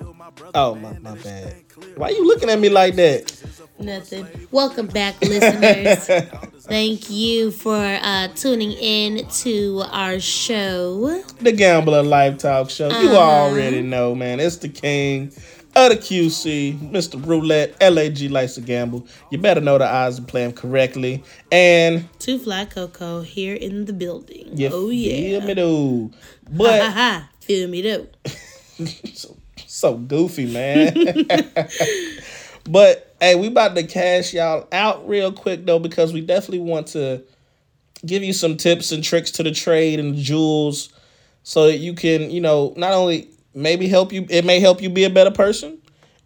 Oh 0.55 0.75
my, 0.77 0.99
my 1.01 1.17
bad. 1.17 1.55
Why 1.97 2.11
you 2.11 2.27
looking 2.27 2.51
at 2.51 2.59
me 2.59 2.69
like 2.69 2.97
that? 2.97 3.33
Nothing. 3.79 4.27
Welcome 4.53 4.87
back, 4.87 5.21
listeners. 5.21 6.07
Thank 6.61 7.11
you 7.11 7.51
for 7.51 7.75
uh, 7.77 8.29
tuning 8.29 8.73
in 8.73 9.27
to 9.29 9.83
our 9.91 10.21
show. 10.21 11.23
The 11.41 11.53
Gambler 11.53 12.03
Life 12.03 12.39
Talk 12.39 12.71
Show. 12.71 12.89
You 12.89 13.09
Uh-huh. 13.11 13.17
already 13.19 13.83
know, 13.83 14.15
man. 14.15 14.39
It's 14.41 14.57
the 14.59 14.69
king 14.69 15.33
of 15.75 15.91
the 15.91 15.97
QC, 15.97 16.79
Mr. 16.93 17.25
Roulette. 17.27 17.75
LAG 17.83 18.21
Life's 18.31 18.57
a 18.57 18.61
Gamble. 18.61 19.07
You 19.31 19.39
better 19.39 19.61
know 19.61 19.77
the 19.77 19.87
odds 19.93 20.19
and 20.19 20.29
play 20.29 20.45
them 20.45 20.53
correctly. 20.53 21.23
And 21.51 22.09
Two 22.21 22.39
Fly 22.39 22.67
Coco 22.67 23.23
here 23.23 23.57
in 23.57 23.87
the 23.87 23.93
building. 23.93 24.51
you 24.57 24.69
oh 24.73 24.89
feel 24.89 25.41
yeah. 25.41 25.45
me, 25.47 25.55
dude. 25.55 26.15
Ha 26.15 26.19
But 26.57 26.93
ha. 26.93 27.29
Feel 27.41 27.69
me 27.69 27.83
though. 27.83 28.07
so 29.67 29.97
goofy, 29.97 30.47
man. 30.47 30.95
but 32.71 33.14
hey, 33.25 33.35
we 33.37 33.47
about 33.47 33.75
to 33.75 33.83
cash 33.87 34.35
y'all 34.35 34.69
out 34.71 35.09
real 35.09 35.33
quick 35.33 35.65
though, 35.65 35.79
because 35.79 36.13
we 36.13 36.21
definitely 36.21 36.61
want 36.61 36.89
to 36.89 37.23
give 38.05 38.23
you 38.23 38.35
some 38.35 38.57
tips 38.57 38.93
and 38.93 39.03
tricks 39.03 39.31
to 39.33 39.43
the 39.43 39.51
trade 39.51 39.99
and 39.99 40.15
jewels 40.15 40.93
so 41.43 41.67
that 41.67 41.79
you 41.79 41.95
can, 41.95 42.31
you 42.31 42.41
know, 42.41 42.75
not 42.77 42.93
only 42.93 43.29
maybe 43.55 43.89
help 43.89 44.13
you 44.13 44.27
it 44.29 44.45
may 44.45 44.61
help 44.61 44.83
you 44.83 44.91
be 44.91 45.05
a 45.05 45.11
better 45.11 45.31
person. 45.31 45.79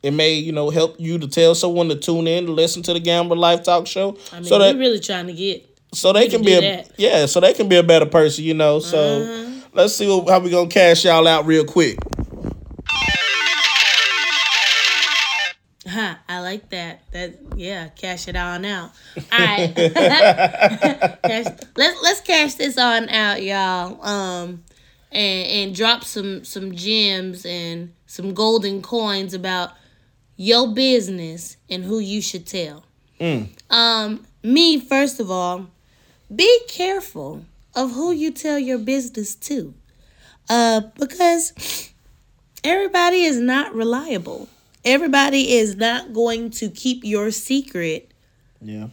It 0.02 0.12
may, 0.12 0.34
you 0.34 0.52
know, 0.52 0.70
help 0.70 0.96
you 0.98 1.18
to 1.18 1.26
tell 1.26 1.54
someone 1.54 1.88
to 1.88 1.96
tune 1.96 2.26
in 2.28 2.46
to 2.46 2.52
listen 2.52 2.82
to 2.84 2.92
the 2.92 3.00
Gambler 3.00 3.36
Life 3.36 3.64
Talk 3.64 3.86
Show. 3.86 4.16
I 4.32 4.36
mean, 4.36 4.44
so 4.44 4.58
that 4.58 4.74
we're 4.74 4.80
really 4.80 5.00
trying 5.00 5.26
to 5.26 5.32
get. 5.32 5.68
so 5.92 6.12
they 6.12 6.28
can 6.28 6.42
be 6.42 6.54
a 6.54 6.60
that. 6.60 6.80
Uh-huh. 6.80 6.94
yeah, 6.96 7.26
so 7.26 7.40
they 7.40 7.52
can 7.52 7.68
be 7.68 7.76
a 7.76 7.82
better 7.82 8.06
person, 8.06 8.44
you 8.44 8.54
know. 8.54 8.78
So 8.78 9.60
let's 9.72 9.94
see 9.94 10.06
what, 10.06 10.28
how 10.28 10.38
we 10.38 10.50
gonna 10.50 10.68
cash 10.68 11.04
y'all 11.04 11.26
out 11.26 11.46
real 11.46 11.64
quick. 11.64 11.98
Huh, 15.98 16.14
I 16.28 16.38
like 16.42 16.68
that. 16.68 17.00
That 17.10 17.34
yeah, 17.56 17.88
cash 17.88 18.28
it 18.28 18.36
on 18.36 18.64
out. 18.64 18.92
All 19.16 19.24
right, 19.32 19.74
cash, 21.24 21.46
let's 21.74 22.02
let's 22.04 22.20
cash 22.20 22.54
this 22.54 22.78
on 22.78 23.08
out, 23.08 23.42
y'all. 23.42 24.00
Um, 24.06 24.62
and 25.10 25.48
and 25.50 25.74
drop 25.74 26.04
some 26.04 26.44
some 26.44 26.72
gems 26.72 27.44
and 27.44 27.94
some 28.06 28.32
golden 28.32 28.80
coins 28.80 29.34
about 29.34 29.72
your 30.36 30.72
business 30.72 31.56
and 31.68 31.82
who 31.82 31.98
you 31.98 32.22
should 32.22 32.46
tell. 32.46 32.84
Um, 33.68 34.24
me 34.44 34.78
first 34.78 35.18
of 35.18 35.32
all, 35.32 35.66
be 36.32 36.60
careful 36.68 37.44
of 37.74 37.90
who 37.90 38.12
you 38.12 38.30
tell 38.30 38.56
your 38.56 38.78
business 38.78 39.34
to, 39.34 39.74
uh, 40.48 40.82
because 40.96 41.90
everybody 42.62 43.24
is 43.24 43.40
not 43.40 43.74
reliable. 43.74 44.48
Everybody 44.84 45.52
is 45.56 45.76
not 45.76 46.12
going 46.12 46.50
to 46.52 46.68
keep 46.70 47.04
your 47.04 47.30
secret. 47.30 48.10
Yeah. 48.60 48.88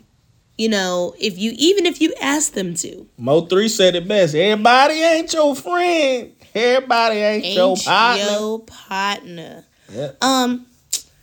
You 0.57 0.69
know, 0.69 1.13
if 1.19 1.37
you 1.37 1.53
even 1.57 1.85
if 1.85 1.99
you 2.01 2.13
ask 2.21 2.53
them 2.53 2.75
to, 2.75 3.07
Mo 3.17 3.41
three 3.41 3.67
said 3.67 3.95
it 3.95 4.07
best. 4.07 4.35
Everybody 4.35 4.95
ain't 5.01 5.31
your 5.33 5.55
friend. 5.55 6.31
Everybody 6.53 7.17
ain't, 7.17 7.45
your 7.47 7.75
partner. 7.75 8.23
your 8.31 8.59
partner. 8.61 9.65
Yeah. 9.91 10.11
Um, 10.21 10.65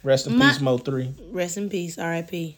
Rest 0.02 0.26
in 0.26 0.36
my- 0.36 0.50
peace, 0.50 0.58
Mo3. 0.58 1.14
rest 1.30 1.56
in 1.56 1.70
peace, 1.70 1.96
R.I.P. 1.96 2.56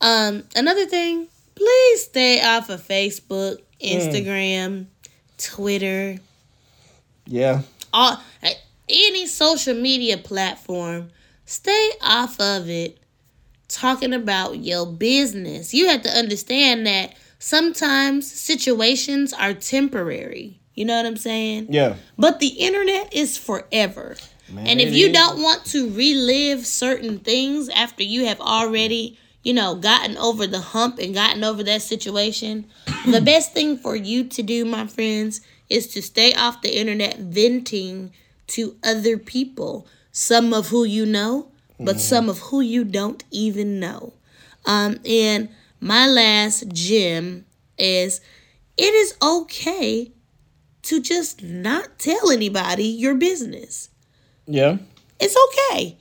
Um, 0.00 0.42
another 0.56 0.86
thing, 0.86 1.28
please 1.54 2.04
stay 2.04 2.42
off 2.42 2.68
of 2.70 2.82
Facebook, 2.82 3.58
Instagram, 3.80 4.86
Twitter, 5.36 6.18
Yeah. 7.26 7.62
all 7.92 8.20
any 8.90 9.26
social 9.26 9.74
media 9.74 10.18
platform. 10.18 11.10
Stay 11.44 11.92
off 12.02 12.40
of 12.40 12.68
it. 12.68 12.98
Talking 13.68 14.14
about 14.14 14.58
your 14.58 14.86
business, 14.86 15.74
you 15.74 15.88
have 15.88 16.00
to 16.02 16.08
understand 16.08 16.86
that 16.86 17.14
sometimes 17.38 18.30
situations 18.30 19.34
are 19.34 19.52
temporary. 19.52 20.60
You 20.74 20.84
know 20.84 20.96
what 20.96 21.06
I'm 21.06 21.16
saying? 21.16 21.66
Yeah. 21.70 21.96
But 22.16 22.40
the 22.40 22.48
internet 22.48 23.12
is 23.12 23.36
forever. 23.36 24.16
and 24.56 24.80
if 24.80 24.94
you 24.94 25.08
is. 25.08 25.12
don't 25.12 25.42
want 25.42 25.64
to 25.66 25.90
relive 25.90 26.64
certain 26.66 27.18
things 27.18 27.68
after 27.68 28.02
you 28.02 28.26
have 28.26 28.40
already, 28.40 29.18
you 29.42 29.52
know, 29.52 29.74
gotten 29.74 30.16
over 30.16 30.46
the 30.46 30.60
hump 30.60 30.98
and 30.98 31.12
gotten 31.12 31.44
over 31.44 31.62
that 31.64 31.82
situation, 31.82 32.66
the 33.06 33.20
best 33.20 33.52
thing 33.52 33.76
for 33.76 33.96
you 33.96 34.24
to 34.24 34.42
do, 34.42 34.64
my 34.64 34.86
friends, 34.86 35.40
is 35.68 35.88
to 35.88 36.00
stay 36.00 36.32
off 36.32 36.62
the 36.62 36.78
internet 36.78 37.18
venting 37.18 38.12
to 38.48 38.76
other 38.82 39.18
people, 39.18 39.86
some 40.12 40.52
of 40.52 40.68
who 40.68 40.84
you 40.84 41.06
know, 41.06 41.50
but 41.80 42.00
some 42.00 42.28
of 42.28 42.38
who 42.38 42.60
you 42.60 42.84
don't 42.84 43.22
even 43.30 43.78
know. 43.78 44.12
Um, 44.66 44.98
and 45.06 45.48
my 45.80 46.06
last 46.06 46.68
gem 46.68 47.44
is 47.78 48.20
it 48.76 48.94
is 48.94 49.14
okay 49.22 50.12
to 50.82 51.00
just 51.00 51.42
not 51.42 51.98
tell 51.98 52.30
anybody 52.30 52.84
your 52.84 53.14
business. 53.14 53.90
Yeah. 54.46 54.78
It's 55.20 55.36
okay. 55.48 55.96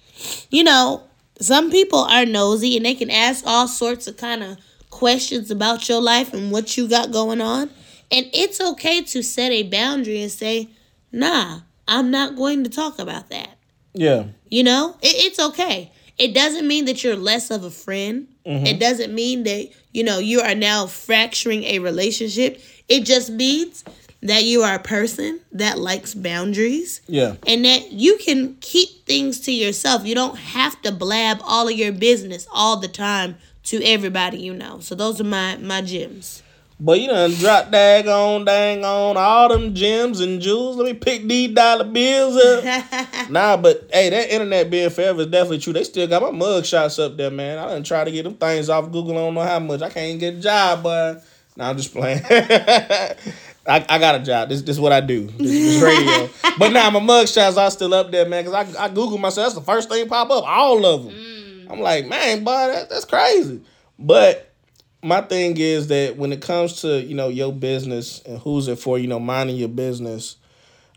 You 0.49 0.63
know, 0.63 1.03
some 1.39 1.69
people 1.69 1.99
are 1.99 2.25
nosy 2.25 2.77
and 2.77 2.85
they 2.85 2.95
can 2.95 3.09
ask 3.09 3.45
all 3.45 3.67
sorts 3.67 4.07
of 4.07 4.17
kind 4.17 4.43
of 4.43 4.57
questions 4.89 5.51
about 5.51 5.87
your 5.89 6.01
life 6.01 6.33
and 6.33 6.51
what 6.51 6.77
you 6.77 6.87
got 6.87 7.11
going 7.11 7.41
on. 7.41 7.69
And 8.09 8.27
it's 8.33 8.61
okay 8.61 9.01
to 9.03 9.21
set 9.21 9.51
a 9.51 9.63
boundary 9.63 10.21
and 10.21 10.31
say, 10.31 10.69
nah, 11.11 11.61
I'm 11.87 12.11
not 12.11 12.35
going 12.35 12.63
to 12.63 12.69
talk 12.69 12.99
about 12.99 13.29
that. 13.29 13.57
Yeah. 13.93 14.25
You 14.49 14.63
know, 14.63 14.97
it, 15.01 15.15
it's 15.25 15.39
okay. 15.39 15.91
It 16.17 16.33
doesn't 16.33 16.67
mean 16.67 16.85
that 16.85 17.03
you're 17.03 17.15
less 17.15 17.51
of 17.51 17.63
a 17.63 17.69
friend. 17.69 18.27
Mm-hmm. 18.45 18.65
It 18.65 18.79
doesn't 18.79 19.13
mean 19.13 19.43
that, 19.43 19.69
you 19.91 20.03
know, 20.03 20.19
you 20.19 20.41
are 20.41 20.55
now 20.55 20.87
fracturing 20.87 21.63
a 21.63 21.79
relationship. 21.79 22.61
It 22.89 23.05
just 23.05 23.29
means 23.29 23.83
that 24.21 24.43
you 24.43 24.63
are 24.63 24.75
a 24.75 24.79
person 24.79 25.39
that 25.51 25.77
likes 25.77 26.15
boundaries 26.15 27.01
Yeah. 27.07 27.35
and 27.45 27.63
that 27.65 27.91
you 27.91 28.17
can 28.17 28.57
keep 28.61 29.05
things 29.05 29.39
to 29.41 29.51
yourself. 29.51 30.05
You 30.05 30.15
don't 30.15 30.37
have 30.37 30.81
to 30.81 30.91
blab 30.91 31.39
all 31.43 31.67
of 31.67 31.73
your 31.75 31.91
business 31.91 32.47
all 32.51 32.77
the 32.77 32.87
time 32.87 33.37
to 33.65 33.83
everybody 33.83 34.39
you 34.39 34.53
know. 34.53 34.79
So 34.79 34.95
those 34.95 35.19
are 35.21 35.25
my 35.25 35.57
my 35.57 35.81
gems. 35.81 36.41
But 36.79 37.01
you 37.01 37.07
done 37.07 37.31
drop 37.31 37.71
dag 37.71 38.07
on, 38.07 38.45
dang 38.45 38.85
on 38.85 39.17
all 39.17 39.49
them 39.49 39.73
gems 39.73 40.19
and 40.19 40.39
jewels. 40.39 40.75
Let 40.77 40.85
me 40.85 40.93
pick 40.93 41.23
these 41.23 41.51
dollar 41.51 41.85
bills 41.85 42.37
up. 42.37 43.29
nah, 43.31 43.57
but 43.57 43.89
hey, 43.91 44.11
that 44.11 44.29
internet 44.29 44.69
being 44.69 44.91
forever 44.91 45.21
is 45.21 45.27
definitely 45.27 45.57
true. 45.57 45.73
They 45.73 45.83
still 45.83 46.07
got 46.07 46.21
my 46.21 46.29
mug 46.29 46.65
shots 46.65 46.99
up 46.99 47.17
there, 47.17 47.31
man. 47.31 47.57
I 47.57 47.69
done 47.69 47.83
try 47.83 48.03
to 48.03 48.11
get 48.11 48.23
them 48.23 48.35
things 48.35 48.69
off 48.69 48.91
Google. 48.91 49.13
I 49.13 49.21
don't 49.21 49.33
know 49.33 49.41
how 49.41 49.57
much. 49.57 49.81
I 49.81 49.89
can't 49.89 50.19
get 50.19 50.35
a 50.35 50.39
job, 50.39 50.83
but 50.83 51.25
nah, 51.55 51.71
I'm 51.71 51.77
just 51.77 51.93
playing. 51.93 52.21
I, 53.67 53.85
I 53.89 53.97
got 53.97 54.21
a 54.21 54.23
job. 54.23 54.49
This 54.49 54.61
this 54.61 54.75
is 54.75 54.79
what 54.79 54.93
I 54.93 55.01
do. 55.01 55.25
This, 55.25 55.81
this 55.81 55.81
radio. 55.81 56.29
but 56.59 56.71
nah, 56.71 56.91
my 56.91 56.99
mug 56.99 57.27
shots 57.27 57.57
are 57.57 57.71
still 57.71 57.95
up 57.95 58.11
there, 58.11 58.29
man. 58.29 58.45
Cause 58.45 58.53
I 58.53 58.85
I 58.85 58.89
Google 58.89 59.17
myself. 59.17 59.47
That's 59.47 59.55
the 59.55 59.65
first 59.65 59.89
thing 59.89 60.07
pop 60.07 60.29
up. 60.29 60.43
All 60.47 60.85
of 60.85 61.05
them. 61.05 61.13
Mm. 61.13 61.71
I'm 61.71 61.79
like, 61.81 62.05
man, 62.05 62.43
boy, 62.43 62.51
that, 62.51 62.89
that's 62.89 63.05
crazy. 63.05 63.61
But 63.97 64.46
my 65.03 65.21
thing 65.21 65.57
is 65.57 65.87
that 65.87 66.17
when 66.17 66.33
it 66.33 66.41
comes 66.41 66.81
to 66.81 67.01
you 67.01 67.15
know 67.15 67.29
your 67.29 67.53
business 67.53 68.21
and 68.25 68.39
who's 68.39 68.67
it 68.67 68.79
for, 68.79 68.97
you 68.97 69.07
know, 69.07 69.19
minding 69.19 69.55
your 69.55 69.69
business, 69.69 70.37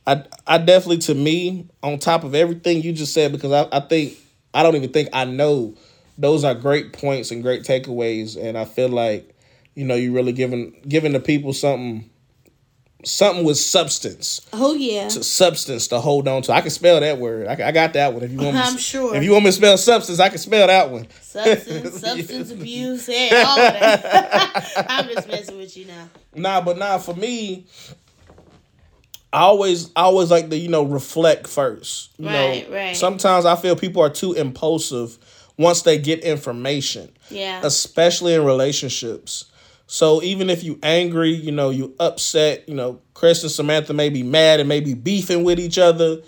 I 0.06 0.24
I 0.46 0.58
definitely 0.58 0.98
to 0.98 1.14
me 1.14 1.68
on 1.82 1.98
top 1.98 2.24
of 2.24 2.34
everything 2.34 2.82
you 2.82 2.92
just 2.92 3.14
said 3.14 3.32
because 3.32 3.52
I, 3.52 3.68
I 3.72 3.80
think 3.80 4.16
I 4.54 4.62
don't 4.62 4.76
even 4.76 4.92
think 4.92 5.10
I 5.12 5.24
know 5.24 5.74
those 6.18 6.44
are 6.44 6.54
great 6.54 6.92
points 6.92 7.30
and 7.30 7.42
great 7.42 7.62
takeaways. 7.62 8.36
And 8.42 8.56
I 8.58 8.64
feel 8.64 8.88
like 8.88 9.34
you 9.74 9.84
know 9.84 9.94
you're 9.94 10.12
really 10.12 10.32
giving 10.32 10.80
giving 10.88 11.12
the 11.12 11.20
people 11.20 11.52
something 11.52 12.08
something 13.04 13.44
with 13.44 13.56
substance 13.58 14.40
Oh 14.52 14.74
yeah. 14.74 15.08
to 15.08 15.22
substance 15.24 15.88
to 15.88 16.00
hold 16.00 16.28
on 16.28 16.42
to. 16.42 16.52
I 16.52 16.60
can 16.60 16.70
spell 16.70 17.00
that 17.00 17.18
word. 17.18 17.46
I, 17.46 17.68
I 17.68 17.72
got 17.72 17.92
that 17.94 18.12
one. 18.12 18.22
If 18.22 18.30
you 18.32 18.38
want, 18.38 18.54
me 18.54 18.60
to- 18.62 18.66
I'm 18.68 18.76
sure. 18.78 19.14
If 19.16 19.22
you 19.24 19.32
want 19.32 19.44
me 19.44 19.50
to 19.50 19.56
spell 19.56 19.76
substance, 19.78 20.20
I 20.20 20.28
can 20.28 20.38
spell 20.38 20.66
that 20.66 20.90
one. 20.90 21.06
Substance, 21.20 22.00
substance 22.00 22.50
abuse, 22.50 23.08
and 23.08 23.34
all 23.46 23.58
of 23.58 23.72
that. 23.74 24.72
I'm 24.88 25.08
just 25.08 25.28
messing 25.28 25.56
with 25.56 25.76
you 25.76 25.86
now. 25.86 26.08
Nah, 26.34 26.60
but 26.60 26.76
nah, 26.78 26.98
for 26.98 27.14
me, 27.14 27.66
I 29.32 29.40
always 29.42 29.90
I 29.94 30.02
always 30.02 30.30
like 30.30 30.50
to, 30.50 30.56
you 30.56 30.68
know, 30.68 30.82
reflect 30.82 31.46
first. 31.46 32.10
You 32.18 32.26
Right, 32.26 32.68
know, 32.68 32.74
right. 32.76 32.96
sometimes 32.96 33.46
I 33.46 33.54
feel 33.56 33.76
people 33.76 34.02
are 34.02 34.10
too 34.10 34.32
impulsive 34.32 35.18
once 35.56 35.82
they 35.82 35.98
get 35.98 36.20
information. 36.20 37.10
Yeah. 37.30 37.60
Especially 37.62 38.34
in 38.34 38.44
relationships. 38.44 39.44
So 39.92 40.22
even 40.22 40.50
if 40.50 40.62
you 40.62 40.78
angry, 40.84 41.30
you 41.30 41.50
know, 41.50 41.70
you 41.70 41.96
upset, 41.98 42.68
you 42.68 42.76
know, 42.76 43.00
Chris 43.12 43.42
and 43.42 43.50
Samantha 43.50 43.92
may 43.92 44.08
be 44.08 44.22
mad 44.22 44.60
and 44.60 44.68
may 44.68 44.78
be 44.78 44.94
beefing 44.94 45.42
with 45.42 45.58
each 45.58 45.78
other. 45.78 46.18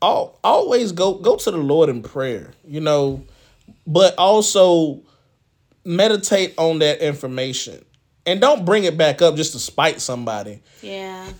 Al 0.00 0.38
always 0.44 0.92
go 0.92 1.14
go 1.14 1.34
to 1.34 1.50
the 1.50 1.56
Lord 1.58 1.88
in 1.88 2.04
prayer, 2.04 2.52
you 2.64 2.80
know, 2.80 3.24
but 3.84 4.14
also 4.16 5.02
meditate 5.84 6.54
on 6.56 6.78
that 6.78 7.00
information. 7.00 7.84
And 8.24 8.40
don't 8.40 8.64
bring 8.64 8.84
it 8.84 8.96
back 8.96 9.22
up 9.22 9.34
just 9.34 9.54
to 9.54 9.58
spite 9.58 10.00
somebody. 10.00 10.62
Yeah. 10.80 11.32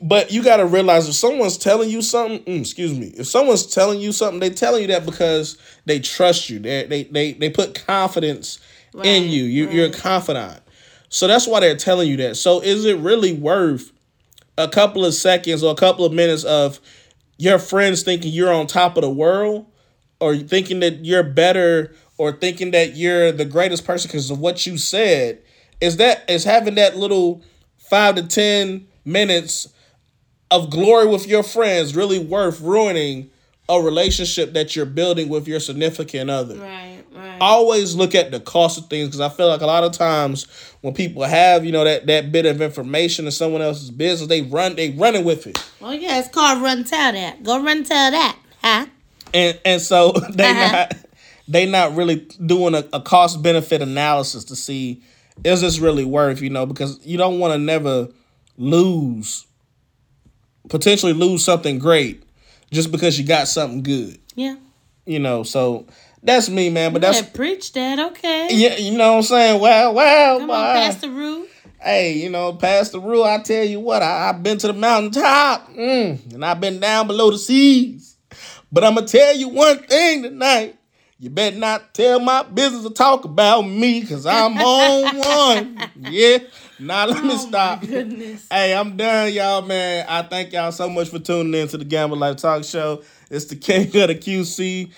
But 0.00 0.32
you 0.32 0.42
got 0.42 0.56
to 0.56 0.64
realize 0.64 1.06
if 1.06 1.16
someone's 1.16 1.58
telling 1.58 1.90
you 1.90 2.00
something, 2.00 2.42
mm, 2.44 2.60
excuse 2.62 2.98
me, 2.98 3.08
if 3.08 3.26
someone's 3.26 3.66
telling 3.66 4.00
you 4.00 4.10
something, 4.10 4.40
they're 4.40 4.48
telling 4.48 4.80
you 4.80 4.88
that 4.88 5.04
because 5.04 5.58
they 5.84 6.00
trust 6.00 6.48
you. 6.48 6.58
They 6.60 6.86
they 6.86 7.02
they, 7.04 7.32
they 7.34 7.50
put 7.50 7.74
confidence 7.74 8.58
in 8.94 9.24
Right, 9.24 9.30
you. 9.30 9.44
you 9.44 9.68
You're 9.68 9.88
a 9.88 9.92
confidant. 9.92 10.62
So 11.08 11.26
that's 11.26 11.46
why 11.46 11.60
they're 11.60 11.76
telling 11.76 12.08
you 12.08 12.16
that. 12.18 12.36
So 12.36 12.60
is 12.60 12.84
it 12.84 12.98
really 12.98 13.32
worth 13.32 13.92
a 14.56 14.68
couple 14.68 15.04
of 15.04 15.14
seconds 15.14 15.62
or 15.62 15.72
a 15.72 15.76
couple 15.76 16.04
of 16.04 16.12
minutes 16.12 16.44
of 16.44 16.80
your 17.38 17.58
friends 17.58 18.02
thinking 18.02 18.32
you're 18.32 18.52
on 18.52 18.66
top 18.66 18.96
of 18.96 19.02
the 19.02 19.10
world 19.10 19.66
or 20.20 20.36
thinking 20.36 20.80
that 20.80 21.04
you're 21.04 21.22
better 21.22 21.94
or 22.18 22.32
thinking 22.32 22.72
that 22.72 22.96
you're 22.96 23.30
the 23.32 23.44
greatest 23.44 23.84
person 23.84 24.08
because 24.08 24.30
of 24.30 24.40
what 24.40 24.66
you 24.66 24.76
said? 24.76 25.40
Is 25.80 25.96
that 25.98 26.28
is 26.28 26.44
having 26.44 26.74
that 26.74 26.96
little 26.96 27.42
five 27.78 28.16
to 28.16 28.26
ten 28.26 28.88
minutes 29.04 29.72
of 30.50 30.70
glory 30.70 31.06
with 31.06 31.26
your 31.26 31.42
friends 31.42 31.94
really 31.94 32.18
worth 32.18 32.60
ruining 32.60 33.30
a 33.68 33.80
relationship 33.80 34.52
that 34.54 34.74
you're 34.74 34.86
building 34.86 35.28
with 35.28 35.46
your 35.48 35.60
significant 35.60 36.30
other? 36.30 36.56
Right. 36.56 36.84
Right. 37.14 37.38
always 37.40 37.94
look 37.96 38.14
at 38.14 38.30
the 38.30 38.38
cost 38.38 38.78
of 38.78 38.86
things 38.86 39.08
because 39.08 39.20
I 39.20 39.28
feel 39.28 39.48
like 39.48 39.60
a 39.60 39.66
lot 39.66 39.82
of 39.82 39.90
times 39.92 40.46
when 40.82 40.94
people 40.94 41.24
have 41.24 41.64
you 41.64 41.72
know 41.72 41.82
that 41.82 42.06
that 42.06 42.30
bit 42.30 42.46
of 42.46 42.60
information 42.62 43.24
in 43.24 43.32
someone 43.32 43.60
else's 43.60 43.90
business, 43.90 44.28
they 44.28 44.42
run 44.42 44.76
they 44.76 44.90
running 44.90 45.24
with 45.24 45.46
it, 45.46 45.58
Well, 45.80 45.94
yeah, 45.94 46.18
it's 46.20 46.28
called 46.28 46.62
run 46.62 46.84
tell 46.84 47.12
that. 47.12 47.42
Go 47.42 47.60
run 47.62 47.82
tell 47.82 48.10
that, 48.12 48.38
huh? 48.62 48.86
and 49.34 49.58
and 49.64 49.82
so 49.82 50.12
they 50.30 50.48
Uh-huh. 50.50 50.72
not 50.72 50.96
they 51.48 51.66
not 51.66 51.96
really 51.96 52.26
doing 52.46 52.74
a, 52.74 52.84
a 52.92 53.00
cost 53.00 53.42
benefit 53.42 53.82
analysis 53.82 54.44
to 54.44 54.54
see 54.56 55.02
is 55.44 55.60
this 55.60 55.78
really 55.80 56.04
worth 56.04 56.40
you 56.40 56.50
know 56.50 56.66
because 56.66 57.04
you 57.04 57.18
don't 57.18 57.38
want 57.40 57.52
to 57.52 57.58
never 57.58 58.08
lose 58.56 59.46
potentially 60.68 61.12
lose 61.14 61.44
something 61.44 61.78
great 61.78 62.22
just 62.70 62.90
because 62.92 63.18
you 63.18 63.26
got 63.26 63.48
something 63.48 63.82
good 63.82 64.18
Yeah. 64.34 64.56
you 65.06 65.18
know 65.18 65.42
so 65.42 65.86
that's 66.22 66.48
me 66.48 66.68
man 66.70 66.92
but 66.92 67.02
That's 67.02 67.20
that's 67.20 67.36
preach 67.36 67.72
that, 67.74 67.98
okay. 67.98 68.48
yeah 68.50 68.76
you 68.76 68.96
know 68.96 69.12
what 69.12 69.16
I'm 69.18 69.22
saying 69.24 69.60
Wow, 69.60 69.92
wow, 69.92 70.38
Come 70.38 70.50
on, 70.50 70.74
Pastor 70.74 71.10
Rue. 71.10 71.46
Hey, 71.80 72.14
you 72.14 72.28
know, 72.28 72.52
past 72.54 72.90
the 72.90 72.98
rule, 73.00 73.22
I 73.22 73.38
tell 73.38 73.62
you 73.64 73.78
what, 73.78 74.02
I, 74.02 74.28
I've 74.30 74.42
been 74.42 74.58
to 74.58 74.66
the 74.66 74.72
mountaintop 74.72 75.68
mm, 75.72 76.34
and 76.34 76.44
I've 76.44 76.60
been 76.60 76.80
down 76.80 77.06
below 77.06 77.30
the 77.30 77.38
seas. 77.38 78.16
But 78.72 78.82
I'm 78.82 78.94
going 78.96 79.06
to 79.06 79.16
tell 79.16 79.36
you 79.36 79.48
one 79.48 79.78
thing 79.84 80.24
tonight. 80.24 80.76
You 81.20 81.30
better 81.30 81.56
not 81.56 81.94
tell 81.94 82.18
my 82.20 82.42
business 82.42 82.84
or 82.84 82.90
talk 82.92 83.24
about 83.24 83.62
me 83.62 84.00
because 84.00 84.26
I'm 84.26 84.58
on 84.58 85.16
one. 85.18 85.90
Yeah. 86.00 86.38
Now 86.78 87.06
let 87.06 87.24
me 87.24 87.32
oh, 87.32 87.36
stop. 87.36 87.80
Goodness. 87.80 88.46
Hey, 88.50 88.74
I'm 88.74 88.96
done, 88.96 89.32
y'all, 89.32 89.62
man. 89.62 90.06
I 90.08 90.22
thank 90.22 90.52
y'all 90.52 90.70
so 90.70 90.88
much 90.88 91.08
for 91.08 91.18
tuning 91.18 91.60
in 91.60 91.68
to 91.68 91.78
the 91.78 91.84
Gamble 91.84 92.16
Life 92.16 92.36
Talk 92.36 92.62
Show. 92.64 93.02
It's 93.30 93.46
the 93.46 93.56
king 93.56 93.86
of 93.86 94.08
the 94.08 94.14
QC 94.14 94.90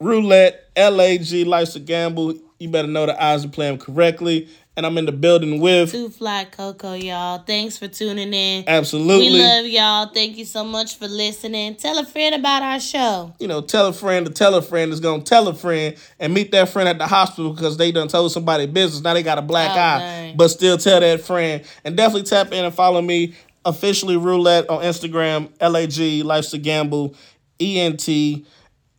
roulette, 0.00 0.68
LAG, 0.76 1.30
Life's 1.46 1.76
a 1.76 1.80
Gamble. 1.80 2.34
You 2.58 2.68
better 2.68 2.88
know 2.88 3.06
the 3.06 3.22
eyes 3.22 3.44
are 3.44 3.48
playing 3.48 3.78
correctly. 3.78 4.48
And 4.78 4.86
I'm 4.86 4.96
in 4.96 5.06
the 5.06 5.12
building 5.12 5.60
with 5.60 5.90
Two 5.90 6.08
Fly 6.08 6.44
Coco, 6.44 6.92
y'all. 6.92 7.38
Thanks 7.38 7.76
for 7.76 7.88
tuning 7.88 8.32
in. 8.32 8.62
absolutely. 8.68 9.32
We 9.32 9.42
love 9.42 9.66
y'all. 9.66 10.06
Thank 10.14 10.36
you 10.38 10.44
so 10.44 10.62
much 10.62 10.98
for 10.98 11.08
listening. 11.08 11.74
Tell 11.74 11.98
a 11.98 12.04
friend 12.04 12.36
about 12.36 12.62
our 12.62 12.78
show. 12.78 13.34
you 13.40 13.48
know, 13.48 13.60
tell 13.60 13.88
a 13.88 13.92
friend 13.92 14.24
to 14.26 14.32
tell 14.32 14.54
a 14.54 14.62
friend 14.62 14.92
is 14.92 15.00
gonna 15.00 15.22
tell 15.24 15.48
a 15.48 15.54
friend 15.54 15.96
and 16.20 16.32
meet 16.32 16.52
that 16.52 16.68
friend 16.68 16.88
at 16.88 16.96
the 16.98 17.08
hospital 17.08 17.52
because 17.52 17.76
they 17.76 17.90
done 17.90 18.06
told 18.06 18.30
somebody 18.30 18.66
business. 18.66 19.02
Now 19.02 19.14
they 19.14 19.24
got 19.24 19.36
a 19.38 19.42
black 19.42 19.70
Oh, 19.72 19.80
eye, 19.80 19.98
dang. 19.98 20.36
but 20.36 20.46
still 20.46 20.78
tell 20.78 21.00
that 21.00 21.22
friend. 21.22 21.64
And 21.84 21.96
definitely 21.96 22.22
tap 22.22 22.52
in 22.52 22.64
and 22.64 22.72
follow 22.72 23.02
me 23.02 23.34
officially 23.64 24.16
roulette 24.16 24.70
on 24.70 24.82
Instagram, 24.84 25.50
LAG 25.60 26.24
Life's 26.24 26.52
a 26.54 26.58
Gamble, 26.58 27.16
ENT 27.58 28.06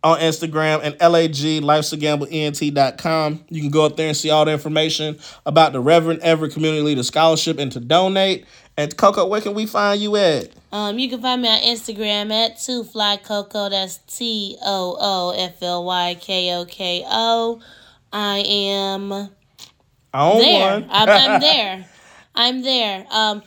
on 0.03 0.19
Instagram 0.19 0.79
and 0.83 0.95
LAG 1.01 1.61
Life's 1.63 1.91
a 1.91 1.97
Gamble 1.97 2.27
ENT.com. 2.31 3.43
You 3.49 3.61
can 3.61 3.69
go 3.69 3.85
up 3.85 3.97
there 3.97 4.07
and 4.07 4.15
see 4.17 4.29
all 4.29 4.45
the 4.45 4.51
information 4.51 5.19
about 5.45 5.73
the 5.73 5.79
Reverend 5.79 6.21
Everett 6.21 6.53
Community 6.53 6.81
Leader 6.81 7.03
Scholarship 7.03 7.59
and 7.59 7.71
to 7.73 7.79
donate. 7.79 8.45
And 8.77 8.95
Coco, 8.95 9.25
where 9.27 9.41
can 9.41 9.53
we 9.55 9.65
find 9.65 9.99
you 9.99 10.15
at? 10.15 10.51
Um, 10.71 10.97
you 10.99 11.09
can 11.09 11.21
find 11.21 11.41
me 11.41 11.49
on 11.49 11.59
Instagram 11.61 12.31
at 12.31 12.57
Two 12.59 12.85
Fly 12.85 13.17
Coco. 13.17 13.67
That's 13.69 13.97
T 14.07 14.55
O 14.61 14.95
O 14.99 15.33
F 15.37 15.61
L 15.61 15.83
Y 15.83 16.15
K 16.21 16.55
O 16.55 16.63
K 16.65 17.03
O. 17.05 17.59
I 18.13 18.37
am 18.39 19.11
On 19.11 20.37
there. 20.37 20.79
one. 20.79 20.87
I'm, 20.89 21.09
I'm 21.09 21.41
there. 21.41 21.85
I'm 22.35 22.61
there. 22.61 23.05
Um, 23.11 23.43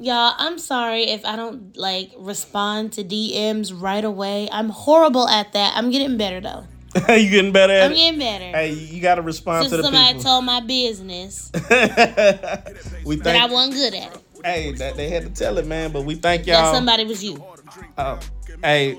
y'all, 0.00 0.34
I'm 0.38 0.58
sorry 0.58 1.04
if 1.04 1.24
I 1.24 1.36
don't 1.36 1.76
like 1.76 2.10
respond 2.18 2.92
to 2.94 3.04
DMs 3.04 3.72
right 3.78 4.04
away. 4.04 4.48
I'm 4.50 4.68
horrible 4.70 5.28
at 5.28 5.52
that. 5.52 5.76
I'm 5.76 5.90
getting 5.90 6.16
better 6.16 6.40
though. 6.40 6.64
you 7.14 7.30
getting 7.30 7.52
better 7.52 7.72
at 7.72 7.86
I'm 7.86 7.92
it? 7.92 7.96
getting 7.96 8.18
better. 8.18 8.44
Hey, 8.44 8.72
you 8.72 9.00
got 9.02 9.16
to 9.16 9.22
respond 9.22 9.64
Since 9.64 9.72
to 9.72 9.76
the 9.78 9.82
somebody 9.84 10.06
people. 10.08 10.22
told 10.22 10.44
my 10.44 10.60
business 10.60 11.50
we 13.04 13.16
that 13.16 13.36
I 13.36 13.46
wasn't 13.46 13.74
good 13.74 13.94
at 13.94 14.14
it. 14.16 14.22
hey, 14.44 14.72
that 14.72 14.96
they 14.96 15.10
had 15.10 15.24
to 15.24 15.30
tell 15.30 15.58
it, 15.58 15.66
man. 15.66 15.92
But 15.92 16.04
we 16.04 16.14
thank 16.14 16.46
y'all. 16.46 16.74
somebody 16.74 17.04
was 17.04 17.22
you. 17.22 17.44
Oh, 17.98 18.18
hey, 18.62 18.98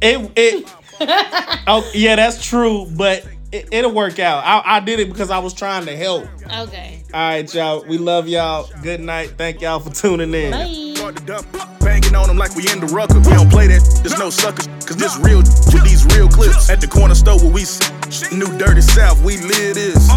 it 0.00 0.32
it. 0.36 0.74
oh 1.68 1.88
yeah, 1.94 2.16
that's 2.16 2.44
true. 2.44 2.86
But 2.96 3.24
it, 3.52 3.68
it'll 3.72 3.92
work 3.92 4.18
out. 4.18 4.44
I, 4.44 4.76
I 4.76 4.80
did 4.80 5.00
it 5.00 5.08
because 5.08 5.30
I 5.30 5.38
was 5.38 5.54
trying 5.54 5.86
to 5.86 5.96
help. 5.96 6.26
Okay. 6.44 7.02
All 7.12 7.20
right, 7.20 7.54
y'all. 7.54 7.84
We 7.86 7.98
love 7.98 8.28
y'all. 8.28 8.68
Good 8.82 9.00
night. 9.00 9.34
Thank 9.36 9.60
y'all 9.60 9.80
for 9.80 9.90
tuning 9.90 10.34
in. 10.34 10.52
Bye. 10.52 10.88
Start 10.98 11.16
to 11.16 11.24
dump, 11.24 11.78
banging 11.80 12.14
on 12.14 12.26
them 12.26 12.36
like 12.36 12.54
we 12.54 12.68
in 12.70 12.80
the 12.80 12.86
rucker. 12.86 13.18
We 13.20 13.30
don't 13.30 13.48
play 13.48 13.68
that, 13.68 13.80
there's 14.02 14.18
no 14.18 14.30
suckers, 14.30 14.66
cause 14.84 14.96
this 14.96 15.16
real 15.18 15.38
with 15.38 15.84
these 15.84 16.04
real 16.06 16.28
clips. 16.28 16.68
At 16.68 16.80
the 16.80 16.86
corner 16.88 17.14
store 17.14 17.38
where 17.38 17.50
we 17.50 17.64
sit, 17.64 18.32
new 18.32 18.58
dirty 18.58 18.82
south, 18.82 19.22
we 19.22 19.38
live 19.38 19.76
this. 19.76 20.08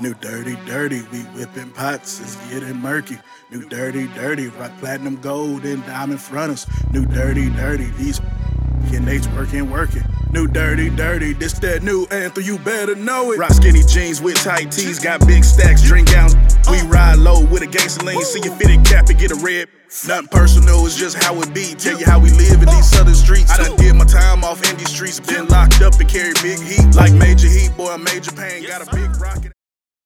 New 0.00 0.14
dirty, 0.14 0.56
dirty, 0.64 1.02
we 1.10 1.18
whipping 1.34 1.70
pots, 1.72 2.20
it's 2.20 2.36
getting 2.50 2.76
murky. 2.76 3.18
New 3.50 3.68
dirty, 3.68 4.06
dirty, 4.14 4.46
rock 4.48 4.70
platinum 4.78 5.16
gold 5.20 5.64
and 5.64 5.84
diamond 5.84 6.20
fronters. 6.20 6.66
New 6.92 7.04
dirty, 7.04 7.50
dirty, 7.50 7.86
these 7.98 8.20
and 8.92 9.06
they's 9.06 9.28
working, 9.30 9.70
working. 9.70 10.02
New 10.30 10.46
dirty, 10.46 10.90
dirty, 10.90 11.32
this 11.32 11.54
that 11.60 11.82
new 11.82 12.06
anthem, 12.10 12.44
you 12.44 12.58
better 12.58 12.94
know 12.94 13.32
it. 13.32 13.38
Rock 13.38 13.52
skinny 13.52 13.82
jeans 13.82 14.20
with 14.20 14.36
tight 14.36 14.70
tees, 14.70 14.98
got 14.98 15.26
big 15.26 15.42
stacks, 15.42 15.82
drink 15.82 16.12
out. 16.14 16.34
We 16.70 16.80
ride 16.82 17.18
low 17.18 17.44
with 17.46 17.62
a 17.62 17.66
gangster 17.66 18.04
lean, 18.04 18.22
see 18.22 18.40
your 18.42 18.54
fitted 18.56 18.84
cap 18.84 19.08
and 19.08 19.18
get 19.18 19.30
a 19.30 19.36
red. 19.36 19.68
Nothing 20.06 20.28
personal, 20.28 20.84
it's 20.84 20.96
just 20.96 21.16
how 21.16 21.40
it 21.40 21.54
be. 21.54 21.74
Tell 21.74 21.98
you 21.98 22.04
how 22.04 22.18
we 22.18 22.30
live 22.30 22.62
in 22.62 22.68
these 22.68 22.90
southern 22.90 23.14
streets. 23.14 23.50
I 23.50 23.56
done 23.56 23.76
did 23.76 23.94
my 23.94 24.04
time 24.04 24.44
off 24.44 24.62
in 24.70 24.76
these 24.76 24.90
streets, 24.90 25.18
been 25.18 25.48
locked 25.48 25.80
up 25.80 25.98
and 25.98 26.08
carry 26.08 26.34
big 26.42 26.60
heat. 26.60 26.94
Like 26.94 27.12
major 27.14 27.48
heat, 27.48 27.74
boy, 27.76 27.96
major 27.96 28.32
pain, 28.32 28.66
got 28.66 28.86
a 28.86 28.94
big 28.94 29.16
rocket. 29.20 29.57